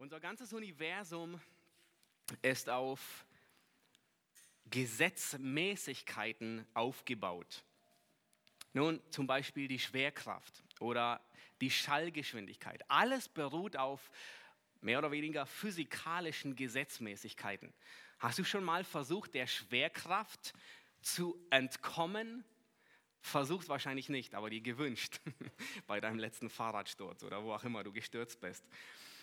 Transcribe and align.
Unser 0.00 0.18
ganzes 0.18 0.54
Universum 0.54 1.38
ist 2.40 2.70
auf 2.70 3.26
Gesetzmäßigkeiten 4.70 6.64
aufgebaut. 6.72 7.62
Nun 8.72 9.02
zum 9.10 9.26
Beispiel 9.26 9.68
die 9.68 9.78
Schwerkraft 9.78 10.64
oder 10.78 11.20
die 11.60 11.70
Schallgeschwindigkeit. 11.70 12.82
Alles 12.88 13.28
beruht 13.28 13.76
auf 13.76 14.10
mehr 14.80 15.00
oder 15.00 15.10
weniger 15.10 15.44
physikalischen 15.44 16.56
Gesetzmäßigkeiten. 16.56 17.70
Hast 18.20 18.38
du 18.38 18.44
schon 18.44 18.64
mal 18.64 18.84
versucht, 18.84 19.34
der 19.34 19.46
Schwerkraft 19.46 20.54
zu 21.02 21.38
entkommen? 21.50 22.42
Versuch's 23.20 23.68
wahrscheinlich 23.68 24.08
nicht, 24.08 24.34
aber 24.34 24.48
dir 24.48 24.62
gewünscht 24.62 25.20
bei 25.86 26.00
deinem 26.00 26.18
letzten 26.18 26.48
Fahrradsturz 26.48 27.22
oder 27.22 27.44
wo 27.44 27.52
auch 27.52 27.64
immer 27.64 27.84
du 27.84 27.92
gestürzt 27.92 28.40
bist. 28.40 28.64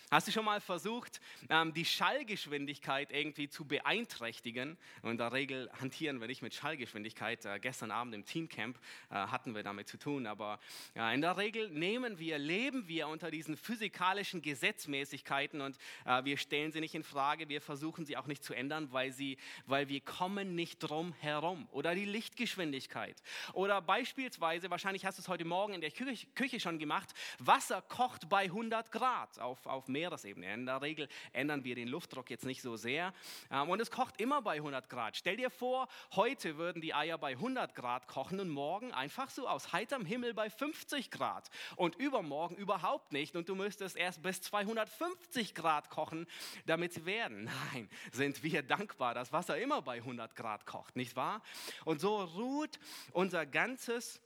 Hast 0.09 0.25
du 0.25 0.31
schon 0.31 0.45
mal 0.45 0.61
versucht, 0.61 1.19
ähm, 1.49 1.73
die 1.73 1.83
Schallgeschwindigkeit 1.83 3.11
irgendwie 3.11 3.49
zu 3.49 3.65
beeinträchtigen? 3.65 4.77
Und 5.01 5.11
in 5.11 5.17
der 5.17 5.33
Regel 5.33 5.69
hantieren 5.81 6.21
wir 6.21 6.27
nicht 6.27 6.41
mit 6.41 6.53
Schallgeschwindigkeit. 6.53 7.43
Äh, 7.43 7.59
gestern 7.59 7.91
Abend 7.91 8.15
im 8.15 8.23
Teamcamp 8.23 8.79
äh, 9.09 9.15
hatten 9.15 9.53
wir 9.53 9.63
damit 9.63 9.89
zu 9.89 9.97
tun. 9.97 10.25
Aber 10.25 10.61
in 11.13 11.19
der 11.19 11.35
Regel 11.35 11.69
nehmen 11.71 12.19
wir, 12.19 12.37
leben 12.37 12.87
wir 12.87 13.09
unter 13.09 13.29
diesen 13.31 13.57
physikalischen 13.57 14.41
Gesetzmäßigkeiten 14.41 15.59
und 15.59 15.77
äh, 16.05 16.23
wir 16.23 16.37
stellen 16.37 16.71
sie 16.71 16.79
nicht 16.79 16.95
in 16.95 17.03
Frage. 17.03 17.49
Wir 17.49 17.59
versuchen 17.59 18.05
sie 18.05 18.15
auch 18.15 18.27
nicht 18.27 18.45
zu 18.45 18.53
ändern, 18.53 18.87
weil, 18.93 19.11
sie, 19.11 19.37
weil 19.65 19.89
wir 19.89 19.99
kommen 19.99 20.55
nicht 20.55 20.79
drum 20.79 21.11
herum. 21.19 21.67
Oder 21.71 21.95
die 21.95 22.05
Lichtgeschwindigkeit. 22.05 23.21
Oder 23.51 23.81
beispielsweise, 23.81 24.69
wahrscheinlich 24.69 25.05
hast 25.05 25.17
du 25.17 25.21
es 25.21 25.27
heute 25.27 25.43
Morgen 25.43 25.73
in 25.73 25.81
der 25.81 25.91
Küche 25.91 26.59
schon 26.61 26.79
gemacht, 26.79 27.13
Wasser 27.39 27.81
kocht 27.81 28.29
bei 28.29 28.43
100 28.43 28.89
Grad 28.89 29.37
auf, 29.39 29.65
auf 29.65 29.89
Meeresebene. 29.97 30.53
In 30.53 30.65
der 30.67 30.81
Regel 30.81 31.07
ändern 31.33 31.63
wir 31.63 31.73
den 31.73 31.87
Luftdruck 31.87 32.29
jetzt 32.29 32.45
nicht 32.45 32.61
so 32.61 32.75
sehr. 32.75 33.13
Ähm, 33.49 33.69
und 33.69 33.81
es 33.81 33.89
kocht 33.89 34.21
immer 34.21 34.43
bei 34.43 34.57
100 34.57 34.89
Grad. 34.89 35.17
Stell 35.17 35.37
dir 35.37 35.49
vor, 35.49 35.87
heute 36.15 36.57
würden 36.57 36.81
die 36.81 36.93
Eier 36.93 37.17
bei 37.17 37.31
100 37.31 37.73
Grad 37.73 38.07
kochen 38.07 38.39
und 38.39 38.49
morgen 38.49 38.91
einfach 38.93 39.31
so 39.31 39.47
aus 39.47 39.73
heiterem 39.73 40.05
Himmel 40.05 40.35
bei 40.35 40.49
50 40.49 41.09
Grad. 41.09 41.49
Und 41.75 41.95
übermorgen 41.95 42.55
überhaupt 42.55 43.11
nicht. 43.11 43.35
Und 43.35 43.49
du 43.49 43.55
müsstest 43.55 43.97
erst 43.97 44.21
bis 44.21 44.41
250 44.41 45.55
Grad 45.55 45.89
kochen, 45.89 46.27
damit 46.67 46.93
sie 46.93 47.05
werden. 47.05 47.49
Nein, 47.73 47.89
sind 48.11 48.43
wir 48.43 48.61
dankbar, 48.61 49.15
dass 49.15 49.33
Wasser 49.33 49.57
immer 49.57 49.81
bei 49.81 49.97
100 49.97 50.35
Grad 50.35 50.65
kocht, 50.65 50.95
nicht 50.95 51.15
wahr? 51.15 51.41
Und 51.85 52.01
so 52.01 52.21
ruht 52.21 52.79
unser 53.13 53.45
ganzes 53.45 54.21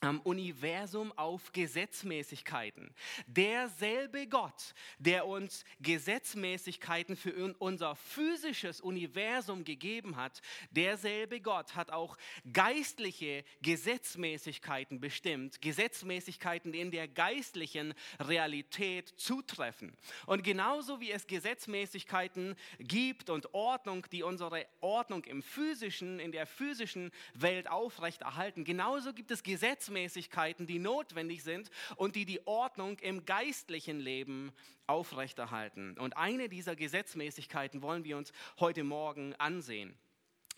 am 0.00 0.20
Universum 0.20 1.12
auf 1.16 1.52
Gesetzmäßigkeiten. 1.52 2.94
Derselbe 3.26 4.26
Gott, 4.26 4.74
der 4.98 5.26
uns 5.26 5.64
Gesetzmäßigkeiten 5.80 7.16
für 7.16 7.54
unser 7.58 7.96
physisches 7.96 8.80
Universum 8.80 9.64
gegeben 9.64 10.16
hat, 10.16 10.42
derselbe 10.70 11.40
Gott 11.40 11.74
hat 11.74 11.90
auch 11.90 12.16
geistliche 12.52 13.44
Gesetzmäßigkeiten 13.62 15.00
bestimmt, 15.00 15.62
Gesetzmäßigkeiten 15.62 16.74
in 16.74 16.90
der 16.90 17.08
geistlichen 17.08 17.94
Realität 18.20 19.08
zutreffen. 19.16 19.96
Und 20.26 20.44
genauso 20.44 21.00
wie 21.00 21.10
es 21.10 21.26
Gesetzmäßigkeiten 21.26 22.54
gibt 22.78 23.30
und 23.30 23.54
Ordnung, 23.54 24.06
die 24.12 24.22
unsere 24.22 24.66
Ordnung 24.80 25.24
im 25.24 25.42
physischen, 25.42 26.20
in 26.20 26.32
der 26.32 26.46
physischen 26.46 27.10
Welt 27.34 27.68
aufrechterhalten, 27.68 28.64
genauso 28.64 29.12
gibt 29.14 29.30
es 29.30 29.42
Gesetzmäßigkeiten, 29.42 29.85
Gesetzmäßigkeiten, 29.86 30.66
die 30.66 30.78
notwendig 30.78 31.42
sind 31.42 31.70
und 31.96 32.16
die 32.16 32.24
die 32.24 32.46
Ordnung 32.46 32.98
im 32.98 33.24
geistlichen 33.24 34.00
Leben 34.00 34.52
aufrechterhalten. 34.86 35.96
Und 35.98 36.16
eine 36.16 36.48
dieser 36.48 36.74
Gesetzmäßigkeiten 36.74 37.82
wollen 37.82 38.04
wir 38.04 38.16
uns 38.16 38.32
heute 38.58 38.82
Morgen 38.84 39.34
ansehen. 39.36 39.96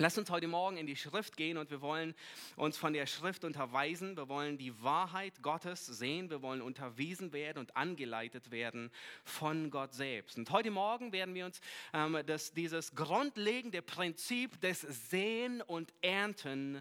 Lass 0.01 0.17
uns 0.17 0.31
heute 0.31 0.47
Morgen 0.47 0.77
in 0.77 0.87
die 0.87 0.95
Schrift 0.95 1.37
gehen 1.37 1.59
und 1.59 1.70
wir 1.70 1.81
wollen 1.81 2.15
uns 2.55 2.77
von 2.77 2.93
der 2.93 3.07
Schrift 3.07 3.45
unterweisen. 3.45 4.17
Wir 4.17 4.29
wollen 4.29 4.57
die 4.57 4.80
Wahrheit 4.80 5.42
Gottes 5.42 5.85
sehen. 5.86 6.31
Wir 6.31 6.41
wollen 6.41 6.63
unterwiesen 6.63 7.33
werden 7.33 7.58
und 7.58 7.77
angeleitet 7.77 8.52
werden 8.52 8.92
von 9.25 9.70
Gott 9.70 9.92
selbst. 9.92 10.39
Und 10.39 10.51
heute 10.52 10.70
Morgen 10.70 11.13
werden 11.13 11.35
wir 11.35 11.47
uns 11.47 11.61
ähm, 11.92 12.17
das, 12.27 12.52
dieses 12.52 12.95
grundlegende 12.95 13.83
Prinzip 13.83 14.61
des 14.61 14.83
Sehen 14.83 15.63
und 15.63 15.92
Ernten 16.01 16.81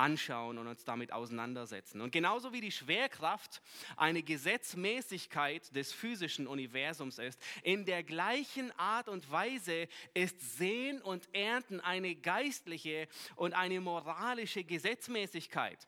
anschauen 0.00 0.58
und 0.58 0.66
uns 0.66 0.84
damit 0.84 1.12
auseinandersetzen. 1.12 2.00
Und 2.00 2.10
genauso 2.10 2.52
wie 2.52 2.60
die 2.60 2.72
Schwerkraft 2.72 3.60
eine 3.96 4.22
Gesetzmäßigkeit 4.22 5.74
des 5.76 5.92
physischen 5.92 6.46
Universums 6.46 7.18
ist, 7.18 7.40
in 7.62 7.84
der 7.84 8.02
gleichen 8.02 8.72
Art 8.78 9.08
und 9.08 9.30
Weise 9.30 9.88
ist 10.14 10.56
Sehen 10.56 11.02
und 11.02 11.28
Ernten 11.34 11.80
eine 11.80 12.14
geistliche 12.14 13.08
und 13.36 13.52
eine 13.52 13.80
moralische 13.80 14.64
Gesetzmäßigkeit. 14.64 15.86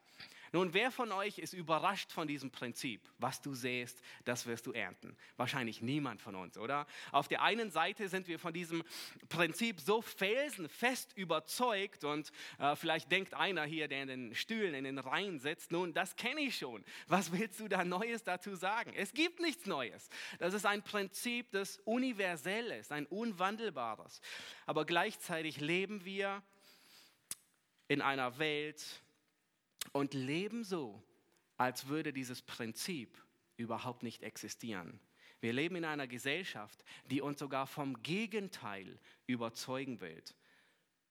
Nun, 0.54 0.74
wer 0.74 0.90
von 0.90 1.10
euch 1.12 1.38
ist 1.38 1.54
überrascht 1.54 2.12
von 2.12 2.28
diesem 2.28 2.50
Prinzip? 2.50 3.00
Was 3.16 3.40
du 3.40 3.54
sähst, 3.54 4.02
das 4.26 4.46
wirst 4.46 4.66
du 4.66 4.72
ernten. 4.72 5.16
Wahrscheinlich 5.38 5.80
niemand 5.80 6.20
von 6.20 6.34
uns, 6.34 6.58
oder? 6.58 6.86
Auf 7.10 7.26
der 7.26 7.40
einen 7.40 7.70
Seite 7.70 8.06
sind 8.08 8.28
wir 8.28 8.38
von 8.38 8.52
diesem 8.52 8.84
Prinzip 9.30 9.80
so 9.80 10.02
felsenfest 10.02 11.16
überzeugt 11.16 12.04
und 12.04 12.32
äh, 12.58 12.76
vielleicht 12.76 13.10
denkt 13.10 13.32
einer 13.32 13.64
hier, 13.64 13.88
der 13.88 14.02
in 14.02 14.08
den 14.08 14.34
Stühlen, 14.34 14.74
in 14.74 14.84
den 14.84 14.98
Reihen 14.98 15.38
sitzt, 15.38 15.72
nun, 15.72 15.94
das 15.94 16.16
kenne 16.16 16.42
ich 16.42 16.58
schon. 16.58 16.84
Was 17.08 17.32
willst 17.32 17.58
du 17.58 17.68
da 17.68 17.82
Neues 17.82 18.22
dazu 18.22 18.54
sagen? 18.54 18.92
Es 18.94 19.14
gibt 19.14 19.40
nichts 19.40 19.64
Neues. 19.64 20.10
Das 20.38 20.52
ist 20.52 20.66
ein 20.66 20.82
Prinzip, 20.82 21.50
das 21.52 21.78
universell 21.86 22.72
ist, 22.72 22.92
ein 22.92 23.06
unwandelbares. 23.06 24.20
Aber 24.66 24.84
gleichzeitig 24.84 25.60
leben 25.60 26.04
wir 26.04 26.42
in 27.88 28.02
einer 28.02 28.38
Welt, 28.38 29.02
und 29.92 30.14
leben 30.14 30.64
so, 30.64 31.02
als 31.56 31.88
würde 31.88 32.12
dieses 32.12 32.42
Prinzip 32.42 33.20
überhaupt 33.56 34.02
nicht 34.02 34.22
existieren. 34.22 35.00
Wir 35.40 35.52
leben 35.52 35.76
in 35.76 35.84
einer 35.84 36.06
Gesellschaft, 36.06 36.84
die 37.10 37.20
uns 37.20 37.40
sogar 37.40 37.66
vom 37.66 38.00
Gegenteil 38.02 38.98
überzeugen 39.26 40.00
will. 40.00 40.22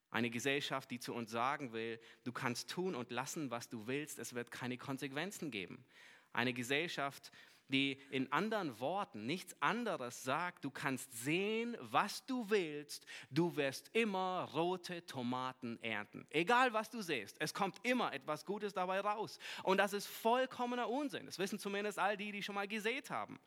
Eine 0.10 0.30
Gesellschaft, 0.30 0.90
die 0.92 1.00
zu 1.00 1.14
uns 1.14 1.32
sagen 1.32 1.74
will, 1.74 2.00
du 2.24 2.32
kannst 2.32 2.70
tun 2.70 2.96
und 2.96 3.12
lassen, 3.12 3.52
was 3.52 3.70
du 3.70 3.88
willst, 3.88 4.20
es 4.20 4.34
wird 4.34 4.52
keine 4.52 4.78
Konsequenzen 4.78 5.52
geben. 5.52 5.86
Eine 6.34 6.54
Gesellschaft, 6.54 7.32
die 7.72 8.00
in 8.12 8.32
anderen 8.32 8.80
Worten 8.80 9.26
nichts 9.26 9.56
anderes 9.62 10.24
sagt, 10.24 10.66
du 10.66 10.72
kannst 10.72 11.12
sehen, 11.24 11.78
was 11.80 12.26
du 12.26 12.50
willst, 12.50 13.06
du 13.30 13.56
wirst 13.56 13.90
immer 13.94 14.50
rote 14.54 15.06
Tomaten 15.06 15.82
ernten. 15.82 16.28
Egal 16.30 16.74
was 16.74 16.90
du 16.90 17.02
siehst, 17.02 17.38
es 17.40 17.54
kommt 17.54 17.78
immer 17.84 18.14
etwas 18.14 18.46
Gutes 18.46 18.74
dabei 18.74 19.00
raus. 19.00 19.40
Und 19.64 19.78
das 19.78 19.94
ist 19.94 20.08
vollkommener 20.08 20.90
Unsinn. 20.90 21.26
Das 21.26 21.40
wissen 21.40 21.60
zumindest 21.60 22.00
all 22.00 22.18
die, 22.18 22.32
die 22.32 22.44
schon 22.44 22.56
mal 22.56 22.68
gesät 22.68 23.10
haben. 23.10 23.40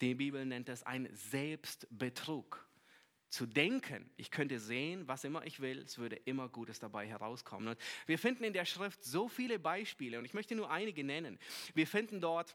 Die 0.00 0.16
Bibel 0.16 0.44
nennt 0.44 0.68
es 0.68 0.82
ein 0.82 1.08
Selbstbetrug. 1.12 2.68
Zu 3.28 3.46
denken, 3.46 4.10
ich 4.16 4.30
könnte 4.30 4.58
sehen, 4.58 5.08
was 5.08 5.24
immer 5.24 5.46
ich 5.46 5.60
will, 5.60 5.78
es 5.78 5.96
würde 5.96 6.16
immer 6.16 6.50
Gutes 6.50 6.80
dabei 6.80 7.06
herauskommen. 7.06 7.68
Und 7.68 7.78
wir 8.04 8.18
finden 8.18 8.44
in 8.44 8.52
der 8.52 8.66
Schrift 8.66 9.02
so 9.04 9.26
viele 9.26 9.58
Beispiele 9.58 10.18
und 10.18 10.26
ich 10.26 10.34
möchte 10.34 10.54
nur 10.54 10.70
einige 10.70 11.02
nennen. 11.02 11.38
Wir 11.72 11.86
finden 11.86 12.20
dort 12.20 12.54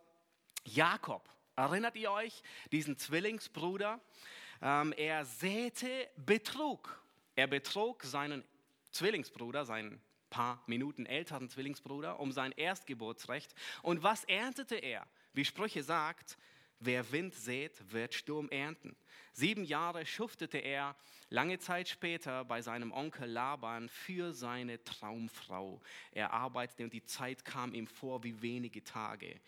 Jakob, 0.68 1.30
erinnert 1.56 1.96
ihr 1.96 2.12
euch, 2.12 2.44
diesen 2.72 2.98
Zwillingsbruder? 2.98 4.02
Ähm, 4.62 4.94
er 4.98 5.24
säte 5.24 6.10
Betrug. 6.18 7.02
Er 7.36 7.48
betrug 7.48 8.04
seinen 8.04 8.44
Zwillingsbruder, 8.92 9.64
seinen 9.66 10.02
paar 10.30 10.62
Minuten 10.68 11.06
älteren 11.06 11.50
Zwillingsbruder, 11.50 12.20
um 12.20 12.34
sein 12.34 12.52
Erstgeburtsrecht. 12.52 13.56
Und 13.82 14.04
was 14.04 14.26
erntete 14.26 14.76
er? 14.76 15.08
Wie 15.34 15.46
Sprüche 15.46 15.84
sagt, 15.84 16.38
wer 16.80 17.12
Wind 17.12 17.34
sät, 17.34 17.92
wird 17.92 18.14
Sturm 18.14 18.50
ernten. 18.50 18.96
Sieben 19.32 19.64
Jahre 19.64 20.06
schuftete 20.06 20.58
er 20.58 20.96
lange 21.30 21.60
Zeit 21.60 21.88
später 21.88 22.44
bei 22.44 22.62
seinem 22.62 22.92
Onkel 22.92 23.30
Laban 23.30 23.88
für 23.88 24.34
seine 24.34 24.84
Traumfrau. 24.84 25.82
Er 26.12 26.34
arbeitete 26.34 26.84
und 26.84 26.94
die 26.94 27.06
Zeit 27.06 27.46
kam 27.46 27.74
ihm 27.74 27.88
vor 27.88 28.24
wie 28.24 28.42
wenige 28.42 28.84
Tage. 28.84 29.40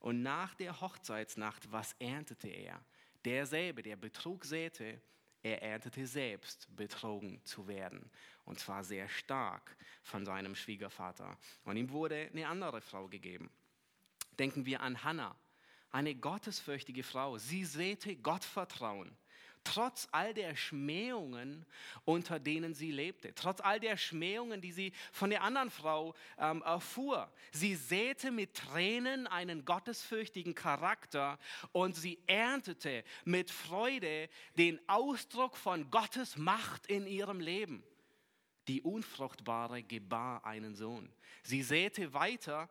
Und 0.00 0.22
nach 0.22 0.54
der 0.54 0.80
Hochzeitsnacht, 0.80 1.70
was 1.70 1.94
erntete 1.98 2.48
er? 2.48 2.80
Derselbe, 3.24 3.82
der 3.82 3.96
Betrug 3.96 4.44
säte, 4.44 5.00
er 5.42 5.62
erntete 5.62 6.06
selbst, 6.06 6.74
betrogen 6.74 7.40
zu 7.44 7.66
werden. 7.66 8.10
Und 8.44 8.58
zwar 8.58 8.84
sehr 8.84 9.08
stark 9.08 9.76
von 10.02 10.24
seinem 10.24 10.54
Schwiegervater. 10.54 11.38
Und 11.64 11.76
ihm 11.76 11.90
wurde 11.90 12.28
eine 12.32 12.48
andere 12.48 12.80
Frau 12.80 13.08
gegeben. 13.08 13.50
Denken 14.38 14.66
wir 14.66 14.80
an 14.80 15.02
Hannah, 15.04 15.36
eine 15.90 16.14
gottesfürchtige 16.14 17.02
Frau. 17.02 17.38
Sie 17.38 17.64
säte 17.64 18.16
Gottvertrauen. 18.16 19.16
Trotz 19.64 20.08
all 20.12 20.34
der 20.34 20.56
Schmähungen, 20.56 21.66
unter 22.04 22.38
denen 22.38 22.74
sie 22.74 22.90
lebte, 22.90 23.34
trotz 23.34 23.60
all 23.60 23.80
der 23.80 23.96
Schmähungen, 23.96 24.60
die 24.60 24.72
sie 24.72 24.92
von 25.12 25.30
der 25.30 25.42
anderen 25.42 25.70
Frau 25.70 26.14
ähm, 26.38 26.62
erfuhr. 26.62 27.30
Sie 27.52 27.74
säte 27.74 28.30
mit 28.30 28.54
Tränen 28.54 29.26
einen 29.26 29.64
gottesfürchtigen 29.64 30.54
Charakter 30.54 31.38
und 31.72 31.96
sie 31.96 32.18
erntete 32.26 33.04
mit 33.24 33.50
Freude 33.50 34.28
den 34.56 34.80
Ausdruck 34.88 35.56
von 35.56 35.90
Gottes 35.90 36.36
Macht 36.36 36.86
in 36.86 37.06
ihrem 37.06 37.40
Leben. 37.40 37.82
Die 38.68 38.82
Unfruchtbare 38.82 39.82
gebar 39.82 40.44
einen 40.44 40.74
Sohn. 40.74 41.10
Sie 41.42 41.62
säte 41.62 42.12
weiter 42.12 42.68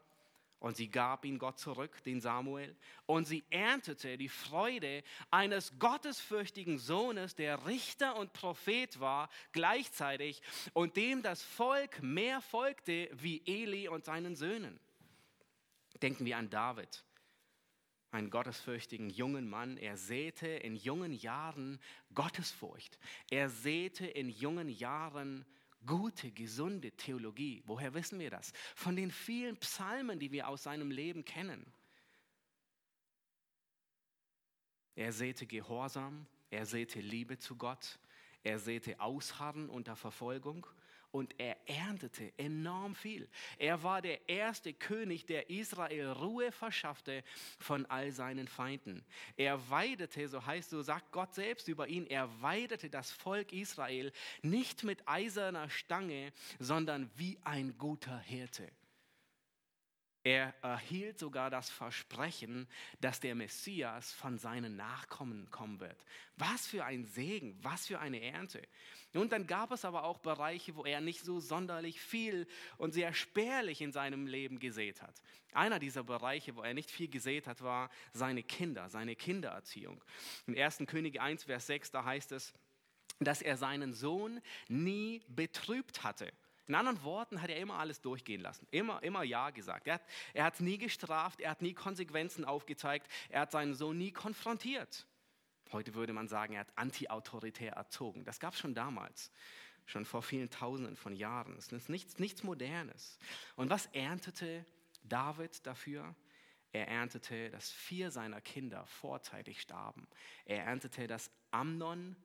und 0.60 0.76
sie 0.76 0.90
gab 0.90 1.26
ihn 1.26 1.40
Gott 1.40 1.58
zurück, 1.60 2.04
den 2.04 2.22
Samuel. 2.22 2.76
Und 3.06 3.26
sie 3.26 3.44
erntete 3.50 4.18
die 4.18 4.30
Freude 4.30 5.04
eines 5.32 5.80
gottesfürchtigen 5.80 6.78
Sohnes, 6.78 7.36
der 7.36 7.66
Richter 7.66 8.18
und 8.18 8.34
Prophet 8.34 9.00
war 9.00 9.30
gleichzeitig 9.52 10.42
und 10.74 10.98
dem 10.98 11.22
das 11.22 11.42
Volk 11.42 12.02
mehr 12.04 12.42
folgte 12.42 13.10
wie 13.14 13.42
Eli 13.46 13.88
und 13.88 14.06
seinen 14.06 14.36
Söhnen. 14.36 14.80
Denken 16.02 16.26
wir 16.26 16.38
an 16.38 16.50
David, 16.50 17.04
einen 18.12 18.30
gottesfürchtigen 18.30 19.10
jungen 19.10 19.50
Mann. 19.50 19.78
Er 19.78 19.98
säte 19.98 20.48
in 20.48 20.76
jungen 20.76 21.14
Jahren 21.14 21.80
Gottesfurcht. 22.14 22.98
Er 23.30 23.50
säte 23.50 24.08
in 24.08 24.30
jungen 24.30 24.70
Jahren 24.70 25.46
gute, 25.86 26.32
gesunde 26.32 26.92
Theologie. 26.92 27.64
Woher 27.66 27.94
wissen 27.94 28.20
wir 28.20 28.30
das? 28.30 28.52
Von 28.76 28.96
den 28.96 29.12
vielen 29.12 29.58
Psalmen, 29.58 30.20
die 30.20 30.32
wir 30.32 30.48
aus 30.48 30.64
seinem 30.64 30.92
Leben 30.92 31.26
kennen. 31.26 31.66
Er 34.96 35.14
säte 35.14 35.46
Gehorsam, 35.46 36.28
er 36.50 36.66
säte 36.66 37.00
Liebe 37.00 37.38
zu 37.38 37.56
Gott, 37.56 38.00
er 38.44 38.60
säte 38.60 39.00
Ausharren 39.00 39.70
unter 39.70 39.96
Verfolgung 39.96 40.66
und 41.12 41.34
er 41.40 41.58
erntete 41.68 42.32
enorm 42.38 42.96
viel. 42.96 43.28
Er 43.58 43.84
war 43.84 44.02
der 44.02 44.30
erste 44.30 44.74
König, 44.74 45.26
der 45.26 45.50
Israel 45.50 46.12
Ruhe 46.12 46.52
verschaffte 46.52 47.24
von 47.58 47.86
all 47.88 48.12
seinen 48.12 48.48
Feinden. 48.48 49.04
Er 49.38 49.70
weidete, 49.70 50.28
so 50.28 50.46
heißt, 50.46 50.70
so 50.70 50.82
sagt 50.82 51.12
Gott 51.12 51.34
selbst 51.34 51.68
über 51.68 51.88
ihn, 51.88 52.06
er 52.08 52.30
weidete 52.42 52.90
das 52.90 53.12
Volk 53.12 53.54
Israel 53.54 54.12
nicht 54.42 54.84
mit 54.84 55.08
eiserner 55.08 55.70
Stange, 55.70 56.32
sondern 56.60 57.10
wie 57.16 57.38
ein 57.44 57.78
guter 57.78 58.18
Hirte. 58.20 58.70
Er 60.24 60.54
erhielt 60.62 61.18
sogar 61.18 61.50
das 61.50 61.70
Versprechen, 61.70 62.68
dass 63.00 63.22
der 63.22 63.36
Messias 63.36 64.12
von 64.12 64.38
seinen 64.38 64.76
Nachkommen 64.76 65.50
kommen 65.50 65.80
wird. 65.80 66.06
Was 66.36 66.68
für 66.68 66.84
ein 66.84 67.06
Segen, 67.06 67.58
was 67.62 67.88
für 67.88 68.00
eine 68.00 68.22
Ernte. 68.22 68.62
Und 69.14 69.32
dann 69.32 69.48
gab 69.48 69.72
es 69.72 69.86
aber 69.86 70.04
auch 70.04 70.20
Bereiche, 70.20 70.76
wo 70.76 70.84
er 70.84 71.00
nicht 71.00 71.24
so 71.24 71.40
sonderlich 71.40 72.02
viel 72.02 72.48
und 72.78 72.94
sehr 72.94 73.14
spärlich 73.14 73.82
in 73.82 73.94
seinem 73.94 74.28
Leben 74.28 74.60
gesät 74.60 75.02
hat. 75.02 75.22
Einer 75.54 75.80
dieser 75.80 76.04
Bereiche, 76.04 76.56
wo 76.56 76.62
er 76.62 76.74
nicht 76.74 76.92
viel 76.92 77.10
gesät 77.10 77.48
hat, 77.48 77.62
war 77.62 77.90
seine 78.12 78.44
Kinder, 78.44 78.90
seine 78.90 79.16
Kindererziehung. 79.16 80.04
Im 80.48 80.58
1. 80.58 80.80
Könige 80.86 81.22
1, 81.22 81.46
Vers 81.46 81.68
6, 81.68 81.92
da 81.92 82.04
heißt 82.04 82.34
es, 82.34 82.54
dass 83.20 83.42
er 83.42 83.58
seinen 83.58 83.94
Sohn 83.94 84.42
nie 84.68 85.22
betrübt 85.28 86.04
hatte. 86.04 86.32
In 86.70 86.76
anderen 86.76 87.04
Worten 87.04 87.42
hat 87.42 87.50
er 87.50 87.58
immer 87.58 87.80
alles 87.80 88.00
durchgehen 88.00 88.42
lassen, 88.42 88.68
immer, 88.70 89.02
immer 89.02 89.24
Ja 89.24 89.50
gesagt. 89.50 89.88
Er 89.88 89.96
hat, 89.96 90.04
er 90.36 90.44
hat 90.44 90.60
nie 90.60 90.78
gestraft, 90.78 91.42
er 91.42 91.50
hat 91.50 91.64
nie 91.64 91.74
Konsequenzen 91.74 92.46
aufgezeigt, 92.46 93.08
er 93.30 93.42
hat 93.42 93.52
seinen 93.52 93.74
Sohn 93.74 93.98
nie 93.98 94.12
konfrontiert. 94.12 95.08
Heute 95.72 95.96
würde 95.96 96.14
man 96.14 96.28
sagen, 96.28 96.54
er 96.54 96.60
hat 96.60 96.78
antiautoritär 96.78 97.74
erzogen. 97.74 98.24
Das 98.24 98.40
gab 98.40 98.54
es 98.54 98.60
schon 98.60 98.76
damals, 98.76 99.32
schon 99.88 100.06
vor 100.06 100.22
vielen 100.22 100.52
Tausenden 100.52 100.96
von 100.96 101.16
Jahren. 101.16 101.58
Es 101.58 101.72
ist 101.72 101.90
nichts, 101.90 102.20
nichts 102.20 102.44
Modernes. 102.44 103.18
Und 103.56 103.72
was 103.72 103.88
erntete 103.88 104.64
David 105.02 105.66
dafür? 105.66 106.16
Er 106.72 106.88
erntete, 106.88 107.50
dass 107.50 107.72
vier 107.72 108.12
seiner 108.12 108.42
Kinder 108.42 108.86
vorzeitig 108.86 109.60
starben. 109.60 110.08
Er 110.46 110.66
erntete, 110.66 111.08
dass 111.08 111.32
Amnon 111.50 112.16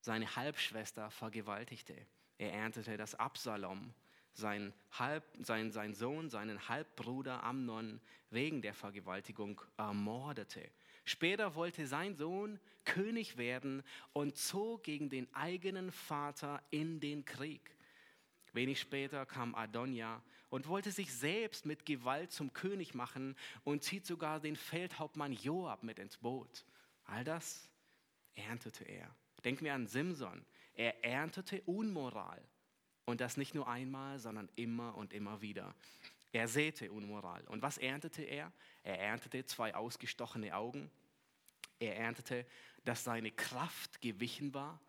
seine 0.00 0.34
Halbschwester 0.34 1.12
vergewaltigte. 1.12 2.08
Er 2.38 2.52
erntete, 2.52 2.96
dass 2.96 3.14
Absalom 3.14 3.92
sein, 4.32 4.72
Halb, 4.92 5.24
sein, 5.42 5.70
sein 5.72 5.94
Sohn, 5.94 6.28
seinen 6.28 6.68
Halbbruder 6.68 7.42
Amnon 7.42 8.00
wegen 8.30 8.60
der 8.60 8.74
Vergewaltigung 8.74 9.60
ermordete. 9.76 10.70
Später 11.04 11.54
wollte 11.54 11.86
sein 11.86 12.16
Sohn 12.16 12.58
König 12.84 13.36
werden 13.36 13.82
und 14.12 14.36
zog 14.36 14.84
gegen 14.84 15.08
den 15.08 15.32
eigenen 15.34 15.92
Vater 15.92 16.62
in 16.70 17.00
den 17.00 17.24
Krieg. 17.24 17.76
Wenig 18.52 18.80
später 18.80 19.24
kam 19.26 19.54
Adonia 19.54 20.22
und 20.50 20.68
wollte 20.68 20.90
sich 20.90 21.12
selbst 21.12 21.66
mit 21.66 21.84
Gewalt 21.86 22.32
zum 22.32 22.52
König 22.52 22.94
machen 22.94 23.36
und 23.64 23.82
zieht 23.82 24.06
sogar 24.06 24.40
den 24.40 24.56
Feldhauptmann 24.56 25.32
Joab 25.32 25.82
mit 25.82 25.98
ins 25.98 26.16
Boot. 26.16 26.64
All 27.04 27.24
das 27.24 27.68
erntete 28.34 28.84
er. 28.84 29.14
Denken 29.44 29.64
wir 29.64 29.74
an 29.74 29.86
Simson. 29.86 30.44
Er 30.76 31.04
erntete 31.04 31.60
Unmoral. 31.62 32.42
Und 33.06 33.20
das 33.20 33.36
nicht 33.36 33.54
nur 33.54 33.68
einmal, 33.68 34.18
sondern 34.18 34.48
immer 34.56 34.96
und 34.96 35.12
immer 35.12 35.40
wieder. 35.40 35.74
Er 36.32 36.48
säte 36.48 36.92
Unmoral. 36.92 37.42
Und 37.48 37.62
was 37.62 37.78
erntete 37.78 38.22
er? 38.22 38.52
Er 38.82 39.00
erntete 39.00 39.44
zwei 39.46 39.74
ausgestochene 39.74 40.54
Augen. 40.54 40.90
Er 41.78 41.96
erntete, 41.96 42.46
dass 42.84 43.04
seine 43.04 43.30
Kraft 43.30 44.00
gewichen 44.00 44.52
war. 44.54 44.80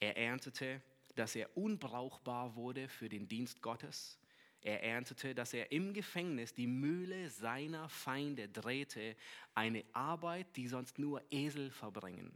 Er 0.00 0.16
erntete, 0.16 0.82
dass 1.14 1.36
er 1.36 1.56
unbrauchbar 1.56 2.56
wurde 2.56 2.88
für 2.88 3.08
den 3.08 3.28
Dienst 3.28 3.62
Gottes. 3.62 4.18
Er 4.60 4.82
erntete, 4.82 5.34
dass 5.34 5.52
er 5.52 5.70
im 5.72 5.92
Gefängnis 5.92 6.54
die 6.54 6.66
Mühle 6.66 7.28
seiner 7.28 7.88
Feinde 7.88 8.48
drehte, 8.48 9.14
eine 9.54 9.84
Arbeit, 9.92 10.56
die 10.56 10.68
sonst 10.68 10.98
nur 10.98 11.22
Esel 11.30 11.70
verbringen, 11.70 12.34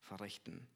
verrichten. 0.00 0.66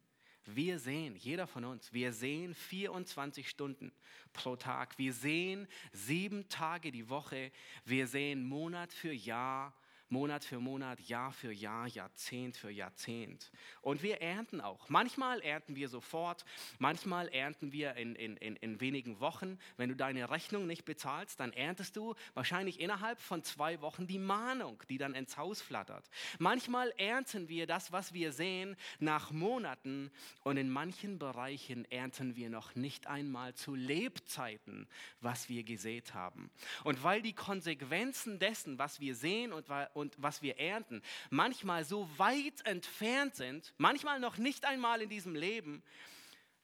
Wir 0.45 0.79
sehen, 0.79 1.15
jeder 1.15 1.47
von 1.47 1.63
uns, 1.63 1.93
wir 1.93 2.11
sehen 2.11 2.53
24 2.53 3.49
Stunden 3.49 3.91
pro 4.33 4.55
Tag. 4.55 4.97
Wir 4.97 5.13
sehen 5.13 5.67
sieben 5.91 6.47
Tage 6.49 6.91
die 6.91 7.09
Woche. 7.09 7.51
Wir 7.85 8.07
sehen 8.07 8.43
Monat 8.43 8.91
für 8.91 9.13
Jahr 9.13 9.73
Monat 10.13 10.45
für 10.45 10.59
Monat, 10.59 10.99
Jahr 11.01 11.33
für 11.33 11.51
Jahr, 11.51 11.87
Jahrzehnt 11.87 12.55
für 12.55 12.69
Jahrzehnt. 12.69 13.51
Und 13.81 14.03
wir 14.03 14.21
ernten 14.21 14.61
auch. 14.61 14.87
Manchmal 14.87 15.41
ernten 15.41 15.75
wir 15.75 15.89
sofort, 15.89 16.45
manchmal 16.77 17.27
ernten 17.29 17.71
wir 17.71 17.95
in, 17.95 18.13
in, 18.15 18.37
in, 18.37 18.55
in 18.57 18.79
wenigen 18.79 19.19
Wochen. 19.19 19.57
Wenn 19.75 19.89
du 19.89 19.95
deine 19.95 20.29
Rechnung 20.29 20.67
nicht 20.67 20.85
bezahlst, 20.85 21.39
dann 21.39 21.51
erntest 21.51 21.95
du 21.95 22.13
wahrscheinlich 22.35 22.79
innerhalb 22.79 23.19
von 23.19 23.43
zwei 23.43 23.81
Wochen 23.81 24.05
die 24.05 24.19
Mahnung, 24.19 24.83
die 24.87 24.99
dann 24.99 25.15
ins 25.15 25.35
Haus 25.35 25.61
flattert. 25.61 26.07
Manchmal 26.37 26.93
ernten 26.97 27.49
wir 27.49 27.65
das, 27.65 27.91
was 27.91 28.13
wir 28.13 28.31
sehen, 28.31 28.75
nach 28.99 29.31
Monaten 29.31 30.11
und 30.43 30.57
in 30.57 30.69
manchen 30.69 31.17
Bereichen 31.17 31.85
ernten 31.91 32.35
wir 32.35 32.51
noch 32.51 32.75
nicht 32.75 33.07
einmal 33.07 33.55
zu 33.55 33.73
Lebzeiten, 33.73 34.87
was 35.21 35.49
wir 35.49 35.63
gesät 35.63 36.13
haben. 36.13 36.51
Und 36.83 37.03
weil 37.03 37.23
die 37.23 37.33
Konsequenzen 37.33 38.37
dessen, 38.37 38.77
was 38.77 38.99
wir 38.99 39.15
sehen 39.15 39.51
und, 39.51 39.65
und 39.93 40.02
und 40.03 40.15
was 40.21 40.41
wir 40.41 40.59
ernten, 40.59 41.01
manchmal 41.29 41.83
so 41.83 42.07
weit 42.17 42.65
entfernt 42.65 43.35
sind, 43.35 43.73
manchmal 43.77 44.19
noch 44.19 44.37
nicht 44.37 44.65
einmal 44.65 45.01
in 45.01 45.09
diesem 45.09 45.33
Leben. 45.33 45.81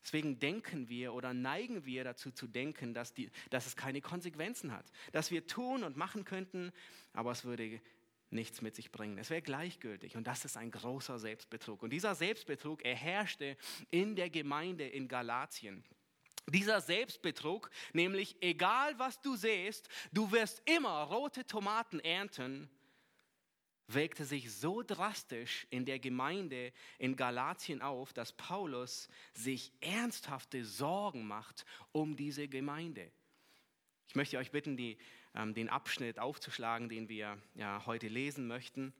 Deswegen 0.04 0.40
denken 0.40 0.88
wir 0.90 1.14
oder 1.14 1.34
neigen 1.34 1.86
wir 1.86 2.04
dazu 2.04 2.32
zu 2.32 2.48
denken, 2.48 2.94
dass, 2.94 3.14
die, 3.14 3.32
dass 3.50 3.66
es 3.66 3.76
keine 3.76 4.02
Konsequenzen 4.02 4.72
hat, 4.72 4.86
dass 5.12 5.32
wir 5.32 5.48
tun 5.48 5.84
und 5.84 5.98
machen 5.98 6.24
könnten, 6.26 6.72
aber 7.14 7.32
es 7.32 7.44
würde 7.44 7.82
nichts 8.30 8.62
mit 8.62 8.76
sich 8.76 8.92
bringen. 8.92 9.18
Es 9.18 9.30
wäre 9.30 9.42
gleichgültig 9.42 10.16
und 10.16 10.28
das 10.28 10.46
ist 10.46 10.58
ein 10.58 10.72
großer 10.72 11.18
Selbstbetrug. 11.18 11.82
Und 11.84 11.92
dieser 11.92 12.16
Selbstbetrug, 12.16 12.84
er 12.86 12.96
herrschte 12.96 13.58
in 13.90 14.16
der 14.16 14.30
Gemeinde 14.30 14.88
in 14.88 15.08
Galatien. 15.08 15.84
Dieser 16.48 16.82
Selbstbetrug, 16.82 17.70
nämlich 17.94 18.36
egal 18.42 18.98
was 18.98 19.22
du 19.22 19.36
sähst, 19.36 19.90
du 20.12 20.32
wirst 20.32 20.62
immer 20.66 21.04
rote 21.04 21.46
Tomaten 21.46 22.00
ernten, 22.00 22.70
wirkte 23.94 24.26
sich 24.26 24.52
so 24.52 24.84
drastisch 24.84 25.68
in 25.70 25.86
der 25.86 26.00
Gemeinde 26.00 26.72
in 26.98 27.16
Galatien 27.16 27.82
auf, 27.82 28.14
dass 28.14 28.34
Paulus 28.34 29.10
sich 29.34 29.72
ernsthafte 29.82 30.64
Sorgen 30.66 31.28
macht 31.28 31.66
um 31.92 32.16
diese 32.16 32.48
Gemeinde. 32.48 33.12
Ich 34.08 34.16
möchte 34.16 34.38
euch 34.38 34.52
bitten, 34.52 34.78
die, 34.78 34.98
ähm, 35.36 35.54
den 35.54 35.70
Abschnitt 35.70 36.20
aufzuschlagen, 36.20 36.90
den 36.90 37.10
wir 37.10 37.38
ja, 37.56 37.86
heute 37.86 38.08
lesen 38.08 38.48
möchten, 38.48 38.94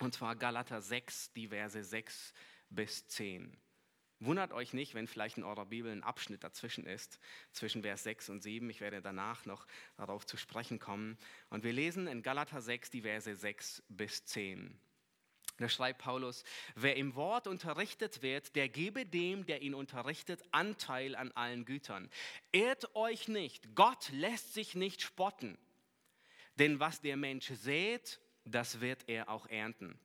und 0.00 0.14
zwar 0.14 0.36
Galater 0.36 0.80
6, 0.80 1.32
die 1.32 1.48
Verse 1.48 1.82
6 1.82 2.34
bis 2.70 3.06
10. 3.06 3.56
Wundert 4.20 4.52
euch 4.52 4.72
nicht, 4.72 4.94
wenn 4.94 5.06
vielleicht 5.06 5.36
in 5.36 5.44
eurer 5.44 5.66
Bibel 5.66 5.90
ein 5.90 6.02
Abschnitt 6.02 6.44
dazwischen 6.44 6.86
ist, 6.86 7.18
zwischen 7.52 7.82
Vers 7.82 8.04
6 8.04 8.30
und 8.30 8.42
7. 8.42 8.68
Ich 8.70 8.80
werde 8.80 9.02
danach 9.02 9.44
noch 9.44 9.66
darauf 9.96 10.24
zu 10.24 10.36
sprechen 10.36 10.78
kommen. 10.78 11.18
Und 11.50 11.64
wir 11.64 11.72
lesen 11.72 12.06
in 12.06 12.22
Galater 12.22 12.60
6 12.60 12.90
die 12.90 13.02
Verse 13.02 13.34
6 13.34 13.82
bis 13.88 14.24
10. 14.24 14.78
Da 15.58 15.68
schreibt 15.68 16.00
Paulus, 16.00 16.42
wer 16.74 16.96
im 16.96 17.14
Wort 17.14 17.46
unterrichtet 17.46 18.22
wird, 18.22 18.56
der 18.56 18.68
gebe 18.68 19.06
dem, 19.06 19.46
der 19.46 19.62
ihn 19.62 19.74
unterrichtet, 19.74 20.42
Anteil 20.50 21.14
an 21.14 21.30
allen 21.32 21.64
Gütern. 21.64 22.10
Ehrt 22.50 22.94
euch 22.96 23.28
nicht, 23.28 23.74
Gott 23.76 24.10
lässt 24.10 24.54
sich 24.54 24.74
nicht 24.74 25.00
spotten. 25.00 25.56
Denn 26.58 26.80
was 26.80 27.00
der 27.00 27.16
Mensch 27.16 27.48
sät, 27.48 28.20
das 28.44 28.80
wird 28.80 29.08
er 29.08 29.28
auch 29.28 29.46
ernten. 29.46 29.98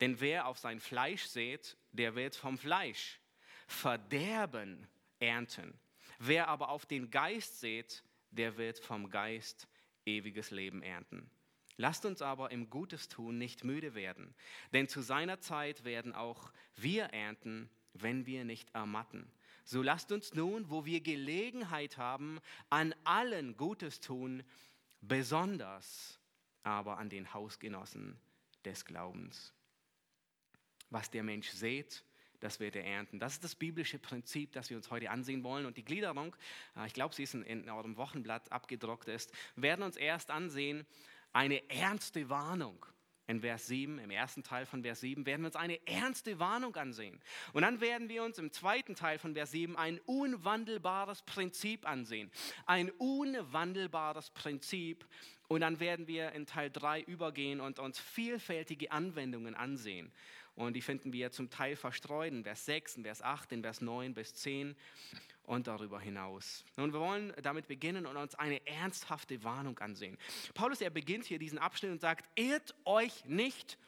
Denn 0.00 0.20
wer 0.20 0.46
auf 0.46 0.58
sein 0.58 0.80
Fleisch 0.80 1.24
sät, 1.24 1.76
der 1.92 2.14
wird 2.14 2.36
vom 2.36 2.58
Fleisch 2.58 3.20
Verderben 3.66 4.88
ernten. 5.20 5.78
Wer 6.18 6.48
aber 6.48 6.70
auf 6.70 6.86
den 6.86 7.10
Geist 7.10 7.60
sät, 7.60 8.02
der 8.30 8.56
wird 8.56 8.78
vom 8.78 9.10
Geist 9.10 9.68
ewiges 10.04 10.50
Leben 10.50 10.82
ernten. 10.82 11.30
Lasst 11.76 12.04
uns 12.04 12.20
aber 12.20 12.50
im 12.50 12.68
Gutes 12.68 13.08
tun 13.08 13.38
nicht 13.38 13.64
müde 13.64 13.94
werden, 13.94 14.34
denn 14.72 14.88
zu 14.88 15.00
seiner 15.00 15.40
Zeit 15.40 15.84
werden 15.84 16.14
auch 16.14 16.52
wir 16.76 17.04
ernten, 17.04 17.70
wenn 17.94 18.26
wir 18.26 18.44
nicht 18.44 18.74
ermatten. 18.74 19.32
So 19.64 19.82
lasst 19.82 20.12
uns 20.12 20.34
nun, 20.34 20.68
wo 20.68 20.84
wir 20.84 21.00
Gelegenheit 21.00 21.96
haben, 21.96 22.40
an 22.68 22.94
allen 23.04 23.56
Gutes 23.56 24.00
tun, 24.00 24.42
besonders 25.00 26.20
aber 26.62 26.98
an 26.98 27.08
den 27.08 27.32
Hausgenossen 27.32 28.20
des 28.64 28.84
Glaubens. 28.84 29.54
Was 30.90 31.10
der 31.10 31.22
Mensch 31.22 31.48
sät, 31.50 32.04
das 32.40 32.58
wird 32.58 32.74
er 32.74 32.84
ernten. 32.84 33.18
Das 33.20 33.34
ist 33.34 33.44
das 33.44 33.54
biblische 33.54 33.98
Prinzip, 33.98 34.52
das 34.52 34.70
wir 34.70 34.76
uns 34.76 34.90
heute 34.90 35.10
ansehen 35.10 35.44
wollen. 35.44 35.66
Und 35.66 35.76
die 35.76 35.84
Gliederung, 35.84 36.34
äh, 36.76 36.86
ich 36.86 36.94
glaube, 36.94 37.14
sie 37.14 37.22
ist 37.22 37.34
in 37.34 37.68
eurem 37.68 37.96
Wochenblatt 37.96 38.50
abgedruckt 38.50 39.08
ist, 39.08 39.32
werden 39.56 39.82
uns 39.82 39.96
erst 39.96 40.30
ansehen, 40.30 40.86
eine 41.32 41.68
ernste 41.70 42.28
Warnung. 42.28 42.84
In 43.26 43.42
Vers 43.42 43.68
7, 43.68 44.00
im 44.00 44.10
ersten 44.10 44.42
Teil 44.42 44.66
von 44.66 44.82
Vers 44.82 45.02
7, 45.02 45.24
werden 45.24 45.42
wir 45.42 45.46
uns 45.46 45.56
eine 45.56 45.86
ernste 45.86 46.40
Warnung 46.40 46.74
ansehen. 46.74 47.20
Und 47.52 47.62
dann 47.62 47.80
werden 47.80 48.08
wir 48.08 48.24
uns 48.24 48.38
im 48.38 48.50
zweiten 48.50 48.96
Teil 48.96 49.20
von 49.20 49.34
Vers 49.34 49.52
7 49.52 49.76
ein 49.76 50.00
unwandelbares 50.00 51.22
Prinzip 51.22 51.86
ansehen. 51.86 52.32
Ein 52.66 52.90
unwandelbares 52.90 54.30
Prinzip. 54.30 55.06
Und 55.46 55.60
dann 55.60 55.78
werden 55.78 56.08
wir 56.08 56.32
in 56.32 56.44
Teil 56.44 56.70
3 56.72 57.02
übergehen 57.02 57.60
und 57.60 57.78
uns 57.78 58.00
vielfältige 58.00 58.90
Anwendungen 58.90 59.54
ansehen. 59.54 60.10
Und 60.60 60.74
die 60.74 60.82
finden 60.82 61.12
wir 61.12 61.30
zum 61.30 61.48
Teil 61.48 61.74
verstreut 61.74 62.32
in 62.32 62.44
Vers 62.44 62.66
6, 62.66 62.98
in 62.98 63.04
Vers 63.04 63.22
8, 63.22 63.52
in 63.52 63.62
Vers 63.62 63.80
9 63.80 64.12
bis 64.12 64.34
10 64.34 64.76
und 65.44 65.66
darüber 65.66 65.98
hinaus. 65.98 66.64
Nun, 66.76 66.92
wir 66.92 67.00
wollen 67.00 67.32
damit 67.42 67.66
beginnen 67.66 68.04
und 68.04 68.16
uns 68.18 68.34
eine 68.34 68.64
ernsthafte 68.66 69.42
Warnung 69.42 69.78
ansehen. 69.78 70.18
Paulus, 70.52 70.82
er 70.82 70.90
beginnt 70.90 71.24
hier 71.24 71.38
diesen 71.38 71.58
Abschnitt 71.58 71.92
und 71.92 72.00
sagt, 72.00 72.28
ehrt 72.38 72.74
euch 72.84 73.24
nicht, 73.24 73.78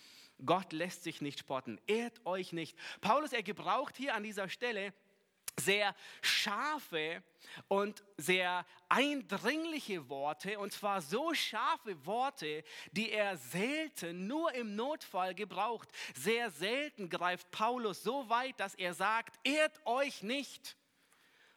Gott 0.46 0.72
lässt 0.72 1.04
sich 1.04 1.20
nicht 1.20 1.40
spotten, 1.40 1.78
ehrt 1.86 2.24
euch 2.24 2.54
nicht. 2.54 2.76
Paulus, 3.02 3.34
er 3.34 3.42
gebraucht 3.42 3.96
hier 3.98 4.14
an 4.14 4.22
dieser 4.22 4.48
Stelle 4.48 4.94
sehr 5.60 5.94
scharfe 6.22 7.22
und 7.68 8.02
sehr 8.16 8.66
eindringliche 8.88 10.08
Worte, 10.08 10.58
und 10.58 10.72
zwar 10.72 11.00
so 11.02 11.34
scharfe 11.34 12.04
Worte, 12.06 12.64
die 12.92 13.10
er 13.10 13.36
selten, 13.36 14.26
nur 14.26 14.54
im 14.54 14.76
Notfall 14.76 15.34
gebraucht. 15.34 15.88
Sehr 16.14 16.50
selten 16.50 17.08
greift 17.08 17.50
Paulus 17.50 18.02
so 18.02 18.28
weit, 18.28 18.58
dass 18.60 18.74
er 18.74 18.94
sagt, 18.94 19.38
ehrt 19.44 19.80
euch 19.84 20.22
nicht. 20.22 20.76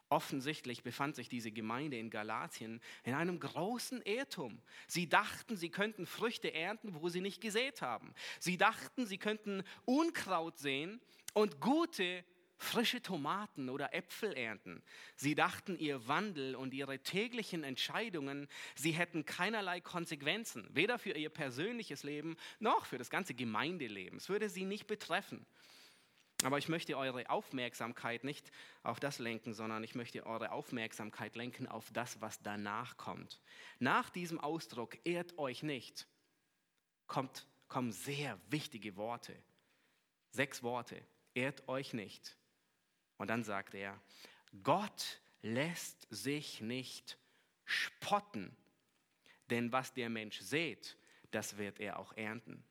Offensichtlich 0.09 0.83
befand 0.83 1.15
sich 1.15 1.29
diese 1.29 1.51
Gemeinde 1.51 1.97
in 1.97 2.11
Galatien 2.11 2.79
in 3.03 3.15
einem 3.15 3.39
großen 3.39 4.03
Irrtum. 4.03 4.61
Sie 4.87 5.09
dachten, 5.09 5.57
sie 5.57 5.69
könnten 5.69 6.05
Früchte 6.05 6.53
ernten, 6.53 6.93
wo 6.93 7.09
sie 7.09 7.21
nicht 7.21 7.41
gesät 7.41 7.81
haben. 7.81 8.13
Sie 8.39 8.57
dachten, 8.57 9.07
sie 9.07 9.17
könnten 9.17 9.63
Unkraut 9.83 10.59
sehen 10.59 11.01
und 11.33 11.59
gute 11.59 12.23
frische 12.57 13.01
Tomaten 13.01 13.69
oder 13.69 13.93
Äpfel 13.93 14.33
ernten. 14.33 14.81
Sie 15.15 15.35
dachten, 15.35 15.77
ihr 15.77 16.07
Wandel 16.07 16.55
und 16.55 16.73
ihre 16.73 16.99
täglichen 16.99 17.63
Entscheidungen, 17.63 18.47
sie 18.75 18.91
hätten 18.91 19.25
keinerlei 19.25 19.81
Konsequenzen, 19.81 20.67
weder 20.71 20.97
für 20.99 21.11
ihr 21.11 21.29
persönliches 21.29 22.03
Leben 22.03 22.37
noch 22.59 22.85
für 22.85 22.97
das 22.97 23.09
ganze 23.09 23.33
Gemeindeleben. 23.33 24.17
Es 24.17 24.29
würde 24.29 24.49
sie 24.49 24.65
nicht 24.65 24.87
betreffen. 24.87 25.45
Aber 26.43 26.57
ich 26.57 26.67
möchte 26.67 26.97
eure 26.97 27.29
Aufmerksamkeit 27.29 28.23
nicht 28.23 28.51
auf 28.83 28.99
das 28.99 29.19
lenken, 29.19 29.53
sondern 29.53 29.83
ich 29.83 29.95
möchte 29.95 30.25
eure 30.25 30.51
Aufmerksamkeit 30.51 31.35
lenken 31.35 31.67
auf 31.67 31.89
das, 31.91 32.19
was 32.21 32.41
danach 32.41 32.97
kommt. 32.97 33.41
Nach 33.79 34.09
diesem 34.09 34.39
Ausdruck, 34.39 34.97
ehrt 35.05 35.37
euch 35.37 35.63
nicht, 35.63 36.07
kommt, 37.07 37.47
kommen 37.67 37.91
sehr 37.91 38.39
wichtige 38.49 38.95
Worte. 38.97 39.35
Sechs 40.31 40.61
Worte. 40.61 41.01
Ehrt 41.33 41.67
euch 41.67 41.93
nicht. 41.93 42.37
Und 43.17 43.29
dann 43.29 43.43
sagt 43.43 43.73
er, 43.73 43.99
Gott 44.63 45.21
lässt 45.41 46.07
sich 46.09 46.61
nicht 46.61 47.17
spotten, 47.65 48.55
denn 49.49 49.71
was 49.71 49.93
der 49.93 50.09
Mensch 50.09 50.39
sät, 50.39 50.97
das 51.31 51.57
wird 51.57 51.79
er 51.79 51.99
auch 51.99 52.13
ernten. 52.13 52.63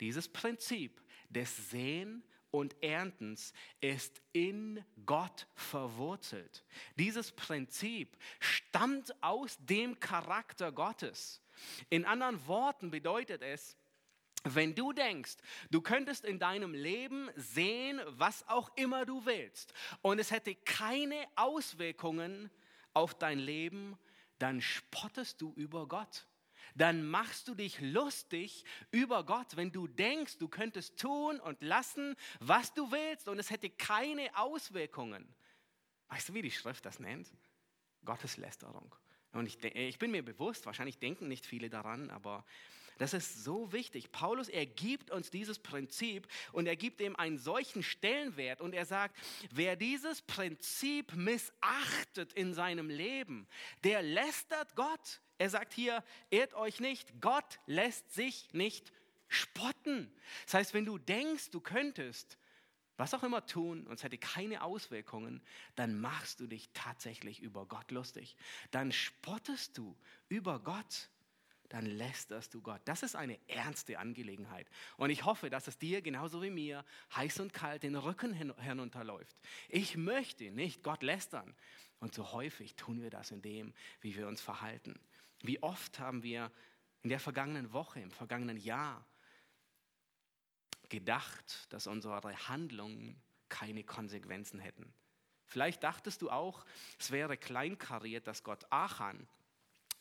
Dieses 0.00 0.28
Prinzip 0.28 1.00
des 1.30 1.70
Sehen 1.70 2.22
und 2.50 2.76
Erntens 2.82 3.52
ist 3.80 4.20
in 4.32 4.84
Gott 5.04 5.46
verwurzelt. 5.54 6.64
Dieses 6.96 7.32
Prinzip 7.32 8.16
stammt 8.40 9.22
aus 9.22 9.56
dem 9.60 9.98
Charakter 10.00 10.72
Gottes. 10.72 11.42
In 11.90 12.04
anderen 12.04 12.46
Worten 12.46 12.90
bedeutet 12.90 13.42
es, 13.42 13.76
wenn 14.54 14.74
du 14.74 14.92
denkst, 14.92 15.36
du 15.70 15.80
könntest 15.80 16.24
in 16.24 16.38
deinem 16.38 16.74
Leben 16.74 17.30
sehen, 17.34 18.00
was 18.06 18.46
auch 18.48 18.70
immer 18.76 19.04
du 19.04 19.24
willst, 19.26 19.72
und 20.02 20.18
es 20.18 20.30
hätte 20.30 20.54
keine 20.54 21.16
Auswirkungen 21.34 22.50
auf 22.92 23.14
dein 23.14 23.38
Leben, 23.38 23.98
dann 24.38 24.60
spottest 24.60 25.40
du 25.40 25.52
über 25.54 25.86
Gott. 25.88 26.26
Dann 26.74 27.06
machst 27.06 27.48
du 27.48 27.54
dich 27.54 27.80
lustig 27.80 28.64
über 28.90 29.24
Gott, 29.24 29.56
wenn 29.56 29.72
du 29.72 29.86
denkst, 29.86 30.36
du 30.38 30.46
könntest 30.46 30.98
tun 30.98 31.40
und 31.40 31.62
lassen, 31.62 32.16
was 32.38 32.74
du 32.74 32.90
willst, 32.90 33.28
und 33.28 33.38
es 33.38 33.50
hätte 33.50 33.70
keine 33.70 34.28
Auswirkungen. 34.36 35.34
Weißt 36.08 36.28
du, 36.28 36.34
wie 36.34 36.42
die 36.42 36.50
Schrift 36.50 36.84
das 36.84 37.00
nennt? 37.00 37.32
Gotteslästerung. 38.04 38.94
Und 39.32 39.46
ich, 39.46 39.62
ich 39.64 39.98
bin 39.98 40.10
mir 40.10 40.22
bewusst, 40.22 40.66
wahrscheinlich 40.66 40.98
denken 40.98 41.28
nicht 41.28 41.46
viele 41.46 41.68
daran, 41.68 42.10
aber 42.10 42.44
das 42.98 43.14
ist 43.14 43.44
so 43.44 43.72
wichtig. 43.72 44.10
Paulus, 44.12 44.48
er 44.48 44.66
gibt 44.66 45.10
uns 45.10 45.30
dieses 45.30 45.58
Prinzip 45.58 46.26
und 46.52 46.66
er 46.66 46.76
gibt 46.76 47.00
ihm 47.00 47.16
einen 47.16 47.38
solchen 47.38 47.82
Stellenwert 47.82 48.60
und 48.60 48.74
er 48.74 48.86
sagt, 48.86 49.16
wer 49.50 49.76
dieses 49.76 50.22
Prinzip 50.22 51.14
missachtet 51.14 52.32
in 52.32 52.54
seinem 52.54 52.88
Leben, 52.88 53.46
der 53.84 54.02
lästert 54.02 54.74
Gott. 54.76 55.20
Er 55.38 55.50
sagt 55.50 55.74
hier, 55.74 56.02
ehrt 56.30 56.54
euch 56.54 56.80
nicht, 56.80 57.20
Gott 57.20 57.58
lässt 57.66 58.12
sich 58.14 58.52
nicht 58.52 58.92
spotten. 59.28 60.10
Das 60.44 60.54
heißt, 60.54 60.74
wenn 60.74 60.86
du 60.86 60.98
denkst, 60.98 61.50
du 61.50 61.60
könntest 61.60 62.38
was 62.96 63.12
auch 63.12 63.22
immer 63.22 63.44
tun 63.44 63.86
und 63.86 63.94
es 63.94 64.04
hätte 64.04 64.16
keine 64.16 64.62
Auswirkungen, 64.62 65.42
dann 65.74 66.00
machst 66.00 66.40
du 66.40 66.46
dich 66.46 66.70
tatsächlich 66.72 67.40
über 67.42 67.66
Gott 67.66 67.90
lustig. 67.90 68.36
Dann 68.70 68.90
spottest 68.90 69.76
du 69.76 69.94
über 70.28 70.60
Gott 70.60 71.10
dann 71.68 71.86
lästerst 71.86 72.54
du 72.54 72.62
Gott. 72.62 72.80
Das 72.84 73.02
ist 73.02 73.16
eine 73.16 73.38
ernste 73.48 73.98
Angelegenheit. 73.98 74.68
Und 74.96 75.10
ich 75.10 75.24
hoffe, 75.24 75.50
dass 75.50 75.68
es 75.68 75.78
dir 75.78 76.02
genauso 76.02 76.42
wie 76.42 76.50
mir 76.50 76.84
heiß 77.14 77.40
und 77.40 77.52
kalt 77.52 77.82
den 77.82 77.96
Rücken 77.96 78.32
hinunterläuft. 78.32 79.36
Ich 79.68 79.96
möchte 79.96 80.50
nicht 80.50 80.82
Gott 80.82 81.02
lästern. 81.02 81.54
Und 81.98 82.14
so 82.14 82.32
häufig 82.32 82.74
tun 82.76 83.02
wir 83.02 83.10
das 83.10 83.30
in 83.30 83.42
dem, 83.42 83.72
wie 84.00 84.16
wir 84.16 84.28
uns 84.28 84.40
verhalten. 84.40 84.98
Wie 85.42 85.62
oft 85.62 85.98
haben 85.98 86.22
wir 86.22 86.50
in 87.02 87.10
der 87.10 87.20
vergangenen 87.20 87.72
Woche, 87.72 88.00
im 88.00 88.10
vergangenen 88.10 88.56
Jahr 88.56 89.06
gedacht, 90.88 91.72
dass 91.72 91.86
unsere 91.86 92.22
Handlungen 92.48 93.20
keine 93.48 93.84
Konsequenzen 93.84 94.58
hätten. 94.60 94.92
Vielleicht 95.46 95.82
dachtest 95.84 96.22
du 96.22 96.30
auch, 96.30 96.64
es 96.98 97.10
wäre 97.10 97.36
kleinkariert, 97.36 98.26
dass 98.26 98.42
Gott 98.42 98.66
Achan 98.70 99.28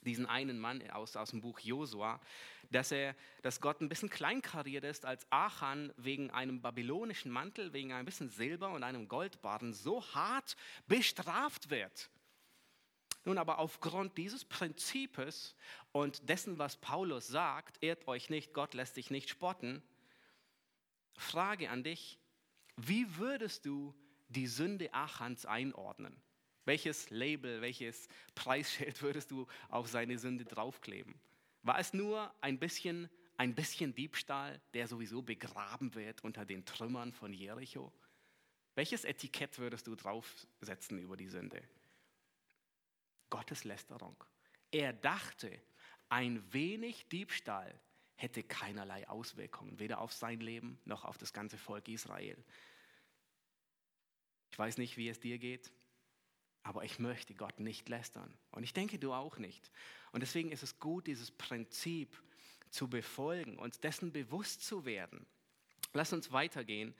diesen 0.06 0.26
einen 0.26 0.60
Mann 0.60 0.88
aus, 0.92 1.16
aus 1.16 1.32
dem 1.32 1.42
Buch 1.42 1.60
Josua, 1.60 2.22
dass, 2.72 2.94
dass 3.42 3.62
Gott 3.62 3.82
ein 3.82 3.90
bisschen 3.90 4.10
kleinkariert 4.10 4.84
ist, 4.84 5.06
als 5.06 5.26
Achan 5.32 5.94
wegen 5.98 6.32
einem 6.32 6.62
babylonischen 6.62 7.32
Mantel, 7.32 7.74
wegen 7.74 7.94
ein 7.94 8.06
bisschen 8.06 8.30
Silber 8.30 8.72
und 8.72 8.84
einem 8.84 9.08
Goldbarren 9.08 9.74
so 9.74 10.04
hart 10.14 10.56
bestraft 10.88 11.70
wird. 11.70 12.10
Nun 13.26 13.40
aber 13.40 13.58
aufgrund 13.58 14.18
dieses 14.18 14.46
Prinzips 14.46 15.56
und 15.92 16.30
dessen, 16.30 16.60
was 16.60 16.78
Paulus 16.78 17.28
sagt, 17.28 17.82
ehrt 17.84 18.08
euch 18.08 18.30
nicht, 18.30 18.54
Gott 18.54 18.76
lässt 18.76 18.98
dich 18.98 19.10
nicht 19.10 19.30
spotten, 19.30 19.82
Frage 21.18 21.70
an 21.70 21.84
dich, 21.84 22.20
wie 22.78 23.18
würdest 23.18 23.66
du 23.66 23.96
die 24.28 24.48
Sünde 24.48 24.94
Achans 24.94 25.46
einordnen? 25.46 26.22
Welches 26.66 27.10
Label, 27.10 27.62
welches 27.62 28.08
Preisschild 28.34 29.02
würdest 29.02 29.32
du 29.32 29.48
auf 29.70 29.88
seine 29.88 30.18
Sünde 30.18 30.46
draufkleben? 30.46 31.16
War 31.62 31.80
es 31.80 31.94
nur 31.94 32.34
ein 32.42 32.60
bisschen 32.60 33.10
ein 33.38 33.54
bisschen 33.54 33.94
Diebstahl, 33.94 34.62
der 34.74 34.88
sowieso 34.88 35.22
begraben 35.22 35.94
wird 35.96 36.24
unter 36.24 36.46
den 36.46 36.66
Trümmern 36.66 37.14
von 37.14 37.34
Jericho? 37.34 37.92
Welches 38.76 39.06
Etikett 39.06 39.58
würdest 39.60 39.88
du 39.88 39.96
draufsetzen 39.96 41.00
über 41.00 41.18
die 41.18 41.28
Sünde? 41.28 41.62
Gotteslästerung. 43.30 44.16
Er 44.72 44.94
dachte, 44.94 45.52
ein 46.10 46.42
wenig 46.54 47.08
Diebstahl 47.10 47.80
hätte 48.16 48.44
keinerlei 48.44 49.08
Auswirkungen, 49.10 49.80
weder 49.80 50.00
auf 50.00 50.14
sein 50.14 50.40
Leben 50.40 50.80
noch 50.86 51.04
auf 51.04 51.18
das 51.18 51.34
ganze 51.34 51.58
Volk 51.58 51.88
Israel. 51.88 52.42
Ich 54.52 54.60
weiß 54.60 54.78
nicht, 54.78 54.96
wie 54.96 55.10
es 55.10 55.20
dir 55.20 55.38
geht, 55.38 55.72
aber 56.66 56.84
ich 56.84 56.98
möchte 56.98 57.36
Gott 57.36 57.60
nicht 57.60 57.88
lästern. 57.90 58.34
Und 58.50 58.64
ich 58.64 58.74
denke, 58.74 58.98
du 58.98 59.14
auch 59.14 59.38
nicht. 59.38 59.72
Und 60.12 60.22
deswegen 60.22 60.52
ist 60.52 60.64
es 60.64 60.80
gut, 60.80 61.06
dieses 61.06 61.30
Prinzip 61.30 62.20
zu 62.72 62.90
befolgen, 62.90 63.60
uns 63.60 63.80
dessen 63.80 64.12
bewusst 64.12 64.66
zu 64.66 64.84
werden. 64.84 65.28
Lass 65.94 66.12
uns 66.12 66.32
weitergehen 66.32 66.96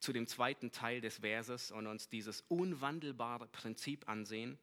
zu 0.00 0.14
dem 0.14 0.26
zweiten 0.26 0.72
Teil 0.72 1.02
des 1.02 1.18
Verses 1.18 1.70
und 1.70 1.86
uns 1.86 2.08
dieses 2.08 2.40
unwandelbare 2.48 3.46
Prinzip 3.46 4.08
ansehen. 4.08 4.58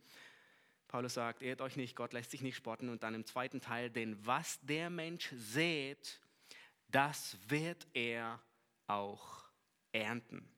Paulus 0.88 1.14
sagt, 1.14 1.44
ehrt 1.44 1.62
euch 1.62 1.76
nicht, 1.76 1.96
Gott 1.96 2.12
lässt 2.12 2.32
sich 2.32 2.42
nicht 2.42 2.56
spotten. 2.56 2.90
Und 2.90 3.04
dann 3.04 3.14
im 3.14 3.28
zweiten 3.28 3.62
Teil, 3.62 3.92
denn 3.92 4.26
was 4.26 4.60
der 4.62 4.90
Mensch 4.90 5.30
sät, 5.36 6.20
das 6.88 7.38
wird 7.48 7.88
er 7.94 8.42
auch 8.88 9.46
ernten. 9.92 10.50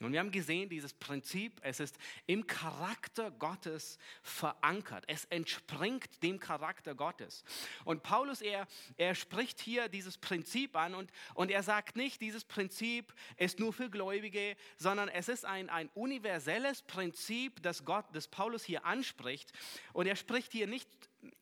Und 0.00 0.12
wir 0.12 0.20
haben 0.20 0.30
gesehen, 0.30 0.70
dieses 0.70 0.94
Prinzip, 0.94 1.60
es 1.62 1.78
ist 1.78 1.98
im 2.26 2.46
Charakter 2.46 3.30
Gottes 3.30 3.98
verankert. 4.22 5.04
Es 5.08 5.26
entspringt 5.26 6.22
dem 6.22 6.40
Charakter 6.40 6.94
Gottes. 6.94 7.44
Und 7.84 8.02
Paulus, 8.02 8.40
er, 8.40 8.66
er 8.96 9.14
spricht 9.14 9.60
hier 9.60 9.88
dieses 9.88 10.16
Prinzip 10.16 10.74
an 10.74 10.94
und, 10.94 11.10
und 11.34 11.50
er 11.50 11.62
sagt 11.62 11.96
nicht, 11.96 12.22
dieses 12.22 12.44
Prinzip 12.44 13.12
ist 13.36 13.58
nur 13.58 13.74
für 13.74 13.90
Gläubige, 13.90 14.56
sondern 14.78 15.10
es 15.10 15.28
ist 15.28 15.44
ein, 15.44 15.68
ein 15.68 15.90
universelles 15.94 16.80
Prinzip, 16.82 17.62
das, 17.62 17.84
Gott, 17.84 18.06
das 18.14 18.26
Paulus 18.26 18.64
hier 18.64 18.86
anspricht. 18.86 19.52
Und 19.92 20.06
er 20.06 20.16
spricht 20.16 20.52
hier 20.52 20.66
nicht 20.66 20.88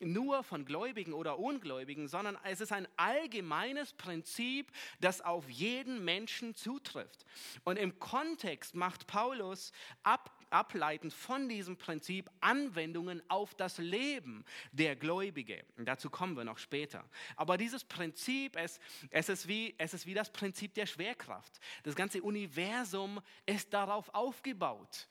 nur 0.01 0.43
von 0.43 0.65
Gläubigen 0.65 1.13
oder 1.13 1.39
Ungläubigen, 1.39 2.09
sondern 2.09 2.39
es 2.45 2.61
ist 2.61 2.73
ein 2.73 2.89
allgemeines 2.97 3.93
Prinzip, 3.93 4.71
das 5.01 5.21
auf 5.21 5.49
jeden 5.49 6.05
Menschen 6.05 6.55
zutrifft. 6.55 7.25
Und 7.65 7.79
im 7.79 7.99
Kontext 7.99 8.75
macht 8.75 9.07
Paulus 9.07 9.73
ab, 10.03 10.31
ableitend 10.51 11.13
von 11.13 11.49
diesem 11.49 11.77
Prinzip 11.77 12.31
Anwendungen 12.41 13.23
auf 13.29 13.55
das 13.55 13.79
Leben 13.79 14.45
der 14.73 14.97
Gläubige. 14.97 15.65
Und 15.77 15.87
dazu 15.87 16.11
kommen 16.11 16.37
wir 16.37 16.45
noch 16.45 16.59
später. 16.59 17.05
Aber 17.37 17.57
dieses 17.57 17.85
Prinzip, 17.85 18.57
es, 18.57 18.81
es, 19.11 19.29
ist 19.29 19.49
wie, 19.49 19.75
es 19.79 19.95
ist 19.95 20.07
wie 20.07 20.15
das 20.15 20.31
Prinzip 20.31 20.75
der 20.75 20.87
Schwerkraft. 20.87 21.61
Das 21.83 21.95
ganze 21.95 22.23
Universum 22.23 23.21
ist 23.47 23.73
darauf 23.73 24.13
aufgebaut. 24.15 25.09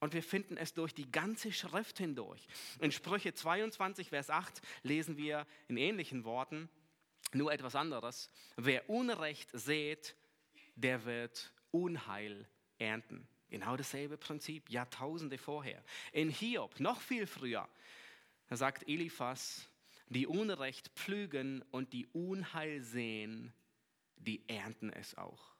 Und 0.00 0.14
wir 0.14 0.22
finden 0.22 0.56
es 0.56 0.74
durch 0.74 0.94
die 0.94 1.10
ganze 1.10 1.52
Schrift 1.52 1.98
hindurch. 1.98 2.46
In 2.80 2.92
Sprüche 2.92 3.34
22, 3.34 4.10
Vers 4.10 4.30
8 4.30 4.60
lesen 4.82 5.16
wir 5.16 5.46
in 5.66 5.76
ähnlichen 5.76 6.24
Worten 6.24 6.68
nur 7.32 7.52
etwas 7.52 7.74
anderes. 7.74 8.30
Wer 8.56 8.88
Unrecht 8.88 9.50
sät, 9.52 10.16
der 10.76 11.04
wird 11.04 11.52
Unheil 11.70 12.48
ernten. 12.78 13.26
Genau 13.50 13.76
dasselbe 13.76 14.16
Prinzip, 14.18 14.70
Jahrtausende 14.70 15.38
vorher. 15.38 15.82
In 16.12 16.30
Hiob, 16.30 16.78
noch 16.80 17.00
viel 17.00 17.26
früher, 17.26 17.68
sagt 18.50 18.88
Eliphas, 18.88 19.68
die 20.08 20.26
Unrecht 20.26 20.88
pflügen 20.94 21.62
und 21.70 21.92
die 21.92 22.06
Unheil 22.08 22.82
sehen, 22.82 23.52
die 24.16 24.48
ernten 24.48 24.90
es 24.90 25.16
auch. 25.16 25.54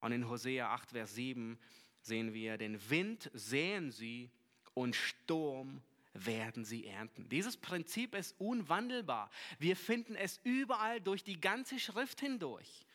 Und 0.00 0.12
in 0.12 0.28
Hosea 0.28 0.72
8, 0.72 0.90
Vers 0.90 1.14
7 1.14 1.58
sehen 2.06 2.34
wir, 2.34 2.58
den 2.58 2.90
Wind 2.90 3.30
säen 3.32 3.90
sie 3.90 4.30
und 4.74 4.94
Sturm 4.94 5.82
werden 6.12 6.64
sie 6.64 6.86
ernten. 6.86 7.28
Dieses 7.28 7.56
Prinzip 7.56 8.14
ist 8.14 8.34
unwandelbar. 8.38 9.30
Wir 9.58 9.76
finden 9.76 10.14
es 10.14 10.40
überall 10.44 11.00
durch 11.00 11.24
die 11.24 11.40
ganze 11.40 11.78
Schrift 11.78 12.20
hindurch. 12.20 12.86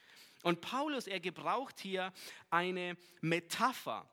Und 0.44 0.62
Paulus, 0.62 1.08
er 1.08 1.20
gebraucht 1.20 1.80
hier 1.80 2.13
eine 2.50 2.96
Metapher 3.20 4.10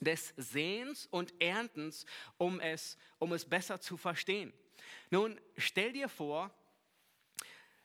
des 0.00 0.34
Sehens 0.36 1.06
und 1.06 1.32
Erntens, 1.38 2.06
um 2.38 2.58
es, 2.58 2.96
um 3.18 3.32
es 3.32 3.44
besser 3.44 3.80
zu 3.80 3.96
verstehen. 3.96 4.52
Nun, 5.10 5.40
stell 5.56 5.92
dir 5.92 6.08
vor, 6.08 6.50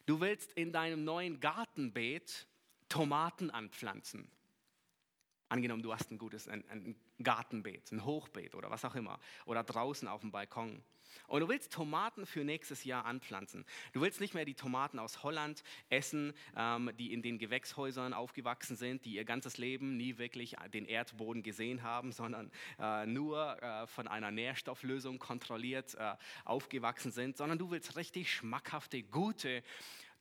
du 0.06 0.20
willst 0.20 0.54
in 0.54 0.72
deinem 0.72 1.04
neuen 1.04 1.40
Gartenbeet 1.40 2.48
Tomaten 2.90 3.52
anpflanzen. 3.52 4.32
Angenommen, 5.48 5.84
du 5.84 5.94
hast 5.94 6.12
ein 6.12 6.18
gutes 6.18 6.48
ein, 6.48 6.64
ein 6.70 6.96
Gartenbeet, 7.22 7.92
ein 7.92 8.04
Hochbeet 8.04 8.56
oder 8.56 8.72
was 8.72 8.84
auch 8.84 8.96
immer, 8.96 9.20
oder 9.46 9.64
draußen 9.64 10.08
auf 10.08 10.22
dem 10.22 10.32
Balkon. 10.32 10.84
Und 11.28 11.42
du 11.42 11.48
willst 11.48 11.72
Tomaten 11.72 12.26
für 12.26 12.44
nächstes 12.44 12.84
Jahr 12.84 13.06
anpflanzen. 13.06 13.66
Du 13.94 14.02
willst 14.02 14.20
nicht 14.20 14.34
mehr 14.34 14.46
die 14.46 14.56
Tomaten 14.56 15.00
aus 15.00 15.24
Holland 15.24 15.64
essen, 15.90 16.34
ähm, 16.56 16.92
die 16.98 17.14
in 17.14 17.22
den 17.22 17.38
Gewächshäusern 17.38 18.14
aufgewachsen 18.14 18.76
sind, 18.76 19.06
die 19.06 19.16
ihr 19.16 19.26
ganzes 19.26 19.58
Leben 19.58 19.98
nie 19.98 20.18
wirklich 20.18 20.56
den 20.74 20.86
Erdboden 20.86 21.44
gesehen 21.44 21.84
haben, 21.84 22.12
sondern 22.12 22.52
äh, 22.80 23.06
nur 23.06 23.62
äh, 23.62 23.88
von 23.88 24.08
einer 24.08 24.32
Nährstofflösung 24.32 25.20
kontrolliert 25.20 25.96
äh, 25.96 26.16
aufgewachsen 26.44 27.12
sind, 27.12 27.38
sondern 27.38 27.58
du 27.58 27.72
willst 27.72 27.96
richtig 27.96 28.32
schmackhafte, 28.32 29.04
gute 29.04 29.64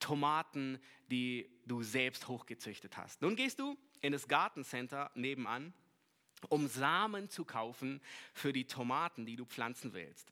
Tomaten, 0.01 0.79
die 1.11 1.51
du 1.67 1.83
selbst 1.83 2.29
hochgezüchtet 2.29 2.97
hast. 2.97 3.23
Nun 3.23 3.37
gehst 3.37 3.61
du 3.61 3.77
in 4.05 4.13
das 4.13 4.29
Gartencenter 4.29 5.11
nebenan, 5.15 5.73
um 6.51 6.69
Samen 6.69 7.31
zu 7.31 7.47
kaufen 7.47 8.03
für 8.35 8.53
die 8.53 8.67
Tomaten, 8.67 9.25
die 9.25 9.37
du 9.37 9.47
pflanzen 9.47 9.95
willst. 9.95 10.31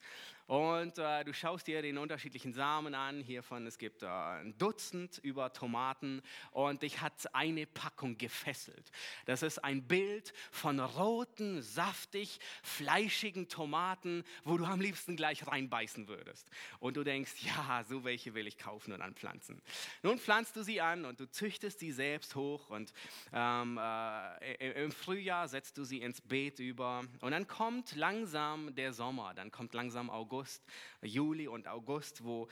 Und 0.53 0.99
äh, 0.99 1.25
du 1.25 1.33
schaust 1.33 1.67
dir 1.67 1.81
den 1.81 1.97
unterschiedlichen 1.97 2.53
Samen 2.53 2.95
an. 2.95 3.23
Hiervon, 3.23 3.67
es 3.67 3.79
gibt 3.79 4.03
äh, 4.03 4.07
ein 4.07 4.55
Dutzend 4.59 5.17
über 5.23 5.55
Tomaten 5.55 6.21
und 6.51 6.83
dich 6.83 7.01
hat 7.01 7.35
eine 7.35 7.65
Packung 7.67 8.19
gefesselt. 8.19 8.91
Das 9.25 9.43
ist 9.43 9.65
ein 9.65 9.89
Bild 9.89 10.35
von 10.51 10.79
roten, 10.79 11.63
saftig, 11.63 12.39
fleischigen 12.63 13.49
Tomaten, 13.49 14.25
wo 14.45 14.59
du 14.59 14.67
am 14.67 14.83
liebsten 14.83 15.17
gleich 15.17 15.47
reinbeißen 15.47 16.07
würdest. 16.07 16.51
Und 16.81 16.99
du 16.99 17.03
denkst, 17.03 17.33
ja, 17.47 17.83
so 17.89 18.05
welche 18.05 18.35
will 18.35 18.47
ich 18.47 18.59
kaufen 18.59 18.93
und 18.93 19.01
anpflanzen. 19.01 19.63
Nun 20.03 20.19
pflanzt 20.19 20.55
du 20.55 20.63
sie 20.63 20.83
an 20.83 21.07
und 21.07 21.19
du 21.19 21.31
züchtest 21.31 21.79
sie 21.79 21.93
selbst 21.93 22.37
hoch 22.37 22.69
und 22.69 22.93
ähm, 23.33 23.81
äh, 23.81 24.83
im 24.85 24.93
Frühjahr 24.93 25.49
setzt 25.49 25.79
du 25.79 25.85
sie 25.85 26.03
ins 26.03 26.21
Beet 26.21 26.59
über 26.59 27.01
und 27.23 27.31
dann 27.31 27.49
kommt 27.49 27.97
langsam 27.97 28.75
der 28.75 28.93
Sommer, 28.93 29.33
dann 29.33 29.51
kommt 29.51 29.73
langsam 29.73 30.11
August 30.11 30.42
August, 30.43 30.65
Juli 31.03 31.47
und 31.47 31.69
August, 31.69 32.25
wo, 32.25 32.49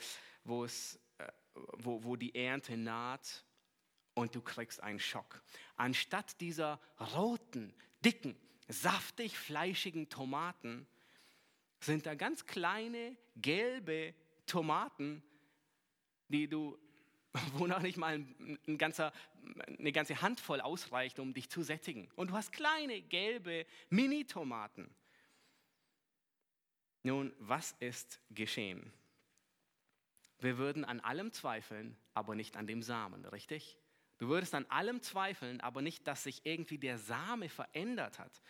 es, 0.64 1.00
äh, 1.18 1.26
wo, 1.78 2.04
wo 2.04 2.14
die 2.14 2.32
Ernte 2.36 2.76
naht 2.76 3.44
und 4.14 4.32
du 4.32 4.40
kriegst 4.40 4.80
einen 4.80 5.00
Schock. 5.00 5.42
Anstatt 5.74 6.40
dieser 6.40 6.80
roten, 7.16 7.74
dicken, 8.04 8.36
saftig 8.68 9.36
fleischigen 9.36 10.08
Tomaten 10.08 10.86
sind 11.80 12.06
da 12.06 12.14
ganz 12.14 12.46
kleine, 12.46 13.16
gelbe 13.34 14.14
Tomaten, 14.46 15.20
die 16.28 16.46
du, 16.46 16.78
wo 17.54 17.66
noch 17.66 17.80
nicht 17.80 17.96
mal 17.96 18.24
ein 18.68 18.78
ganzer, 18.78 19.12
eine 19.66 19.90
ganze 19.90 20.22
Handvoll 20.22 20.60
ausreicht, 20.60 21.18
um 21.18 21.34
dich 21.34 21.50
zu 21.50 21.64
sättigen. 21.64 22.08
Und 22.14 22.30
du 22.30 22.34
hast 22.34 22.52
kleine, 22.52 23.02
gelbe 23.02 23.66
Mini-Tomaten. 23.88 24.94
Nun, 27.02 27.32
was 27.38 27.72
ist 27.80 28.20
geschehen? 28.30 28.92
Wir 30.38 30.58
würden 30.58 30.84
an 30.84 31.00
allem 31.00 31.32
zweifeln, 31.32 31.96
aber 32.14 32.34
nicht 32.34 32.56
an 32.56 32.66
dem 32.66 32.82
Samen, 32.82 33.24
richtig? 33.26 33.78
Du 34.18 34.28
würdest 34.28 34.54
an 34.54 34.66
allem 34.66 35.02
zweifeln, 35.02 35.60
aber 35.60 35.80
nicht, 35.80 36.06
dass 36.06 36.24
sich 36.24 36.44
irgendwie 36.44 36.78
der 36.78 36.98
Same 36.98 37.48
verändert 37.48 38.18
hat. 38.18 38.42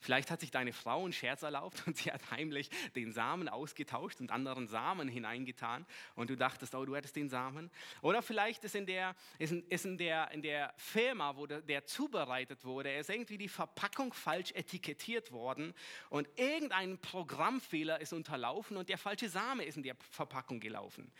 Vielleicht 0.00 0.30
hat 0.30 0.40
sich 0.40 0.50
deine 0.50 0.72
Frau 0.72 1.04
einen 1.04 1.12
Scherz 1.12 1.42
erlaubt 1.42 1.82
und 1.86 1.96
sie 1.96 2.12
hat 2.12 2.30
heimlich 2.30 2.70
den 2.94 3.12
Samen 3.12 3.48
ausgetauscht 3.48 4.20
und 4.20 4.30
anderen 4.30 4.68
Samen 4.68 5.08
hineingetan 5.08 5.86
und 6.14 6.30
du 6.30 6.36
dachtest, 6.36 6.74
oh, 6.74 6.84
du 6.84 6.94
hättest 6.94 7.16
den 7.16 7.28
Samen. 7.28 7.70
Oder 8.02 8.22
vielleicht 8.22 8.64
ist 8.64 8.74
in 8.74 8.86
der, 8.86 9.14
ist 9.38 9.52
in, 9.52 9.66
ist 9.68 9.84
in 9.84 9.98
der, 9.98 10.30
in 10.32 10.42
der 10.42 10.74
Firma, 10.76 11.36
wo 11.36 11.46
der, 11.46 11.62
der 11.62 11.84
zubereitet 11.86 12.64
wurde, 12.64 12.94
ist 12.94 13.10
irgendwie 13.10 13.38
die 13.38 13.48
Verpackung 13.48 14.12
falsch 14.12 14.52
etikettiert 14.52 15.32
worden 15.32 15.74
und 16.10 16.28
irgendein 16.36 16.98
Programmfehler 16.98 18.00
ist 18.00 18.12
unterlaufen 18.12 18.76
und 18.76 18.88
der 18.88 18.98
falsche 18.98 19.28
Same 19.28 19.64
ist 19.64 19.76
in 19.76 19.82
der 19.82 19.96
Verpackung 20.10 20.60
gelaufen. 20.60 21.12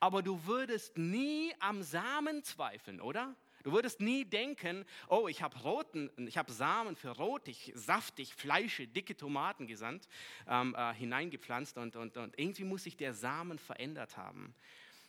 Aber 0.00 0.22
du 0.22 0.44
würdest 0.46 0.96
nie 0.96 1.54
am 1.60 1.82
Samen 1.82 2.42
zweifeln, 2.42 3.00
oder? 3.00 3.34
Du 3.64 3.72
würdest 3.72 4.00
nie 4.00 4.26
denken, 4.26 4.84
oh, 5.08 5.26
ich 5.26 5.40
habe 5.40 5.58
roten, 5.60 6.10
ich 6.28 6.36
habe 6.36 6.52
Samen 6.52 6.96
für 6.96 7.08
rotig, 7.08 7.72
saftig, 7.74 8.34
Fleische, 8.34 8.86
dicke 8.86 9.16
Tomaten 9.16 9.66
gesandt, 9.66 10.06
ähm, 10.46 10.74
äh, 10.76 10.92
hineingepflanzt 10.92 11.78
und, 11.78 11.96
und, 11.96 12.18
und 12.18 12.38
irgendwie 12.38 12.64
muss 12.64 12.84
sich 12.84 12.98
der 12.98 13.14
Samen 13.14 13.58
verändert 13.58 14.18
haben. 14.18 14.54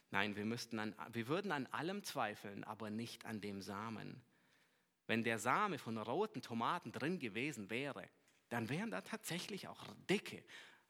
Nein, 0.10 0.38
wir, 0.38 0.46
müssten 0.46 0.80
an, 0.80 0.96
wir 1.12 1.28
würden 1.28 1.52
an 1.52 1.68
allem 1.68 2.02
zweifeln, 2.04 2.64
aber 2.64 2.90
nicht 2.90 3.26
an 3.26 3.42
dem 3.42 3.62
Samen. 3.62 4.22
Wenn 5.06 5.26
der 5.26 5.38
Same 5.38 5.78
von 5.78 5.98
roten 5.98 6.42
Tomaten 6.42 6.94
drin 6.94 7.20
gewesen 7.20 7.70
wäre, 7.70 8.08
dann 8.48 8.70
wären 8.70 8.90
da 8.90 9.02
tatsächlich 9.02 9.68
auch 9.68 9.84
dicke, 10.10 10.42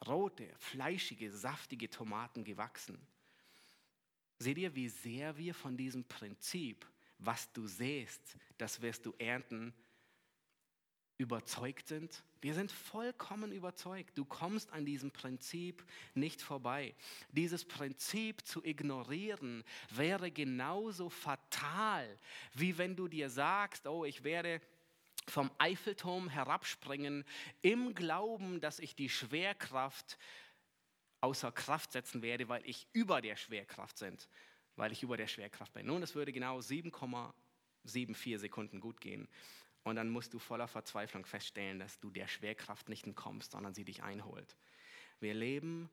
rote, 0.06 0.48
fleischige, 0.60 1.32
saftige 1.32 1.90
Tomaten 1.90 2.44
gewachsen. 2.44 3.08
Seht 4.38 4.60
ihr, 4.60 4.76
wie 4.76 4.90
sehr 4.90 5.36
wir 5.38 5.56
von 5.56 5.76
diesem 5.76 6.04
Prinzip, 6.04 6.86
was 7.18 7.52
du 7.54 7.68
sähst, 7.68 8.38
das 8.58 8.82
wirst 8.82 9.06
du 9.06 9.14
ernten, 9.18 9.74
überzeugt 11.18 11.88
sind? 11.88 12.24
Wir 12.42 12.54
sind 12.54 12.72
vollkommen 12.72 13.52
überzeugt. 13.52 14.18
Du 14.18 14.26
kommst 14.26 14.72
an 14.72 14.86
diesem 14.86 15.12
Prinzip 15.12 15.86
nicht 16.14 16.42
vorbei. 16.42 16.94
Dieses 17.32 17.66
Prinzip 17.66 18.46
zu 18.46 18.64
ignorieren 18.64 19.64
wäre 19.90 20.30
genauso 20.30 21.10
fatal, 21.10 22.20
wie 22.54 22.78
wenn 22.78 22.96
du 22.96 23.08
dir 23.08 23.30
sagst, 23.30 23.88
oh, 23.88 24.06
ich 24.06 24.24
werde 24.24 24.62
vom 25.28 25.50
Eiffelturm 25.58 26.30
herabspringen 26.30 27.24
im 27.62 27.96
Glauben, 27.96 28.62
dass 28.62 28.80
ich 28.80 28.96
die 28.96 29.10
Schwerkraft 29.10 30.20
außer 31.22 31.52
Kraft 31.52 31.94
setzen 31.94 32.22
werde, 32.22 32.48
weil 32.48 32.62
ich 32.66 32.88
über 32.94 33.22
der 33.22 33.36
Schwerkraft 33.36 33.98
sind, 33.98 34.30
weil 34.76 34.92
ich 34.92 35.04
über 35.04 35.18
der 35.18 35.28
Schwerkraft 35.28 35.74
bin. 35.74 35.86
Nun, 35.86 36.04
es 36.04 36.16
würde 36.16 36.34
genau 36.34 36.60
7,74 36.60 38.38
Sekunden 38.38 38.80
gut 38.80 39.02
gehen. 39.02 39.28
Und 39.84 39.98
dann 39.98 40.10
musst 40.10 40.34
du 40.34 40.40
voller 40.40 40.68
Verzweiflung 40.68 41.26
feststellen, 41.26 41.80
dass 41.80 42.00
du 42.00 42.10
der 42.10 42.28
Schwerkraft 42.28 42.90
nicht 42.90 43.06
entkommst, 43.06 43.52
sondern 43.52 43.74
sie 43.74 43.86
dich 43.86 44.02
einholt. 44.02 44.58
Wir 45.20 45.34
leben 45.34 45.90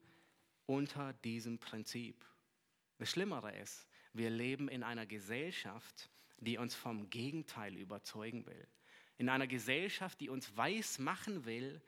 unter 0.67 1.13
diesem 1.13 1.59
Prinzip. 1.59 2.25
Das 2.99 3.11
Schlimmere 3.11 3.55
ist, 3.57 3.87
wir 4.15 4.31
leben 4.31 4.69
in 4.69 4.83
einer 4.83 5.07
Gesellschaft, 5.07 6.11
die 6.39 6.59
uns 6.59 6.75
vom 6.75 7.11
Gegenteil 7.11 7.77
überzeugen 7.77 8.47
will. 8.47 8.67
In 9.19 9.29
einer 9.29 9.47
Gesellschaft, 9.47 10.21
die 10.21 10.29
uns 10.29 10.57
weiß 10.57 10.99
machen 10.99 11.45
will, 11.45 11.81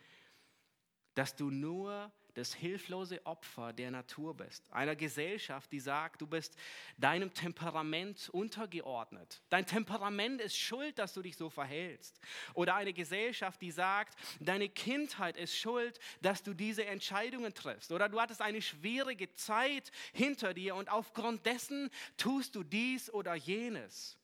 dass 1.15 1.37
du 1.37 1.51
nur 1.51 2.13
das 2.35 2.55
hilflose 2.55 3.25
Opfer 3.25 3.73
der 3.73 3.91
Natur 3.91 4.37
bist. 4.37 4.65
Einer 4.71 4.97
Gesellschaft, 4.97 5.71
die 5.73 5.81
sagt, 5.81 6.21
du 6.21 6.27
bist 6.27 6.57
deinem 6.99 7.33
Temperament 7.33 8.29
untergeordnet. 8.31 9.43
Dein 9.49 9.67
Temperament 9.67 10.41
ist 10.41 10.59
schuld, 10.59 10.99
dass 10.99 11.15
du 11.15 11.23
dich 11.23 11.37
so 11.37 11.49
verhältst. 11.49 12.21
Oder 12.55 12.75
eine 12.75 12.93
Gesellschaft, 12.93 13.63
die 13.63 13.71
sagt, 13.71 14.19
deine 14.41 14.69
Kindheit 14.69 15.37
ist 15.37 15.57
schuld, 15.57 15.99
dass 16.21 16.43
du 16.43 16.55
diese 16.55 16.85
Entscheidungen 16.85 17.55
triffst. 17.55 17.93
Oder 17.93 18.09
du 18.09 18.21
hattest 18.21 18.43
eine 18.43 18.61
schwierige 18.63 19.33
Zeit 19.35 19.91
hinter 20.13 20.55
dir 20.55 20.75
und 20.75 20.91
aufgrund 20.91 21.47
dessen 21.47 21.91
tust 22.17 22.55
du 22.57 22.63
dies 22.63 23.11
oder 23.11 23.35
jenes. 23.35 24.19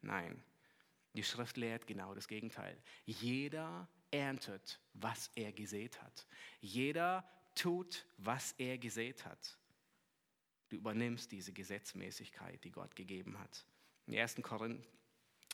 Nein, 0.00 0.42
die 1.14 1.22
Schrift 1.22 1.56
lehrt 1.56 1.86
genau 1.86 2.14
das 2.14 2.28
Gegenteil. 2.28 2.76
Jeder 3.04 3.88
erntet, 4.10 4.80
was 4.94 5.30
er 5.34 5.52
gesät 5.52 6.00
hat. 6.02 6.26
Jeder 6.60 7.28
tut, 7.54 8.06
was 8.18 8.52
er 8.58 8.78
gesät 8.78 9.24
hat. 9.24 9.58
Du 10.68 10.76
übernimmst 10.76 11.32
diese 11.32 11.52
Gesetzmäßigkeit, 11.52 12.62
die 12.62 12.70
Gott 12.70 12.94
gegeben 12.94 13.38
hat. 13.38 13.64
In 14.06 14.18
1. 14.18 14.36
Korinther, 14.42 14.82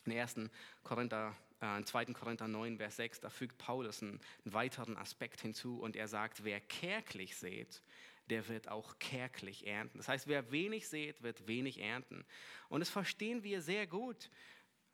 in 0.04 0.12
1. 0.12 0.50
Korinther, 0.82 1.36
äh, 1.60 1.82
2. 1.82 2.06
Korinther 2.06 2.48
9, 2.48 2.76
Vers 2.76 2.96
6, 2.96 3.20
da 3.20 3.30
fügt 3.30 3.58
Paulus 3.58 4.02
einen 4.02 4.20
weiteren 4.44 4.96
Aspekt 4.96 5.40
hinzu 5.40 5.80
und 5.80 5.96
er 5.96 6.08
sagt, 6.08 6.44
wer 6.44 6.60
kärglich 6.60 7.36
sät, 7.36 7.82
der 8.30 8.48
wird 8.48 8.68
auch 8.68 8.98
kärglich 8.98 9.66
ernten. 9.66 9.98
Das 9.98 10.08
heißt, 10.08 10.26
wer 10.26 10.50
wenig 10.50 10.88
sät, 10.88 11.22
wird 11.22 11.46
wenig 11.46 11.78
ernten. 11.80 12.24
Und 12.68 12.80
das 12.80 12.90
verstehen 12.90 13.42
wir 13.42 13.60
sehr 13.60 13.86
gut. 13.86 14.30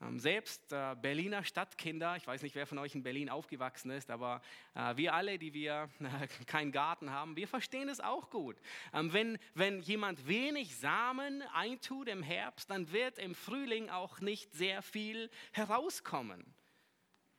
Ähm, 0.03 0.19
selbst 0.19 0.73
äh, 0.73 0.97
Berliner 1.01 1.45
Stadtkinder, 1.45 2.17
ich 2.17 2.27
weiß 2.27 2.43
nicht, 2.43 2.55
wer 2.55 2.67
von 2.67 2.79
euch 2.79 2.95
in 2.95 3.03
Berlin 3.03 3.29
aufgewachsen 3.29 3.91
ist, 3.91 4.11
aber 4.11 4.41
äh, 4.75 4.97
wir 4.97 5.15
alle, 5.15 5.39
die 5.39 5.53
wir 5.53 5.91
äh, 6.01 6.45
keinen 6.47 6.73
Garten 6.73 7.11
haben, 7.11 7.37
wir 7.37 7.47
verstehen 7.47 7.89
es 7.89 8.01
auch 8.01 8.31
gut. 8.31 8.57
Ähm, 8.95 9.13
wenn, 9.13 9.39
wenn 9.55 9.81
jemand 9.83 10.27
wenig 10.27 10.77
Samen 10.77 11.43
eintut 11.53 12.09
im 12.09 12.23
Herbst, 12.23 12.71
dann 12.71 12.91
wird 12.93 13.19
im 13.19 13.35
Frühling 13.35 13.91
auch 13.91 14.21
nicht 14.21 14.53
sehr 14.55 14.81
viel 14.83 15.31
herauskommen. 15.53 16.55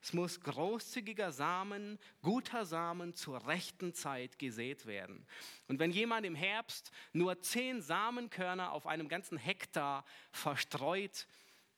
Es 0.04 0.14
muss 0.14 0.42
großzügiger 0.42 1.32
Samen, 1.32 2.00
guter 2.24 2.66
Samen 2.66 3.14
zur 3.14 3.46
rechten 3.48 3.94
Zeit 3.94 4.40
gesät 4.40 4.88
werden. 4.88 5.28
Und 5.68 5.80
wenn 5.80 5.92
jemand 5.92 6.26
im 6.26 6.34
Herbst 6.34 6.92
nur 7.14 7.40
zehn 7.42 7.84
Samenkörner 7.84 8.72
auf 8.72 8.88
einem 8.88 9.08
ganzen 9.08 9.38
Hektar 9.38 10.04
verstreut, 10.32 11.28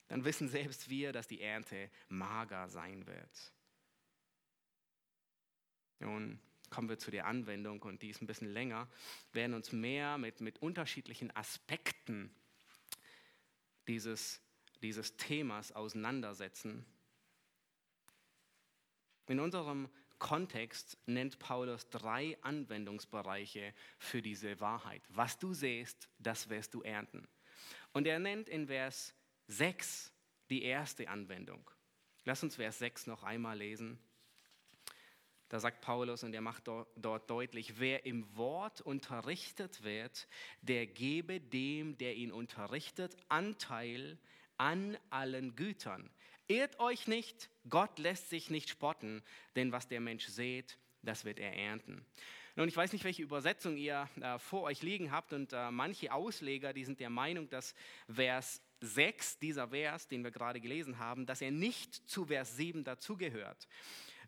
dann 0.08 0.24
wissen 0.24 0.48
selbst 0.48 0.88
wir, 0.88 1.12
dass 1.12 1.26
die 1.26 1.40
Ernte 1.40 1.90
mager 2.08 2.68
sein 2.68 3.06
wird. 3.06 3.52
Nun 6.00 6.38
kommen 6.70 6.88
wir 6.88 6.98
zu 6.98 7.10
der 7.10 7.26
Anwendung 7.26 7.80
und 7.82 8.02
die 8.02 8.10
ist 8.10 8.20
ein 8.20 8.26
bisschen 8.26 8.52
länger, 8.52 8.88
wir 9.32 9.42
werden 9.42 9.54
uns 9.54 9.72
mehr 9.72 10.18
mit, 10.18 10.40
mit 10.40 10.58
unterschiedlichen 10.60 11.34
Aspekten 11.36 12.34
dieses, 13.86 14.40
dieses 14.82 15.16
Themas 15.16 15.72
auseinandersetzen. 15.72 16.84
In 19.28 19.40
unserem 19.40 19.88
Kontext 20.18 20.98
nennt 21.06 21.38
Paulus 21.38 21.88
drei 21.90 22.36
Anwendungsbereiche 22.42 23.74
für 23.98 24.22
diese 24.22 24.58
Wahrheit. 24.60 25.02
Was 25.08 25.38
du 25.38 25.54
sähst, 25.54 26.08
das 26.18 26.48
wirst 26.48 26.74
du 26.74 26.82
ernten. 26.82 27.28
Und 27.92 28.06
er 28.06 28.18
nennt 28.18 28.48
in 28.48 28.66
Vers 28.66 29.14
6 29.48 30.12
die 30.50 30.62
erste 30.62 31.08
Anwendung. 31.08 31.70
Lass 32.24 32.42
uns 32.42 32.56
Vers 32.56 32.78
6 32.78 33.06
noch 33.06 33.22
einmal 33.22 33.58
lesen. 33.58 33.98
Da 35.48 35.60
sagt 35.60 35.82
Paulus 35.82 36.24
und 36.24 36.34
er 36.34 36.40
macht 36.40 36.66
dort 36.66 37.30
deutlich, 37.30 37.78
wer 37.78 38.06
im 38.06 38.36
Wort 38.36 38.80
unterrichtet 38.80 39.84
wird, 39.84 40.26
der 40.62 40.86
gebe 40.86 41.40
dem, 41.40 41.96
der 41.98 42.16
ihn 42.16 42.32
unterrichtet, 42.32 43.16
Anteil 43.28 44.18
an 44.56 44.96
allen 45.10 45.54
Gütern. 45.54 46.10
Ehrt 46.48 46.80
euch 46.80 47.06
nicht, 47.06 47.50
Gott 47.68 47.98
lässt 47.98 48.30
sich 48.30 48.50
nicht 48.50 48.68
spotten, 48.68 49.22
denn 49.54 49.70
was 49.72 49.86
der 49.86 50.00
Mensch 50.00 50.26
sät, 50.26 50.78
das 51.02 51.24
wird 51.24 51.38
er 51.38 51.54
ernten. 51.54 52.04
Nun, 52.56 52.68
ich 52.68 52.76
weiß 52.76 52.92
nicht, 52.92 53.04
welche 53.04 53.22
Übersetzung 53.22 53.76
ihr 53.76 54.08
äh, 54.20 54.38
vor 54.38 54.62
euch 54.62 54.82
liegen 54.82 55.10
habt 55.10 55.32
und 55.32 55.52
äh, 55.52 55.70
manche 55.70 56.12
Ausleger, 56.12 56.72
die 56.72 56.84
sind 56.84 57.00
der 57.00 57.10
Meinung, 57.10 57.48
dass 57.50 57.74
Vers 58.08 58.62
6, 58.80 59.38
dieser 59.38 59.68
Vers, 59.68 60.08
den 60.08 60.24
wir 60.24 60.30
gerade 60.30 60.60
gelesen 60.60 60.98
haben, 60.98 61.26
dass 61.26 61.40
er 61.40 61.50
nicht 61.50 61.94
zu 61.94 62.26
Vers 62.26 62.56
7 62.56 62.84
dazugehört 62.84 63.68